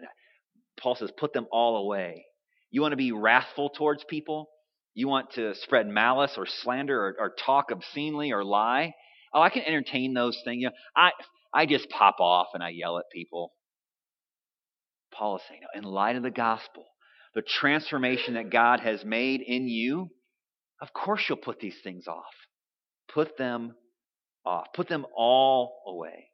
Paul 0.81 0.95
says, 0.95 1.11
put 1.17 1.33
them 1.33 1.47
all 1.51 1.77
away. 1.77 2.27
You 2.71 2.83
want 2.83 2.93
to 2.93 2.97
be 2.97 3.13
wrathful 3.13 3.71
towards 3.71 4.05
people? 4.05 4.49
You 4.95 5.09
want 5.09 5.33
to 5.33 5.55
spread 5.55 5.87
malice 5.87 6.35
or 6.37 6.47
slander 6.47 6.99
or, 6.99 7.17
or 7.19 7.35
talk 7.45 7.67
obscenely 7.71 8.33
or 8.33 8.45
lie? 8.45 8.95
Oh, 9.33 9.43
I 9.43 9.51
can 9.51 9.63
entertain 9.63 10.15
those 10.15 10.41
things. 10.45 10.63
You 10.63 10.69
know, 10.69 10.75
I 10.97 11.11
I 11.53 11.67
just 11.67 11.89
pop 11.91 12.17
off 12.21 12.49
and 12.55 12.63
I 12.63 12.71
yell 12.71 12.99
at 12.99 13.05
people. 13.13 13.53
Paul 15.13 15.37
is 15.37 15.43
saying, 15.49 15.63
in 15.75 15.85
light 15.85 16.17
of 16.17 16.23
the 16.23 16.31
gospel, 16.31 16.85
the 17.35 17.43
transformation 17.43 18.35
that 18.35 18.51
God 18.51 18.81
has 18.81 19.05
made 19.05 19.41
in 19.41 19.69
you, 19.69 20.11
of 20.81 20.93
course 20.93 21.25
you'll 21.29 21.39
put 21.39 21.61
these 21.61 21.77
things 21.83 22.07
off. 22.07 22.25
Put 23.13 23.37
them 23.37 23.75
off. 24.45 24.67
Put 24.75 24.89
them 24.89 25.07
all 25.17 25.83
away. 25.87 26.31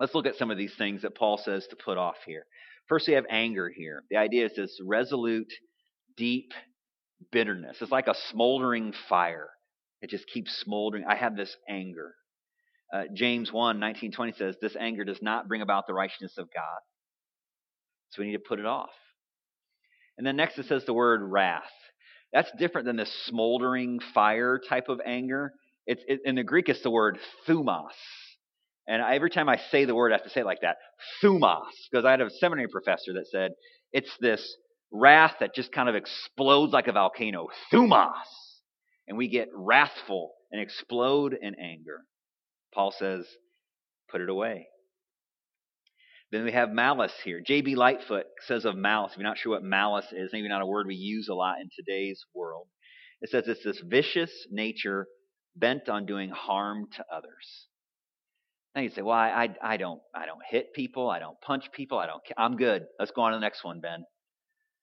Let's 0.00 0.14
look 0.14 0.26
at 0.26 0.36
some 0.36 0.50
of 0.50 0.58
these 0.58 0.74
things 0.76 1.02
that 1.02 1.14
Paul 1.14 1.38
says 1.38 1.66
to 1.68 1.76
put 1.76 1.98
off 1.98 2.16
here. 2.26 2.46
First, 2.88 3.08
we 3.08 3.14
have 3.14 3.24
anger 3.30 3.70
here. 3.74 4.04
The 4.10 4.16
idea 4.16 4.46
is 4.46 4.52
this 4.56 4.78
resolute, 4.84 5.52
deep 6.16 6.52
bitterness. 7.32 7.78
It's 7.80 7.92
like 7.92 8.08
a 8.08 8.14
smoldering 8.30 8.92
fire. 9.08 9.48
It 10.02 10.10
just 10.10 10.26
keeps 10.26 10.54
smoldering. 10.64 11.04
I 11.08 11.14
have 11.14 11.36
this 11.36 11.56
anger. 11.68 12.14
Uh, 12.92 13.04
James 13.14 13.52
1 13.52 13.80
19 13.80 14.12
20 14.12 14.32
says, 14.32 14.56
This 14.60 14.76
anger 14.78 15.04
does 15.04 15.22
not 15.22 15.48
bring 15.48 15.62
about 15.62 15.86
the 15.86 15.94
righteousness 15.94 16.34
of 16.36 16.52
God. 16.52 16.80
So 18.10 18.20
we 18.20 18.26
need 18.26 18.36
to 18.36 18.42
put 18.46 18.60
it 18.60 18.66
off. 18.66 18.90
And 20.18 20.26
then 20.26 20.36
next 20.36 20.58
it 20.58 20.66
says 20.66 20.84
the 20.84 20.92
word 20.92 21.22
wrath. 21.22 21.62
That's 22.34 22.50
different 22.58 22.86
than 22.86 22.96
this 22.96 23.12
smoldering 23.26 24.00
fire 24.12 24.60
type 24.68 24.88
of 24.88 25.00
anger. 25.06 25.52
It's, 25.86 26.02
it, 26.08 26.20
in 26.24 26.34
the 26.34 26.42
Greek, 26.42 26.68
it's 26.68 26.82
the 26.82 26.90
word 26.90 27.18
thumos. 27.48 27.92
And 28.88 29.00
every 29.00 29.30
time 29.30 29.48
I 29.48 29.58
say 29.70 29.84
the 29.84 29.94
word, 29.94 30.12
I 30.12 30.16
have 30.16 30.24
to 30.24 30.30
say 30.30 30.40
it 30.40 30.46
like 30.46 30.60
that 30.62 30.76
thumos. 31.22 31.62
Because 31.90 32.04
I 32.04 32.10
had 32.10 32.20
a 32.20 32.28
seminary 32.30 32.68
professor 32.68 33.12
that 33.14 33.28
said 33.30 33.52
it's 33.92 34.10
this 34.20 34.56
wrath 34.92 35.36
that 35.40 35.54
just 35.54 35.72
kind 35.72 35.88
of 35.88 35.94
explodes 35.94 36.72
like 36.72 36.88
a 36.88 36.92
volcano. 36.92 37.46
Thumos. 37.72 38.10
And 39.06 39.16
we 39.16 39.28
get 39.28 39.48
wrathful 39.54 40.32
and 40.50 40.60
explode 40.60 41.36
in 41.40 41.54
anger. 41.54 42.00
Paul 42.74 42.92
says, 42.98 43.26
put 44.10 44.20
it 44.20 44.28
away. 44.28 44.66
Then 46.34 46.42
we 46.42 46.50
have 46.50 46.72
malice 46.72 47.12
here. 47.22 47.40
J.B. 47.40 47.76
Lightfoot 47.76 48.26
says 48.40 48.64
of 48.64 48.74
malice, 48.74 49.12
if 49.12 49.18
you're 49.18 49.28
not 49.28 49.38
sure 49.38 49.52
what 49.52 49.62
malice 49.62 50.06
is, 50.10 50.30
maybe 50.32 50.48
not 50.48 50.62
a 50.62 50.66
word 50.66 50.88
we 50.88 50.96
use 50.96 51.28
a 51.28 51.34
lot 51.34 51.60
in 51.60 51.70
today's 51.76 52.24
world. 52.34 52.66
It 53.20 53.30
says 53.30 53.44
it's 53.46 53.62
this 53.62 53.80
vicious 53.86 54.32
nature 54.50 55.06
bent 55.54 55.88
on 55.88 56.06
doing 56.06 56.30
harm 56.30 56.88
to 56.96 57.04
others. 57.08 57.68
Now 58.74 58.82
you 58.82 58.90
say, 58.90 59.02
"Well, 59.02 59.16
I, 59.16 59.46
I, 59.62 59.74
I 59.74 59.76
don't, 59.76 60.00
I 60.12 60.26
don't 60.26 60.40
hit 60.50 60.74
people. 60.74 61.08
I 61.08 61.20
don't 61.20 61.40
punch 61.40 61.70
people. 61.70 61.98
I 61.98 62.08
don't. 62.08 62.20
I'm 62.36 62.56
good. 62.56 62.86
Let's 62.98 63.12
go 63.12 63.22
on 63.22 63.30
to 63.30 63.36
the 63.36 63.40
next 63.40 63.62
one, 63.62 63.80
Ben." 63.80 64.04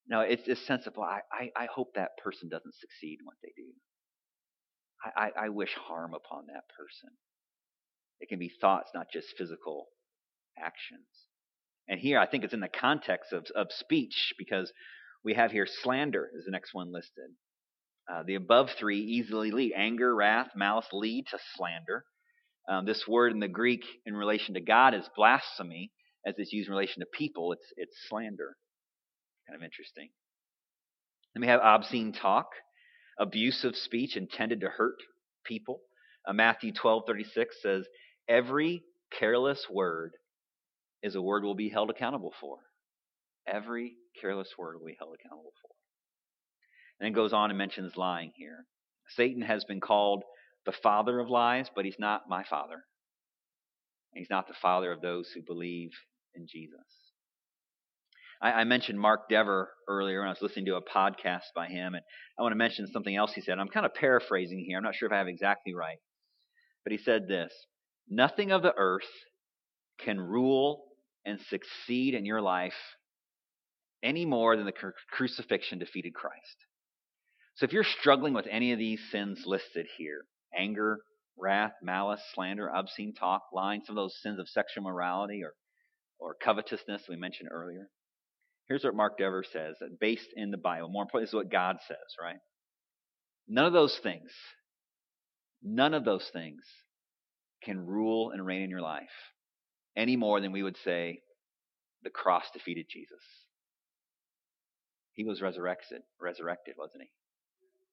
No, 0.07 0.21
it's 0.21 0.45
this 0.45 0.65
sense 0.65 0.87
of, 0.87 0.95
well, 0.95 1.09
I, 1.09 1.19
I, 1.33 1.63
I 1.63 1.65
hope 1.65 1.95
that 1.95 2.11
person 2.23 2.47
doesn't 2.47 2.75
succeed 2.75 3.17
in 3.19 3.25
what 3.25 3.35
they 3.43 3.51
do. 3.57 3.67
I, 5.03 5.25
I, 5.25 5.45
I 5.47 5.49
wish 5.49 5.73
harm 5.75 6.13
upon 6.13 6.45
that 6.45 6.63
person. 6.79 7.09
It 8.21 8.29
can 8.29 8.39
be 8.39 8.49
thoughts, 8.61 8.91
not 8.95 9.07
just 9.11 9.35
physical 9.37 9.87
actions. 10.57 11.27
And 11.87 11.99
here, 11.99 12.19
I 12.19 12.27
think 12.27 12.43
it's 12.43 12.53
in 12.53 12.59
the 12.59 12.69
context 12.69 13.33
of, 13.33 13.45
of 13.55 13.67
speech 13.71 14.33
because 14.37 14.71
we 15.23 15.33
have 15.33 15.51
here 15.51 15.67
slander 15.83 16.29
is 16.37 16.45
the 16.45 16.51
next 16.51 16.73
one 16.73 16.91
listed. 16.91 17.31
Uh, 18.11 18.23
the 18.25 18.35
above 18.35 18.69
three 18.79 18.99
easily 18.99 19.51
lead 19.51 19.73
anger, 19.75 20.15
wrath, 20.15 20.49
malice 20.55 20.87
lead 20.91 21.25
to 21.31 21.37
slander. 21.55 22.05
Um, 22.69 22.85
this 22.85 23.07
word 23.07 23.31
in 23.31 23.39
the 23.39 23.47
Greek 23.47 23.83
in 24.05 24.15
relation 24.15 24.53
to 24.55 24.61
God 24.61 24.93
is 24.93 25.09
blasphemy, 25.15 25.91
as 26.25 26.35
it's 26.37 26.53
used 26.53 26.67
in 26.67 26.73
relation 26.73 27.01
to 27.01 27.07
people. 27.17 27.53
It's 27.53 27.65
it's 27.77 27.95
slander. 28.09 28.55
Kind 29.47 29.59
of 29.59 29.63
interesting. 29.63 30.09
Then 31.33 31.41
we 31.41 31.47
have 31.47 31.61
obscene 31.61 32.13
talk, 32.13 32.47
abusive 33.19 33.75
speech 33.75 34.15
intended 34.15 34.61
to 34.61 34.69
hurt 34.69 34.97
people. 35.45 35.81
Uh, 36.27 36.33
Matthew 36.33 36.71
twelve 36.73 37.03
thirty 37.07 37.23
six 37.23 37.55
says, 37.61 37.85
"Every 38.27 38.83
careless 39.17 39.67
word 39.69 40.11
is 41.03 41.15
a 41.15 41.21
word 41.21 41.43
we'll 41.43 41.55
be 41.55 41.69
held 41.69 41.89
accountable 41.89 42.33
for. 42.39 42.57
Every 43.47 43.95
careless 44.19 44.49
word 44.57 44.77
will 44.79 44.87
be 44.87 44.97
held 44.99 45.15
accountable 45.15 45.53
for." 45.61 45.69
And 46.99 47.07
then 47.07 47.13
goes 47.13 47.33
on 47.33 47.49
and 47.49 47.57
mentions 47.57 47.97
lying 47.97 48.31
here. 48.35 48.65
Satan 49.09 49.41
has 49.41 49.65
been 49.65 49.81
called 49.81 50.23
the 50.65 50.71
father 50.71 51.19
of 51.19 51.29
lies, 51.29 51.69
but 51.75 51.85
he's 51.85 51.99
not 51.99 52.29
my 52.29 52.43
father. 52.43 52.85
He's 54.13 54.29
not 54.29 54.47
the 54.47 54.53
father 54.53 54.91
of 54.91 55.01
those 55.01 55.29
who 55.33 55.41
believe 55.41 55.91
in 56.35 56.47
Jesus. 56.47 56.85
I, 58.41 58.51
I 58.51 58.63
mentioned 58.63 58.99
Mark 58.99 59.29
Dever 59.29 59.71
earlier 59.87 60.19
when 60.19 60.27
I 60.27 60.31
was 60.31 60.41
listening 60.41 60.65
to 60.65 60.75
a 60.75 60.81
podcast 60.81 61.53
by 61.55 61.67
him, 61.67 61.93
and 61.93 62.03
I 62.37 62.41
want 62.41 62.51
to 62.51 62.57
mention 62.57 62.87
something 62.87 63.15
else 63.15 63.33
he 63.33 63.41
said. 63.41 63.57
I'm 63.59 63.69
kind 63.69 63.85
of 63.85 63.93
paraphrasing 63.93 64.63
here. 64.67 64.77
I'm 64.77 64.83
not 64.83 64.95
sure 64.95 65.07
if 65.07 65.13
I 65.13 65.17
have 65.17 65.27
exactly 65.27 65.73
right. 65.73 65.97
But 66.83 66.91
he 66.91 66.97
said 66.97 67.27
this 67.27 67.53
Nothing 68.09 68.51
of 68.51 68.63
the 68.63 68.73
earth 68.75 69.09
can 69.99 70.19
rule 70.19 70.83
and 71.25 71.39
succeed 71.49 72.13
in 72.13 72.25
your 72.25 72.41
life 72.41 72.73
any 74.03 74.25
more 74.25 74.55
than 74.55 74.65
the 74.65 74.93
crucifixion 75.11 75.79
defeated 75.79 76.13
Christ. 76.13 76.65
So 77.55 77.65
if 77.65 77.73
you're 77.73 77.83
struggling 77.83 78.33
with 78.33 78.47
any 78.49 78.71
of 78.71 78.79
these 78.79 78.99
sins 79.11 79.43
listed 79.45 79.85
here, 79.97 80.25
anger, 80.57 80.99
wrath, 81.37 81.73
malice, 81.83 82.21
slander, 82.33 82.69
obscene 82.69 83.13
talk, 83.13 83.43
lying, 83.53 83.81
some 83.85 83.97
of 83.97 84.03
those 84.03 84.19
sins 84.21 84.39
of 84.39 84.49
sexual 84.49 84.83
morality 84.83 85.43
or, 85.43 85.53
or 86.19 86.35
covetousness 86.43 87.03
we 87.07 87.15
mentioned 87.15 87.49
earlier. 87.51 87.89
Here's 88.67 88.83
what 88.83 88.95
Mark 88.95 89.17
Dever 89.17 89.43
says, 89.51 89.75
uh, 89.81 89.87
based 89.99 90.29
in 90.35 90.49
the 90.49 90.57
Bible. 90.57 90.89
More 90.89 91.03
importantly, 91.03 91.25
this 91.25 91.31
is 91.31 91.35
what 91.35 91.51
God 91.51 91.77
says, 91.87 91.97
right? 92.21 92.39
None 93.47 93.65
of 93.65 93.73
those 93.73 93.99
things 94.01 94.31
None 95.63 95.93
of 95.93 96.05
those 96.05 96.27
things 96.33 96.63
can 97.63 97.85
rule 97.85 98.31
and 98.31 98.45
reign 98.45 98.63
in 98.63 98.69
your 98.69 98.81
life 98.81 99.03
any 99.95 100.15
more 100.15 100.39
than 100.39 100.51
we 100.51 100.63
would 100.63 100.77
say 100.83 101.21
the 102.03 102.09
cross 102.09 102.45
defeated 102.53 102.87
Jesus. 102.89 103.23
He 105.13 105.23
was 105.23 105.41
resurrected, 105.41 106.01
resurrected, 106.19 106.75
wasn't 106.77 107.03
he? 107.03 107.09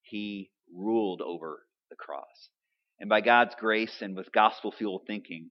He 0.03 0.51
ruled 0.75 1.21
over 1.21 1.61
the 1.91 1.97
cross. 1.97 2.51
And 3.01 3.09
by 3.09 3.21
God's 3.21 3.55
grace 3.59 3.97
and 4.01 4.17
with 4.17 4.33
gospel 4.33 4.73
fueled 4.73 5.03
thinking, 5.07 5.51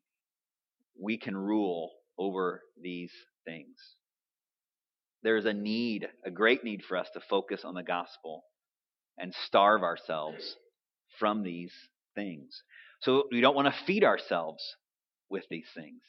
we 1.00 1.18
can 1.18 1.36
rule 1.36 1.92
over 2.18 2.62
these 2.82 3.12
things. 3.46 3.76
There 5.24 5.38
is 5.38 5.46
a 5.46 5.54
need, 5.54 6.08
a 6.26 6.32
great 6.32 6.64
need 6.64 6.84
for 6.84 6.98
us 6.98 7.10
to 7.14 7.22
focus 7.30 7.62
on 7.64 7.74
the 7.74 7.84
gospel 7.84 8.44
and 9.18 9.34
starve 9.46 9.84
ourselves 9.84 10.56
from 11.20 11.44
these 11.44 11.74
things. 12.16 12.62
So 13.02 13.24
we 13.32 13.42
don't 13.42 13.56
want 13.56 13.68
to 13.68 13.86
feed 13.86 14.04
ourselves 14.04 14.64
with 15.30 15.44
these 15.50 15.68
things. 15.76 16.02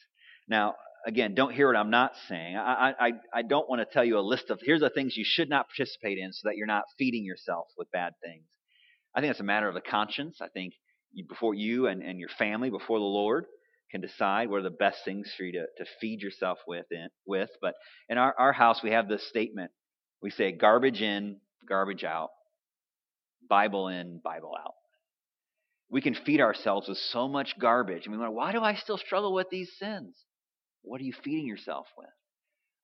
Now, 0.49 0.75
again, 1.07 1.35
don't 1.35 1.53
hear 1.53 1.67
what 1.67 1.77
I'm 1.77 1.91
not 1.91 2.13
saying. 2.29 2.57
I, 2.57 2.95
I, 2.99 3.13
I 3.33 3.43
don't 3.43 3.69
want 3.69 3.81
to 3.81 3.93
tell 3.93 4.05
you 4.05 4.19
a 4.19 4.21
list 4.21 4.51
of 4.51 4.61
here's 4.63 4.81
the 4.81 4.91
things 4.91 5.17
you 5.17 5.25
should 5.27 5.49
not 5.49 5.67
participate 5.69 6.19
in 6.19 6.33
so 6.33 6.49
that 6.49 6.57
you're 6.57 6.67
not 6.67 6.85
feeding 6.99 7.25
yourself 7.25 7.67
with 7.77 7.91
bad 7.91 8.15
things. 8.23 8.45
I 9.15 9.21
think 9.21 9.31
it's 9.31 9.41
a 9.41 9.45
matter 9.45 9.69
of 9.69 9.75
the 9.75 9.81
conscience. 9.81 10.39
I 10.41 10.49
think 10.49 10.75
you, 11.13 11.25
before 11.27 11.55
you 11.55 11.87
and, 11.87 12.03
and 12.03 12.19
your 12.19 12.29
family, 12.29 12.71
before 12.71 12.99
the 12.99 13.05
Lord, 13.05 13.47
can 13.91 14.01
decide 14.01 14.51
what 14.51 14.61
are 14.61 14.63
the 14.65 14.71
best 14.71 14.99
things 15.05 15.33
for 15.37 15.45
you 15.45 15.53
to, 15.53 15.67
to 15.85 15.91
feed 16.01 16.21
yourself 16.21 16.59
with, 16.67 16.87
in, 16.91 17.09
with. 17.27 17.51
But 17.61 17.75
in 18.09 18.19
our, 18.19 18.35
our 18.39 18.53
house, 18.53 18.83
we 18.83 18.91
have 18.91 19.09
this 19.09 19.27
statement. 19.29 19.71
We 20.21 20.31
say 20.31 20.53
garbage 20.53 21.01
in, 21.01 21.39
garbage 21.67 22.05
out, 22.05 22.29
Bible 23.49 23.89
in, 23.89 24.21
Bible 24.23 24.53
out. 24.59 24.75
We 25.91 26.03
can 26.03 26.15
feed 26.15 26.41
ourselves 26.41 26.87
with 26.87 26.99
so 26.99 27.29
much 27.29 27.59
garbage. 27.59 28.05
I 28.07 28.11
mean, 28.11 28.21
why 28.35 28.53
do 28.53 28.61
I 28.61 28.75
still 28.75 28.99
struggle 28.99 29.33
with 29.33 29.49
these 29.51 29.71
sins? 29.79 30.15
What 30.83 31.01
are 31.01 31.05
you 31.05 31.13
feeding 31.25 31.47
yourself 31.47 31.87
with? 31.97 32.09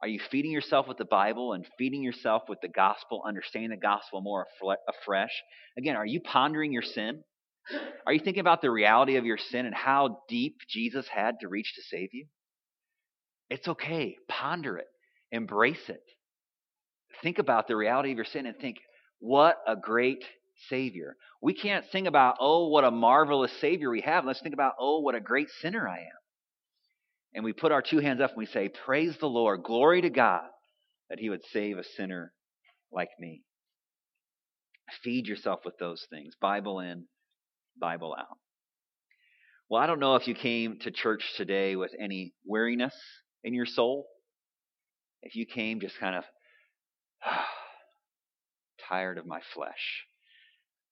Are 0.02 0.08
you 0.08 0.20
feeding 0.30 0.50
yourself 0.50 0.86
with 0.86 0.98
the 0.98 1.04
Bible 1.04 1.54
and 1.54 1.66
feeding 1.78 2.02
yourself 2.02 2.42
with 2.48 2.60
the 2.60 2.68
gospel, 2.68 3.22
understanding 3.26 3.70
the 3.70 3.76
gospel 3.76 4.20
more 4.20 4.46
afresh? 4.88 5.30
Again, 5.78 5.96
are 5.96 6.04
you 6.04 6.20
pondering 6.20 6.72
your 6.72 6.82
sin? 6.82 7.22
Are 8.06 8.12
you 8.12 8.20
thinking 8.20 8.42
about 8.42 8.60
the 8.60 8.70
reality 8.70 9.16
of 9.16 9.24
your 9.24 9.38
sin 9.38 9.64
and 9.64 9.74
how 9.74 10.18
deep 10.28 10.56
Jesus 10.68 11.06
had 11.08 11.40
to 11.40 11.48
reach 11.48 11.72
to 11.76 11.82
save 11.82 12.10
you? 12.12 12.26
It's 13.48 13.66
okay. 13.66 14.16
Ponder 14.28 14.76
it, 14.76 14.88
embrace 15.32 15.88
it. 15.88 16.02
Think 17.22 17.38
about 17.38 17.68
the 17.68 17.76
reality 17.76 18.10
of 18.10 18.16
your 18.16 18.26
sin 18.26 18.44
and 18.44 18.58
think, 18.58 18.78
what 19.20 19.56
a 19.66 19.76
great 19.76 20.24
Savior. 20.68 21.16
We 21.40 21.54
can't 21.54 21.86
sing 21.90 22.06
about, 22.06 22.36
oh, 22.40 22.68
what 22.68 22.84
a 22.84 22.90
marvelous 22.90 23.52
Savior 23.60 23.90
we 23.90 24.02
have. 24.02 24.26
Let's 24.26 24.42
think 24.42 24.54
about, 24.54 24.74
oh, 24.78 25.00
what 25.00 25.14
a 25.14 25.20
great 25.20 25.48
sinner 25.62 25.88
I 25.88 26.00
am. 26.00 26.23
And 27.34 27.44
we 27.44 27.52
put 27.52 27.72
our 27.72 27.82
two 27.82 27.98
hands 27.98 28.20
up 28.20 28.30
and 28.30 28.38
we 28.38 28.46
say, 28.46 28.68
Praise 28.68 29.16
the 29.18 29.28
Lord, 29.28 29.62
glory 29.62 30.02
to 30.02 30.10
God 30.10 30.44
that 31.10 31.18
He 31.18 31.30
would 31.30 31.44
save 31.52 31.78
a 31.78 31.84
sinner 31.84 32.32
like 32.92 33.10
me. 33.18 33.42
Feed 35.02 35.26
yourself 35.26 35.60
with 35.64 35.78
those 35.78 36.06
things 36.10 36.34
Bible 36.40 36.80
in, 36.80 37.06
Bible 37.80 38.14
out. 38.18 38.38
Well, 39.68 39.82
I 39.82 39.86
don't 39.86 40.00
know 40.00 40.16
if 40.16 40.28
you 40.28 40.34
came 40.34 40.78
to 40.80 40.90
church 40.90 41.24
today 41.36 41.74
with 41.74 41.90
any 41.98 42.34
weariness 42.46 42.94
in 43.42 43.54
your 43.54 43.66
soul. 43.66 44.06
If 45.22 45.34
you 45.34 45.46
came 45.46 45.80
just 45.80 45.98
kind 45.98 46.16
of 46.16 46.24
tired 48.88 49.18
of 49.18 49.26
my 49.26 49.40
flesh. 49.54 50.04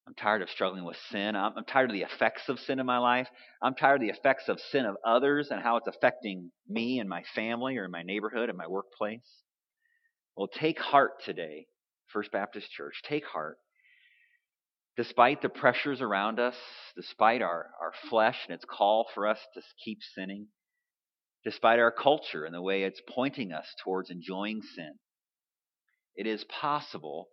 I'm 0.07 0.14
tired 0.14 0.42
of 0.42 0.50
struggling 0.50 0.84
with 0.84 0.96
sin. 1.11 1.36
I'm, 1.36 1.53
I'm, 1.57 1.64
tired 1.64 1.90
of 1.90 1.94
the 1.94 2.03
effects 2.03 2.48
of 2.48 2.59
sin 2.59 2.80
in 2.80 2.86
my 2.86 2.98
life. 2.98 3.28
I'm 3.62 3.74
tired 3.74 3.96
of 3.96 4.00
the 4.00 4.12
effects 4.12 4.48
of 4.48 4.61
sin 4.61 4.84
of 4.84 4.96
others 5.07 5.48
and 5.50 5.62
how 5.62 5.76
it's 5.76 5.86
affecting 5.86 6.50
me 6.68 6.98
and 6.98 7.09
my 7.09 7.22
family 7.34 7.78
or 7.78 7.88
my 7.88 8.03
neighborhood 8.03 8.48
and 8.48 8.59
my 8.59 8.66
workplace. 8.66 9.42
Well, 10.36 10.48
take 10.48 10.80
heart 10.80 11.22
today, 11.24 11.66
First 12.12 12.32
Baptist 12.32 12.70
Church. 12.70 13.00
Take 13.05 13.24
heart 13.24 13.59
despite 14.96 15.40
the 15.40 15.48
pressures 15.48 16.00
around 16.00 16.38
us, 16.38 16.57
despite 16.96 17.42
our, 17.42 17.70
our 17.80 17.92
flesh 18.11 18.38
and 18.46 18.55
its 18.55 18.64
call 18.64 19.07
for 19.14 19.26
us 19.26 19.38
to 19.55 19.62
keep 19.84 19.98
sinning, 20.14 20.48
despite 21.44 21.78
our 21.78 21.92
culture 21.92 22.44
and 22.44 22.55
the 22.55 22.62
way 22.62 22.82
it's 22.82 23.00
pointing 23.09 23.53
us 23.53 23.66
towards 23.82 24.11
enjoying 24.11 24.61
sin, 24.61 24.92
it 26.14 26.26
is 26.26 26.44
possible 26.44 27.28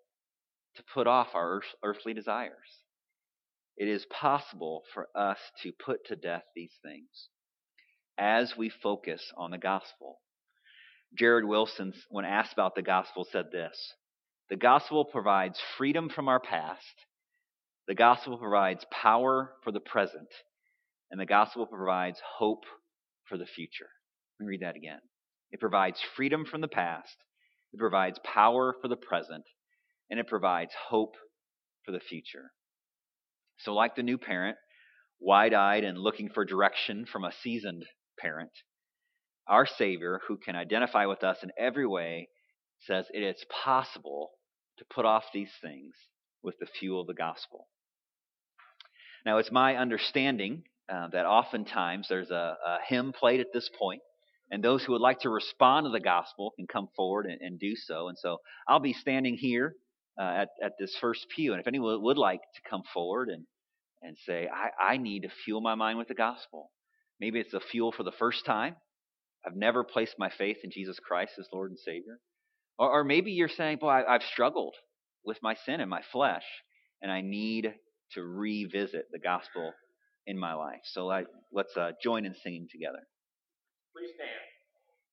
to 0.76 0.84
put 0.94 1.08
off 1.08 1.30
our 1.34 1.62
earthly 1.84 2.14
desires. 2.14 2.84
It 3.78 3.88
is 3.88 4.06
possible 4.06 4.84
for 4.94 5.08
us 5.16 5.38
to 5.64 5.72
put 5.72 6.06
to 6.08 6.16
death 6.16 6.44
these 6.56 6.74
things 6.84 7.30
as 8.18 8.58
we 8.58 8.70
focus 8.70 9.32
on 9.38 9.52
the 9.52 9.58
gospel. 9.58 10.20
Jared 11.18 11.46
Wilson, 11.46 11.94
when 12.10 12.26
asked 12.26 12.54
about 12.54 12.76
the 12.76 12.82
gospel, 12.82 13.26
said 13.32 13.46
this 13.52 13.94
The 14.50 14.58
gospel 14.58 15.06
provides 15.06 15.60
freedom 15.78 16.10
from 16.10 16.28
our 16.28 16.40
past 16.40 17.06
the 17.90 17.96
gospel 17.96 18.38
provides 18.38 18.86
power 18.92 19.56
for 19.64 19.72
the 19.72 19.80
present, 19.80 20.30
and 21.10 21.20
the 21.20 21.26
gospel 21.26 21.66
provides 21.66 22.22
hope 22.38 22.64
for 23.26 23.36
the 23.36 23.48
future. 23.48 23.90
Let 24.40 24.46
me 24.46 24.50
read 24.52 24.62
that 24.62 24.76
again. 24.76 25.00
It 25.50 25.60
provides 25.60 26.00
freedom 26.16 26.46
from 26.46 26.62
the 26.62 26.68
past, 26.68 27.16
it 27.74 27.80
provides 27.80 28.20
power 28.24 28.76
for 28.80 28.90
the 28.90 28.96
present, 28.96 29.44
and 30.10 30.20
it 30.20 30.28
provides 30.28 30.72
hope 30.90 31.16
for 31.86 31.92
the 31.92 32.00
future. 32.00 32.52
So, 33.58 33.74
like 33.74 33.96
the 33.96 34.04
new 34.04 34.18
parent, 34.18 34.58
wide 35.20 35.54
eyed 35.54 35.84
and 35.84 35.98
looking 35.98 36.30
for 36.30 36.46
direction 36.46 37.06
from 37.06 37.24
a 37.24 37.32
seasoned 37.44 37.84
parent, 38.20 38.52
our 39.48 39.66
Savior, 39.66 40.22
who 40.28 40.38
can 40.38 40.56
identify 40.56 41.06
with 41.06 41.24
us 41.24 41.38
in 41.44 41.52
every 41.58 41.88
way, 41.88 42.30
says 42.80 43.06
it 43.14 43.24
is 43.24 43.44
possible 43.64 44.32
to 44.78 44.86
put 44.94 45.06
off 45.06 45.26
these 45.34 45.52
things 45.62 45.94
with 46.42 46.56
the 46.60 46.68
fuel 46.68 47.02
of 47.02 47.08
the 47.08 47.14
gospel. 47.14 47.68
Now, 49.26 49.38
it's 49.38 49.52
my 49.52 49.76
understanding 49.76 50.64
uh, 50.92 51.10
that 51.12 51.26
oftentimes 51.26 52.08
there's 52.08 52.32
a, 52.32 52.58
a, 52.66 52.78
hymn 52.88 53.12
played 53.12 53.42
at 53.42 53.54
this 53.54 53.70
point, 53.78 54.02
and 54.50 54.64
those 54.64 54.84
who 54.84 54.94
would 54.94 55.02
like 55.02 55.20
to 55.20 55.30
respond 55.30 55.86
to 55.86 55.92
the 55.92 56.00
gospel 56.00 56.54
can 56.56 56.68
come 56.68 56.88
forward 56.96 57.26
and, 57.26 57.42
and 57.42 57.60
do 57.60 57.76
so. 57.76 58.08
And 58.08 58.18
so 58.18 58.38
I'll 58.68 58.80
be 58.80 58.94
standing 58.94 59.36
here 59.36 59.76
uh, 60.20 60.42
at, 60.42 60.50
at 60.62 60.74
this 60.78 60.96
first 61.00 61.26
pew, 61.36 61.54
and 61.54 61.62
if 61.62 61.68
anyone 61.68 62.02
would 62.02 62.18
like 62.18 62.42
to 62.56 62.70
come 62.70 62.84
forward 62.94 63.30
and, 63.30 63.46
and 64.02 64.18
say, 64.26 64.48
I, 64.48 64.94
I 64.94 64.98
need 64.98 65.22
to 65.22 65.30
fuel 65.46 65.62
my 65.62 65.76
mind 65.76 65.98
with 65.98 66.08
the 66.08 66.16
gospel, 66.16 66.72
maybe 67.20 67.40
it's 67.40 67.54
a 67.54 67.60
fuel 67.60 67.92
for 67.92 68.04
the 68.04 68.12
first 68.12 68.46
time. 68.46 68.76
I've 69.46 69.56
never 69.56 69.84
placed 69.84 70.16
my 70.20 70.30
faith 70.30 70.58
in 70.64 70.72
Jesus 70.72 70.98
Christ 71.00 71.34
as 71.40 71.48
Lord 71.54 71.72
and 71.72 71.80
Savior. 71.80 72.20
Or, 72.78 73.00
or 73.00 73.04
maybe 73.04 73.32
you're 73.32 73.48
saying, 73.48 73.78
Boy, 73.78 73.90
I, 73.90 74.16
I've 74.16 74.24
struggled 74.24 74.76
with 75.26 75.38
my 75.42 75.56
sin 75.66 75.80
and 75.80 75.90
my 75.90 76.02
flesh, 76.12 76.44
and 77.02 77.12
I 77.12 77.22
need 77.22 77.74
to 78.14 78.22
revisit 78.22 79.06
the 79.12 79.20
gospel 79.20 79.72
in 80.28 80.38
my 80.38 80.54
life. 80.54 80.82
So 80.84 81.10
I, 81.10 81.24
let's 81.54 81.76
uh, 81.78 81.92
join 82.04 82.26
in 82.26 82.36
singing 82.44 82.68
together. 82.70 83.00
Please 83.96 84.12
stand. 84.16 84.49